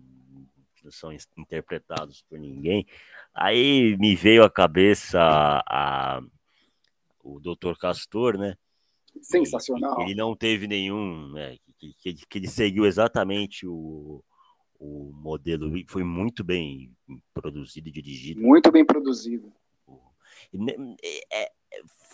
[0.76, 2.86] que não são interpretados por ninguém.
[3.34, 6.22] Aí me veio à cabeça a, a
[7.24, 7.78] o Dr.
[7.80, 8.56] Castor, né?
[9.22, 10.02] Sensacional.
[10.02, 11.58] Ele não teve nenhum, né?
[11.78, 14.24] Que, que, que ele seguiu exatamente o,
[14.80, 16.96] o modelo, foi muito bem
[17.34, 18.42] produzido e dirigido.
[18.42, 19.52] Muito bem produzido.
[21.32, 21.52] É,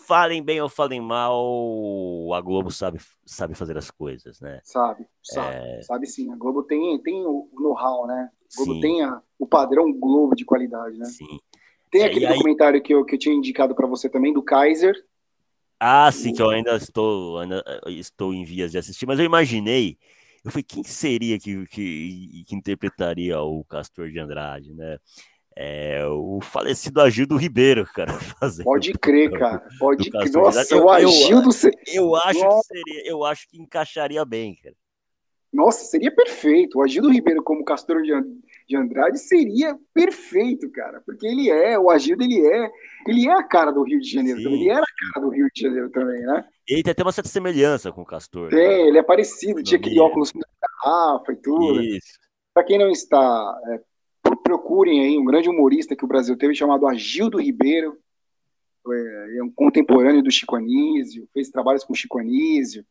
[0.04, 4.60] falem bem ou falem mal, a Globo sabe, sabe fazer as coisas, né?
[4.62, 5.82] Sabe, sabe, é...
[5.82, 6.30] sabe sim.
[6.32, 8.30] A Globo tem, tem o know-how, né?
[8.30, 8.80] A Globo sim.
[8.80, 11.06] tem a, o padrão Globo de qualidade, né?
[11.06, 11.40] Sim.
[11.90, 14.94] Tem é, aquele documentário que eu, que eu tinha indicado para você também, do Kaiser.
[15.78, 19.24] Ah, sim, que eu ainda estou, ainda eh, estou em vias de assistir, mas eu
[19.24, 19.98] imaginei,
[20.44, 24.98] eu falei, quem seria que, que, que interpretaria o Castor de Andrade, né?
[25.56, 28.12] É, o falecido Agildo Ribeiro, cara.
[28.64, 29.62] Pode crer, cara.
[29.78, 30.32] Pode crer.
[30.32, 31.50] Nossa, eu, o Agildo.
[31.86, 32.68] Eu, eu acho Nossa.
[32.68, 34.74] que seria, eu acho que encaixaria bem, cara.
[35.52, 36.78] Nossa, seria perfeito.
[36.78, 41.00] O Agildo Ribeiro como Castor de Andrade seria perfeito, cara.
[41.06, 42.70] Porque ele é, o Agildo, ele é,
[43.06, 44.62] ele é a cara do Rio de Janeiro também.
[44.62, 46.44] Ele era a cara do Rio de Janeiro também, né?
[46.68, 48.50] Ele tem até uma certa semelhança com o Castor.
[48.50, 48.88] Tem, né?
[48.88, 49.62] ele é parecido.
[49.62, 50.40] Tinha aquele óculos com
[50.84, 51.80] garrafa e tudo.
[51.80, 52.18] Isso.
[52.52, 53.80] Para quem não está é,
[54.44, 57.98] procurem aí um grande humorista que o Brasil teve chamado Agildo Ribeiro.
[58.86, 62.84] É, é um contemporâneo do Chico Anísio, fez trabalhos com Chico Anísio,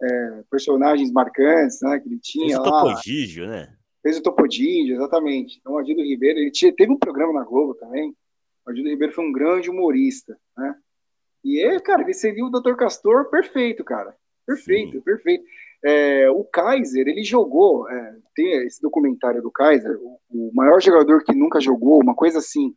[0.00, 2.62] é, personagens marcantes, né, que ele tinha fez lá.
[2.62, 3.76] o Topodígio, né?
[4.02, 5.58] Fez o Topodígio, exatamente.
[5.58, 8.14] Então, o Agildo Ribeiro, ele tinha, teve um programa na Globo também.
[8.64, 10.76] O Agildo Ribeiro foi um grande humorista, né?
[11.44, 12.74] E, é, cara, ele seria o Dr.
[12.74, 14.14] Castor perfeito, cara.
[14.46, 15.00] Perfeito, Sim.
[15.00, 15.44] perfeito.
[15.84, 21.24] É, o Kaiser, ele jogou, é, tem esse documentário do Kaiser, o, o, maior jogador
[21.24, 22.74] que nunca jogou, uma coisa assim.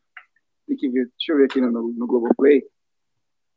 [0.68, 2.64] Tem que ver, deixa eu ver aqui no, no Globoplay.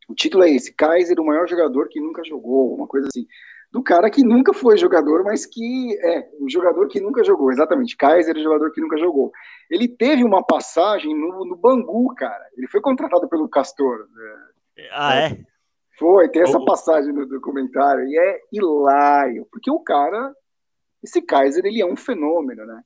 [0.09, 3.27] O título é esse: Kaiser, o maior jogador que nunca jogou, uma coisa assim.
[3.71, 7.97] Do cara que nunca foi jogador, mas que é, o jogador que nunca jogou, exatamente.
[7.97, 9.31] Kaiser, o jogador que nunca jogou.
[9.71, 12.45] Ele teve uma passagem no, no Bangu, cara.
[12.57, 14.09] Ele foi contratado pelo Castor.
[14.11, 14.87] Né?
[14.93, 15.39] Ah, é?
[15.99, 20.33] Foi, tem essa passagem no documentário e é hilário, porque o cara,
[21.03, 22.85] esse Kaiser, ele é um fenômeno, né?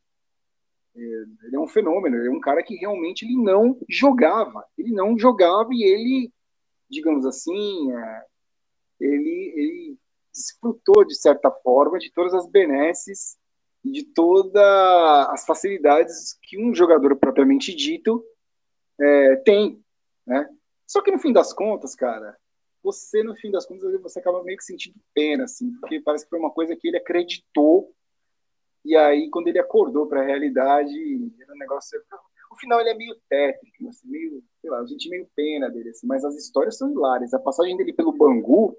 [0.94, 5.18] Ele é um fenômeno, ele é um cara que realmente ele não jogava, ele não
[5.18, 6.32] jogava e ele,
[6.88, 8.24] digamos assim, é,
[9.00, 9.98] ele, ele
[10.32, 13.36] desfrutou de certa forma de todas as benesses
[13.84, 14.54] e de todas
[15.30, 18.24] as facilidades que um jogador propriamente dito
[18.98, 19.82] é, tem,
[20.26, 20.48] né?
[20.86, 22.36] Só que no fim das contas, cara,
[22.82, 26.30] você, no fim das contas, você acaba meio que sentindo pena, assim, porque parece que
[26.30, 27.94] foi uma coisa que ele acreditou,
[28.84, 30.92] e aí, quando ele acordou para a realidade,
[31.40, 32.02] era um negócio.
[32.50, 35.90] O final ele é meio tétrico, assim, meio, sei lá, a gente meio pena dele,
[35.90, 37.32] assim, mas as histórias são hilárias.
[37.32, 38.76] A passagem dele pelo Bangu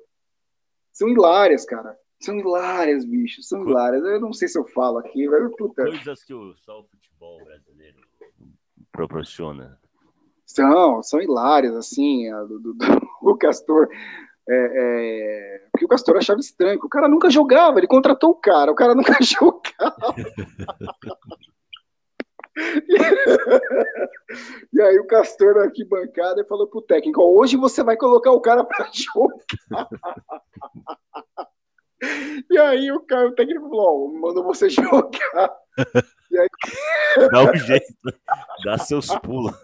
[0.91, 1.97] são hilárias, cara.
[2.21, 4.03] São hilárias, bicho, são hilárias.
[4.03, 5.83] Eu não sei se eu falo aqui, mas puta.
[5.83, 7.99] Coisas que o, só o futebol brasileiro
[8.91, 9.79] proporciona.
[10.53, 12.75] São, são hilárias, assim, a, do, do,
[13.23, 13.89] o Castor.
[14.47, 18.71] É, é, porque o Castor achava estranho, o cara nunca jogava, ele contratou o cara,
[18.71, 20.15] o cara nunca jogava.
[24.71, 28.63] e aí o Castor na arquibancada falou pro técnico: hoje você vai colocar o cara
[28.63, 29.87] para jogar.
[32.51, 35.51] e aí o, cara, o técnico falou: oh, você jogar.
[35.79, 37.29] Aí...
[37.31, 37.93] Dá um jeito,
[38.63, 39.55] dá seus pulos.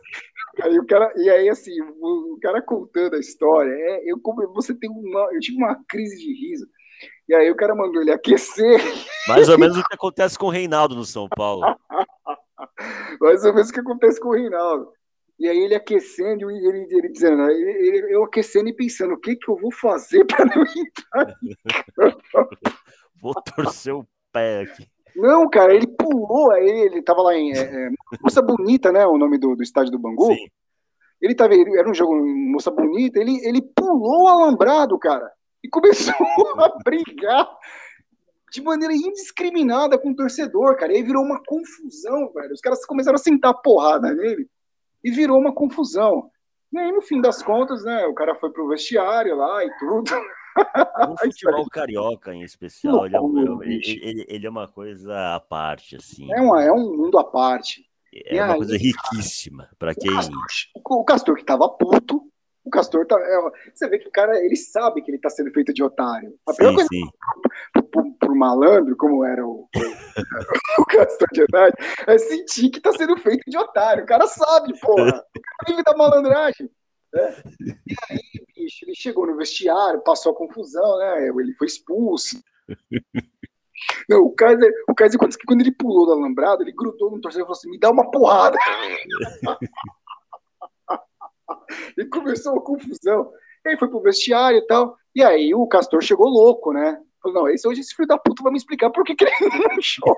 [0.61, 4.47] Aí o cara, e aí assim, o, o cara contando a história, é, eu como
[4.53, 6.67] você tem uma, eu tive uma crise de riso.
[7.27, 8.81] E aí o cara mandou ele aquecer.
[9.27, 11.61] Mais ou menos o que acontece com o Reinaldo no São Paulo.
[13.21, 14.91] Mais ou menos o que acontece com o Reinaldo.
[15.39, 19.37] E aí ele aquecendo, e ele, ele dizendo, ele, eu aquecendo e pensando, o que
[19.37, 21.35] que eu vou fazer para não entrar?
[23.21, 24.85] vou torcer o pé aqui.
[25.15, 27.89] Não, cara, ele pulou, ele tava lá em é, é,
[28.21, 29.05] Moça Bonita, né?
[29.05, 30.33] O nome do, do estádio do Bangu.
[30.33, 30.47] Sim.
[31.21, 35.29] Ele tava, ele, era um jogo Moça Bonita, ele, ele pulou o alambrado, cara,
[35.63, 36.13] e começou
[36.57, 37.49] a brigar.
[38.51, 40.93] de maneira indiscriminada com o torcedor, cara.
[40.93, 42.53] E aí virou uma confusão, velho.
[42.53, 44.47] Os caras começaram a sentar porrada nele
[45.03, 46.29] e virou uma confusão.
[46.71, 50.11] E aí, no fim das contas, né, o cara foi pro vestiário lá e tudo.
[50.55, 55.39] O futebol carioca, em especial, ele é, um, ele, ele, ele é, uma coisa à
[55.39, 56.31] parte, assim.
[56.31, 57.85] É, uma, é um mundo à parte.
[58.13, 60.11] É e uma aí, coisa riquíssima para quem.
[60.75, 62.23] O Castor, que tava puto,
[62.63, 63.15] o Castor tá.
[63.19, 66.35] É, você vê que o cara, ele sabe que ele tá sendo feito de otário.
[66.47, 67.01] A sim, coisa sim.
[67.73, 69.67] Pro, pro, pro, malandro, como era o,
[70.79, 71.75] o, Castor de verdade,
[72.07, 74.03] é sentir que tá sendo feito de otário.
[74.03, 75.07] O cara sabe, porra.
[75.07, 76.69] O cara vive da malandragem.
[77.13, 77.43] Né?
[77.87, 78.19] E aí,
[78.81, 81.27] ele chegou no vestiário, passou a confusão, né?
[81.27, 82.41] Ele foi expulso.
[84.09, 87.45] Não, o Kaiser, o Kaiser quando, quando ele pulou do alambrado, ele grudou no torcedor
[87.45, 88.57] e falou assim: me dá uma porrada.
[91.97, 93.31] e começou a confusão.
[93.65, 94.97] E aí foi pro vestiário e tal.
[95.15, 97.01] E aí o Castor chegou louco, né?
[97.21, 99.33] Falou, não, esse hoje esse filho da puta vai me explicar por que, que ele
[99.69, 100.17] não show.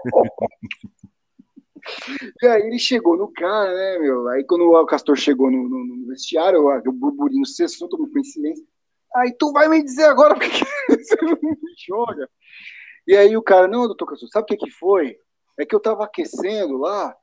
[2.42, 4.28] E aí ele chegou no cara, né, meu?
[4.30, 8.66] Aí quando o Castor chegou no, no, no vestiário, o burburinho cessou, todo mundo silêncio.
[9.16, 10.50] Aí tu vai me dizer agora por que
[10.90, 12.30] você não me joga?
[13.08, 15.18] E aí o cara, não, doutor Castor, sabe o que que foi?
[15.60, 17.16] É que eu tava aquecendo lá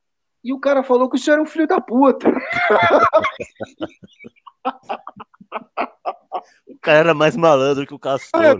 [0.44, 2.28] e o cara falou que o senhor era um filho da puta.
[6.66, 8.44] o cara era mais malandro que o Castor.
[8.44, 8.54] É,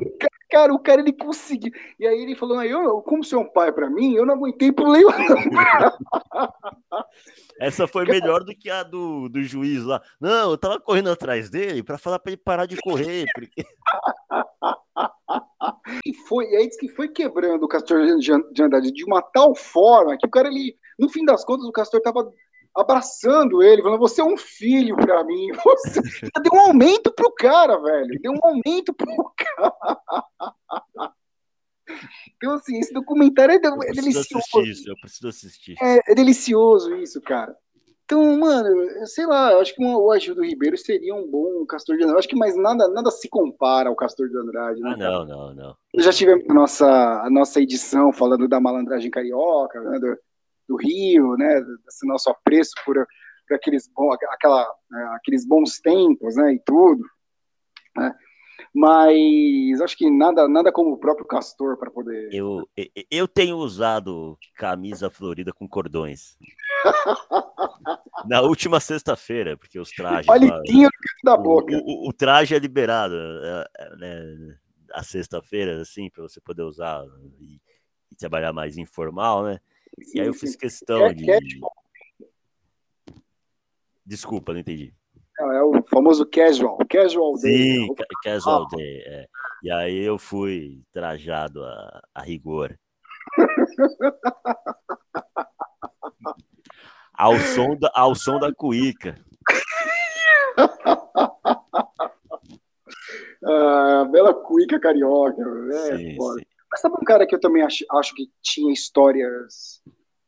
[0.51, 1.71] Cara, o cara ele conseguiu.
[2.01, 4.73] E aí ele falou: eu, como ser é um pai para mim, eu não aguentei
[4.73, 5.05] pulei.
[7.61, 10.01] Essa foi melhor do que a do, do juiz lá.
[10.19, 13.27] Não, eu tava correndo atrás dele para falar para ele parar de correr.
[13.35, 13.63] Porque...
[16.07, 19.55] e foi, e aí disse que foi quebrando o Castor de Andrade de uma tal
[19.55, 22.33] forma que o cara, ele, no fim das contas, o Castor tava
[22.79, 25.49] abraçando ele, falando: Você é um filho para mim.
[25.85, 26.01] Você
[26.43, 28.21] deu um aumento pro cara, velho.
[28.21, 29.07] Deu um aumento pro
[29.37, 29.75] cara.
[32.37, 34.63] Então, assim, esse documentário é, é delicioso.
[34.63, 35.75] Isso, eu preciso assistir.
[35.81, 37.57] É, é, delicioso isso, cara.
[38.05, 42.05] Então, mano, sei lá, eu acho que o Ajudo Ribeiro seria um bom Castor de
[42.05, 42.15] Andrade.
[42.15, 44.81] Eu acho que mais nada, nada se compara ao Castor de Andrade.
[44.81, 45.77] Né, ah, não, não, não.
[45.99, 50.17] Já tivemos a nossa, a nossa edição falando da malandragem carioca, né, do,
[50.69, 52.95] do Rio, né, desse nosso apreço por,
[53.47, 57.03] por aqueles, bom, aquela, né, aqueles bons tempos, né, e tudo,
[57.97, 58.15] né,
[58.75, 62.29] mas acho que nada, nada como o próprio Castor para poder.
[62.33, 62.69] Eu,
[63.11, 66.37] eu tenho usado camisa florida com cordões.
[68.27, 70.27] Na última sexta-feira, porque os trajes.
[70.27, 70.89] Palitinho
[71.25, 71.75] da boca.
[71.75, 74.59] O, o, o, traje é liberado é, é, né,
[74.93, 77.05] a sexta-feira, assim, para você poder usar
[77.41, 77.61] e,
[78.13, 79.61] e, trabalhar mais informal, né?
[80.15, 81.27] E aí eu fiz questão é, de.
[84.05, 84.93] Desculpa, não entendi.
[85.41, 87.87] É o famoso casual, casual day.
[87.87, 87.95] Sim,
[88.25, 88.77] casual ah.
[88.77, 89.03] day.
[89.07, 89.29] É.
[89.63, 92.77] E aí eu fui trajado a, a rigor.
[97.15, 99.15] ao, som da, ao som da cuíca.
[103.45, 105.43] ah, bela cuíca carioca.
[105.73, 106.45] É, sim, sim.
[106.71, 109.83] Mas sabe um cara que eu também acho, acho que tinha histórias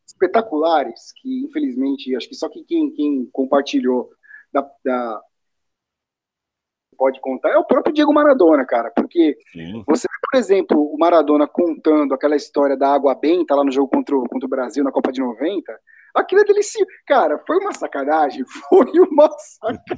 [0.07, 4.11] espetaculares, que infelizmente, acho que só que quem, quem compartilhou
[4.53, 5.21] da, da,
[6.97, 9.85] pode contar é o próprio Diego Maradona, cara, porque Sim.
[9.87, 14.17] você por exemplo, o Maradona contando aquela história da água benta lá no jogo contra
[14.17, 15.77] o, contra o Brasil na Copa de 90,
[16.15, 16.87] aquilo é delicioso.
[17.05, 19.91] Cara, foi uma sacanagem, foi uma sacanagem.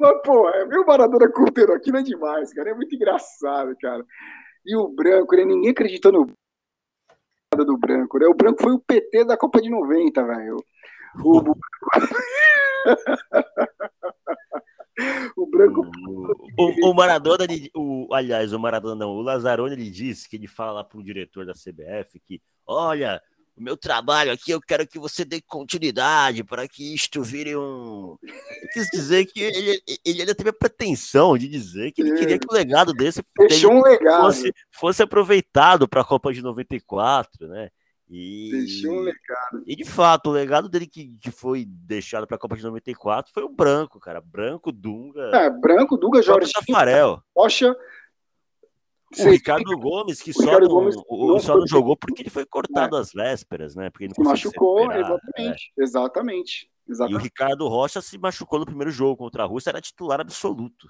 [0.00, 4.04] Mas, pô, é, meu Maradona contando aquilo é demais, cara, é muito engraçado, cara.
[4.68, 5.46] E o branco, né?
[5.46, 6.30] Ninguém acreditou no
[7.64, 8.26] do branco, né?
[8.26, 10.56] O branco foi o PT da Copa de 90, velho.
[11.24, 11.42] O...
[15.36, 15.84] o branco.
[16.56, 20.46] O, o, Maradona, ele, o, aliás, o Maradona não, o Lazzaroni ele disse que ele
[20.46, 23.22] fala lá pro diretor da CBF que, olha,
[23.58, 28.16] o meu trabalho aqui, eu quero que você dê continuidade para que isto vire um.
[28.22, 32.38] Eu quis dizer que ele, ele ainda teve a pretensão de dizer que ele queria
[32.38, 33.20] que o legado desse
[33.66, 34.22] um legado.
[34.22, 37.68] Fosse, fosse aproveitado para a Copa de 94, né?
[38.10, 39.62] E, Deixou um legado.
[39.66, 43.30] E de fato, o legado dele que, que foi deixado para a Copa de 94
[43.32, 44.20] foi o Branco, cara.
[44.20, 45.30] Branco, Dunga.
[45.34, 47.22] É, Branco, Dunga, Jorge Tafarel.
[47.36, 47.76] Rocha,
[49.18, 52.96] o Ricardo Gomes, que só, não, Gomes o, só não jogou porque ele foi cortado
[52.96, 53.00] é.
[53.00, 53.90] às vésperas, né?
[53.90, 55.82] Porque ele se machucou, exatamente, é.
[55.82, 57.14] exatamente, exatamente.
[57.14, 60.88] E o Ricardo Rocha se machucou no primeiro jogo contra a Rússia, era titular absoluto.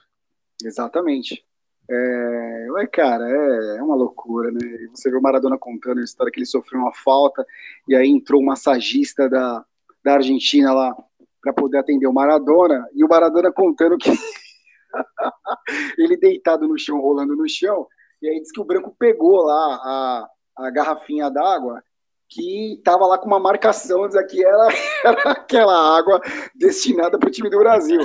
[0.65, 1.45] Exatamente.
[1.91, 4.61] É, cara, é, é uma loucura, né?
[4.91, 7.47] Você vê o Maradona contando a história que ele sofreu uma falta
[7.89, 9.65] e aí entrou um massagista da,
[10.05, 10.95] da Argentina lá
[11.41, 14.11] para poder atender o Maradona e o Maradona contando que
[15.97, 17.87] ele deitado no chão, rolando no chão,
[18.21, 21.83] E aí diz que o branco pegou lá a, a garrafinha d'água
[22.29, 24.69] que estava lá com uma marcação, diz que era,
[25.05, 26.21] era aquela água
[26.55, 28.01] destinada para o time do Brasil.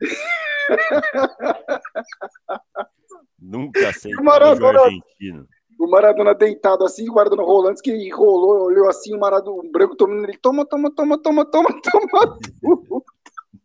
[3.38, 4.14] Nunca sei.
[4.14, 4.80] O Maradona,
[5.78, 9.70] o Maradona deitado assim, o Maradona rolando, que ele rolou, olhou assim, o Maradona o
[9.70, 11.80] branco tomando, ele toma, toma, toma, toma, toma, toma.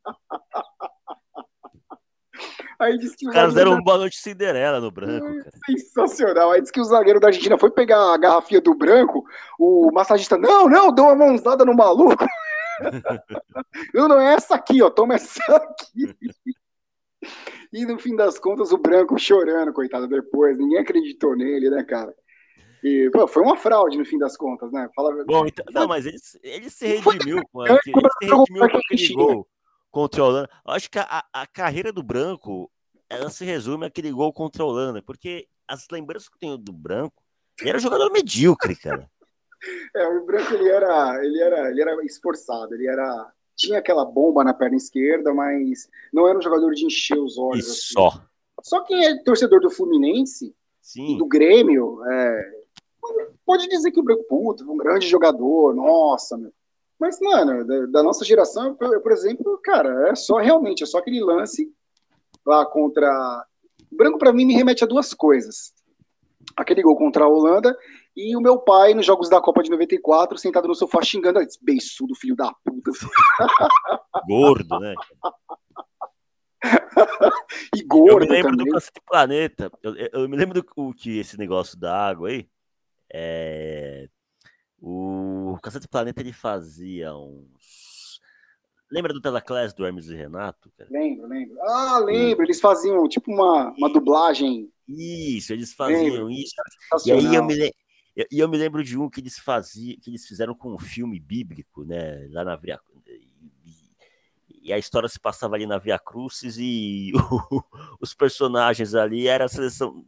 [2.80, 5.26] Aí disse que Os caras deram um boa de Cinderela no branco.
[5.26, 5.52] Cara.
[5.66, 6.52] Sensacional.
[6.52, 9.24] Aí disse que o zagueiro da Argentina foi pegar a garrafinha do branco,
[9.60, 12.26] o massagista, não, não, deu uma mãozada no maluco.
[13.94, 16.16] não, não, é essa aqui, ó, toma essa aqui.
[17.72, 20.58] E no fim das contas, o branco chorando, coitado, depois.
[20.58, 22.14] Ninguém acreditou nele, né, cara?
[22.84, 24.90] E, pô, foi uma fraude no fim das contas, né?
[24.94, 25.24] Fala...
[25.26, 27.80] Bom, então, não, mas ele, ele se redimiu, mano.
[27.86, 29.48] Ele se redimiu com aquele gol
[29.94, 30.50] contra a Holanda.
[30.66, 32.70] Acho que a, a carreira do Branco,
[33.08, 36.74] ela se resume àquele gol contra a Holanda, porque as lembranças que eu tenho do
[36.74, 37.24] Branco,
[37.62, 39.10] ele era um jogador medíocre, cara.
[39.96, 44.44] É, o Branco, ele era, ele era, ele era esforçado, ele era tinha aquela bomba
[44.44, 47.70] na perna esquerda, mas não era um jogador de encher os olhos.
[47.70, 47.94] Assim.
[47.94, 48.22] só.
[48.62, 51.16] Só quem é torcedor do Fluminense Sim.
[51.16, 52.52] e do Grêmio é,
[53.46, 56.52] pode dizer que o Branco Puto um grande jogador, nossa, meu.
[57.04, 61.00] Mas, mano, da, da nossa geração, eu, por exemplo, cara, é só realmente, é só
[61.00, 61.70] aquele lance
[62.46, 63.46] lá contra.
[63.92, 65.74] O Branco, para mim, me remete a duas coisas.
[66.56, 67.78] Aquele gol contra a Holanda
[68.16, 72.16] e o meu pai, nos jogos da Copa de 94, sentado no sofá xingando, beiçudo,
[72.16, 72.92] filho da puta.
[74.26, 74.96] Gordo, né?
[77.76, 78.66] e gordo Eu me lembro também.
[78.66, 79.70] do Cacete Planeta.
[79.84, 82.48] Eu, eu, me lembro do que esse negócio da água aí.
[83.14, 84.08] É...
[84.86, 88.20] O Cacete Planeta ele fazia uns.
[88.92, 90.70] Lembra do Telaclass do Hermes e Renato?
[90.78, 90.90] Cara?
[90.92, 91.56] Lembro, lembro.
[91.62, 92.44] Ah, lembro.
[92.44, 94.70] Eles faziam tipo uma, uma dublagem.
[94.86, 96.30] Isso, eles faziam lembro.
[96.30, 96.54] isso.
[97.06, 97.72] E aí eu me,
[98.18, 101.18] e eu, me lembro de um que eles faziam, que eles fizeram com um filme
[101.18, 102.28] bíblico, né?
[102.30, 102.78] Lá na Via
[104.62, 107.12] e a história se passava ali na Via Crucis e
[108.00, 110.06] os personagens ali era a seleção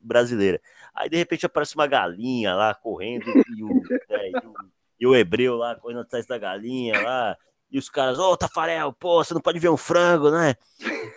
[0.00, 0.60] brasileira.
[0.94, 3.24] Aí de repente aparece uma galinha lá correndo
[3.56, 4.54] e o, né, e o,
[5.00, 7.36] e o hebreu lá correndo atrás da galinha lá.
[7.70, 10.54] E os caras, ô oh, Tafarel, pô, você não pode ver um frango, né?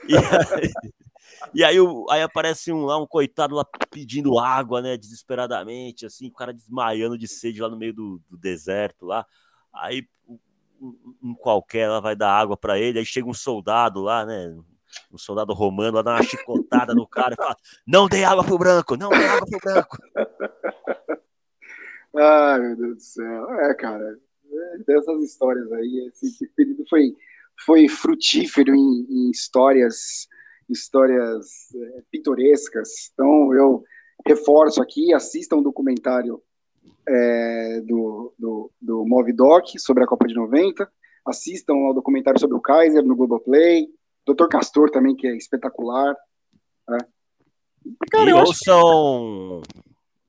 [0.08, 0.72] E aí,
[1.54, 1.76] e aí,
[2.10, 4.96] aí aparece um lá, um coitado lá pedindo água, né?
[4.96, 9.26] Desesperadamente, assim, o cara desmaiando de sede lá no meio do, do deserto lá.
[9.74, 10.08] Aí
[10.80, 14.56] um, um qualquer lá vai dar água para ele, aí chega um soldado lá, né?
[15.12, 17.56] Um soldado romano lá dá uma chicotada no cara e fala:
[17.86, 19.98] Não dê água pro branco, não dê água pro branco.
[22.18, 23.52] Ai, meu Deus do céu.
[23.60, 24.18] É, cara,
[24.50, 27.14] é, dessas histórias aí, esse período foi,
[27.66, 30.28] foi frutífero em, em histórias
[30.70, 33.12] histórias é, pitorescas.
[33.14, 33.84] Então, eu
[34.26, 36.42] reforço aqui, assistam um documentário
[37.08, 40.90] é, do, do, do Movidoc sobre a Copa de 90,
[41.26, 43.88] assistam ao documentário sobre o Kaiser no Globoplay,
[44.26, 44.48] Dr.
[44.50, 46.16] Castor também, que é espetacular.
[46.90, 46.98] Né?
[48.12, 49.82] Cara, e ouçam que...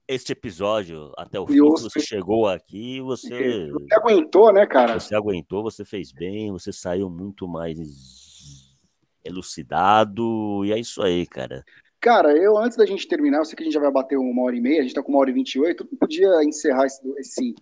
[0.09, 1.89] este episódio até o fim, ouço...
[1.89, 3.71] você chegou aqui, você...
[3.71, 5.01] Você aguentou, né, cara?
[5.01, 8.77] Você aguentou, você fez bem, você saiu muito mais
[9.25, 11.65] elucidado, e é isso aí, cara.
[11.99, 14.43] Cara, eu antes da gente terminar, eu sei que a gente já vai bater uma
[14.43, 16.87] hora e meia, a gente tá com uma hora e vinte e oito, podia encerrar
[16.87, 17.55] esse, esse,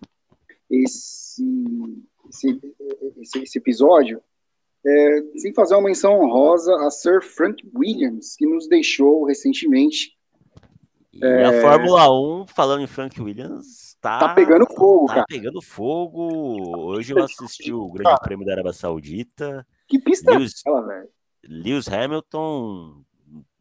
[0.69, 4.21] esse, esse, esse episódio
[4.85, 10.15] é, sem fazer uma menção honrosa a Sir Frank Williams, que nos deixou recentemente.
[11.11, 15.25] E é, a Fórmula 1, falando em Frank Williams, tá, tá pegando fogo, tá cara.
[15.27, 16.77] pegando fogo.
[16.87, 19.65] Hoje eu assisti o Grande Prêmio da Arábia Saudita.
[19.87, 21.09] Que pista é Lewis, é aquela, velho?
[21.47, 23.01] Lewis Hamilton,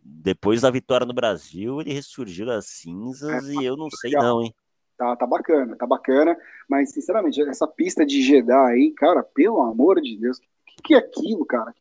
[0.03, 4.25] depois da vitória no Brasil, ele ressurgiu das cinzas é, e eu não sei legal.
[4.25, 4.55] não, hein?
[4.97, 6.37] Tá, tá bacana, tá bacana,
[6.69, 10.47] mas sinceramente, essa pista de Jeddah aí, cara, pelo amor de Deus, que,
[10.83, 11.75] que é aquilo, cara?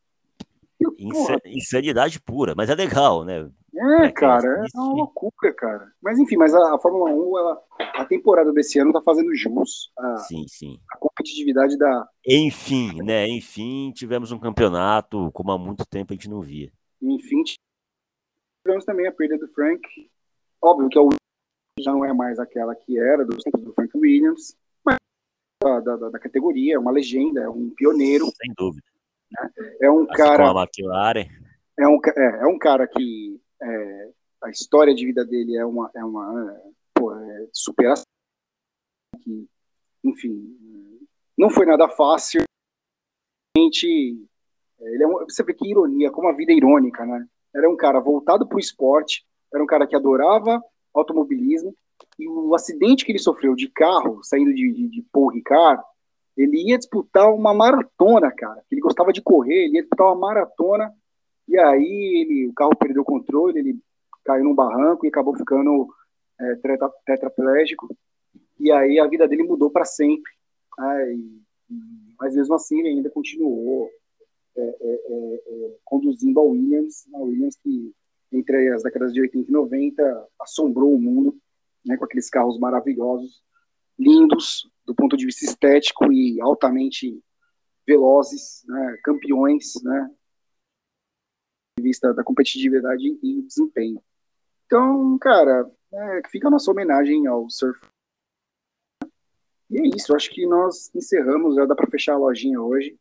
[1.45, 3.49] Insanidade pura, mas é legal, né?
[3.75, 5.91] É, cara, é uma loucura, cara.
[6.01, 7.61] Mas enfim, mas a, a, Fórmula 1, ela,
[7.95, 10.79] a temporada desse ano tá fazendo jus a, sim, sim.
[10.91, 12.07] a competitividade da.
[12.27, 13.27] Enfim, né?
[13.27, 16.71] Enfim, tivemos um campeonato como há muito tempo a gente não via.
[17.01, 17.43] Enfim,
[18.63, 19.81] tivemos também a perda do Frank.
[20.61, 21.09] Óbvio que é o
[21.79, 24.55] já não é mais aquela que era tempos do Frank Williams,
[25.63, 28.25] da, da, da categoria, é uma legenda, é um pioneiro.
[28.25, 28.85] Sem dúvida.
[29.31, 29.49] Né?
[29.81, 30.51] É um assim cara.
[30.51, 31.27] a McLaren.
[31.79, 34.09] É um, é, é um cara que é,
[34.43, 36.61] a história de vida dele é uma, é uma é,
[36.93, 38.03] pô, é superação.
[39.21, 39.47] Que,
[40.03, 40.57] enfim,
[41.37, 42.41] não foi nada fácil.
[43.55, 47.25] Ele é um, você vê que ironia, como a vida é irônica, né?
[47.55, 50.61] Era um cara voltado para o esporte, era um cara que adorava
[50.93, 51.75] automobilismo,
[52.19, 55.83] e o acidente que ele sofreu de carro, saindo de, de, de Paul Ricard,
[56.37, 58.63] ele ia disputar uma maratona, cara.
[58.71, 60.93] Ele gostava de correr, ele ia disputar uma maratona,
[61.47, 63.79] e aí ele, o carro perdeu o controle, ele
[64.23, 65.87] caiu num barranco e acabou ficando
[66.39, 67.95] é, tetra, tetraplégico.
[68.59, 70.31] E aí a vida dele mudou para sempre.
[72.19, 73.89] Mas mesmo assim ele ainda continuou
[74.55, 77.93] é, é, é, é conduzindo a Williams, a Williams que
[78.31, 81.37] entre as décadas de 80 e 90 assombrou o mundo
[81.85, 83.43] né, com aqueles carros maravilhosos,
[83.97, 87.21] lindos do ponto de vista estético e altamente
[87.85, 90.09] velozes, né, campeões, né,
[91.77, 94.01] de vista da competitividade e desempenho.
[94.65, 97.79] Então, cara, é, fica a nossa homenagem ao surf.
[99.69, 102.97] E é isso, acho que nós encerramos, já dá para fechar a lojinha hoje.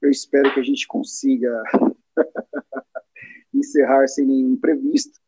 [0.00, 1.62] Eu espero que a gente consiga
[3.54, 5.20] encerrar sem nenhum imprevisto,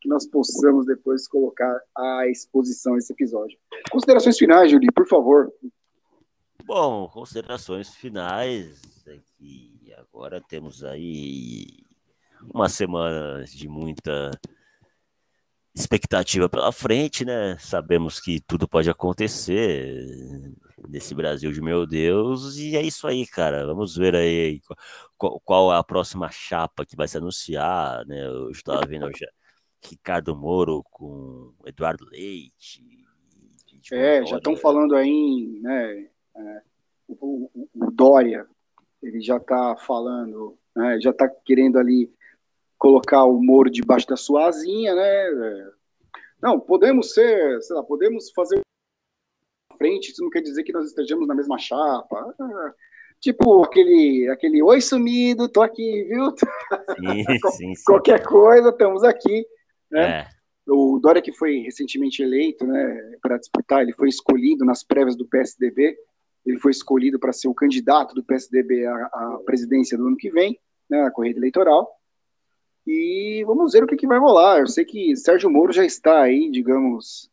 [0.00, 3.58] que nós possamos depois colocar à exposição esse episódio.
[3.90, 5.52] Considerações finais, Júlio, por favor.
[6.64, 8.80] Bom, considerações finais.
[9.38, 11.66] Que agora temos aí
[12.52, 14.30] uma semana de muita
[15.74, 17.56] expectativa pela frente, né?
[17.58, 20.04] Sabemos que tudo pode acontecer
[20.88, 23.66] nesse Brasil de meu Deus, e é isso aí, cara.
[23.66, 24.60] Vamos ver aí
[25.16, 28.26] qual, qual é a próxima chapa que vai se anunciar, né?
[28.26, 29.28] Eu estava vendo já
[29.84, 32.82] Ricardo Moro com Eduardo Leite.
[33.92, 36.08] É, já estão falando aí, né?
[36.36, 36.62] É,
[37.08, 38.46] o, o, o, Dória,
[39.02, 42.12] ele já está falando, né, já está querendo ali
[42.76, 45.70] colocar o Moro debaixo da sua asinha, né?
[46.40, 48.60] Não, podemos ser, sei lá, podemos fazer
[49.76, 52.34] frente, isso não quer dizer que nós estejamos na mesma chapa.
[52.38, 52.74] Ah,
[53.20, 56.30] tipo aquele, aquele oi sumido, tô aqui, viu?
[56.98, 57.84] Sim, sim, sim.
[57.86, 59.46] Qualquer coisa, estamos aqui,
[59.90, 60.20] né?
[60.20, 60.28] É.
[60.70, 65.26] O Dória que foi recentemente eleito, né, para disputar, ele foi escolhido nas prévias do
[65.26, 65.96] PSDB,
[66.44, 70.30] ele foi escolhido para ser o candidato do PSDB à, à presidência do ano que
[70.30, 70.58] vem,
[70.88, 71.90] né, na corrida eleitoral.
[72.86, 74.60] E vamos ver o que, que vai rolar.
[74.60, 77.30] Eu sei que Sérgio Moro já está aí, digamos,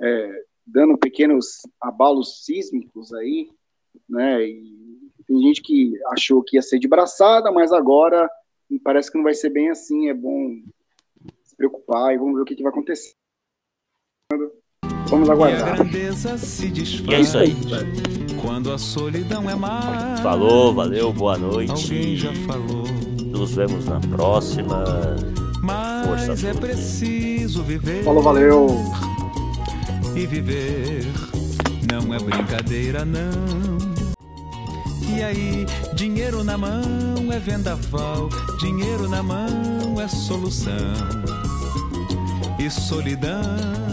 [0.00, 3.50] é, dando pequenos abalos sísmicos aí,
[4.08, 4.46] né?
[4.46, 8.30] E tem gente que achou que ia ser de braçada, mas agora
[8.84, 10.08] parece que não vai ser bem assim.
[10.08, 10.62] É bom
[11.54, 13.14] se preocupar e vamos ver o que, que vai acontecer.
[15.08, 15.78] Vamos aguardar.
[15.94, 17.54] E é isso aí.
[18.42, 20.20] Quando a solidão é mais.
[20.20, 21.70] Falou, valeu, boa noite.
[21.70, 22.84] Alguém já falou
[23.18, 24.84] nos vemos na próxima.
[25.62, 28.04] Mas Força é preciso viver.
[28.04, 28.66] Falou, valeu.
[30.14, 31.04] E viver
[31.90, 33.94] não é brincadeira, não.
[35.14, 36.82] E aí, dinheiro na mão
[37.32, 38.28] é vendaval,
[38.58, 40.72] dinheiro na mão é solução.
[42.64, 43.83] E solidão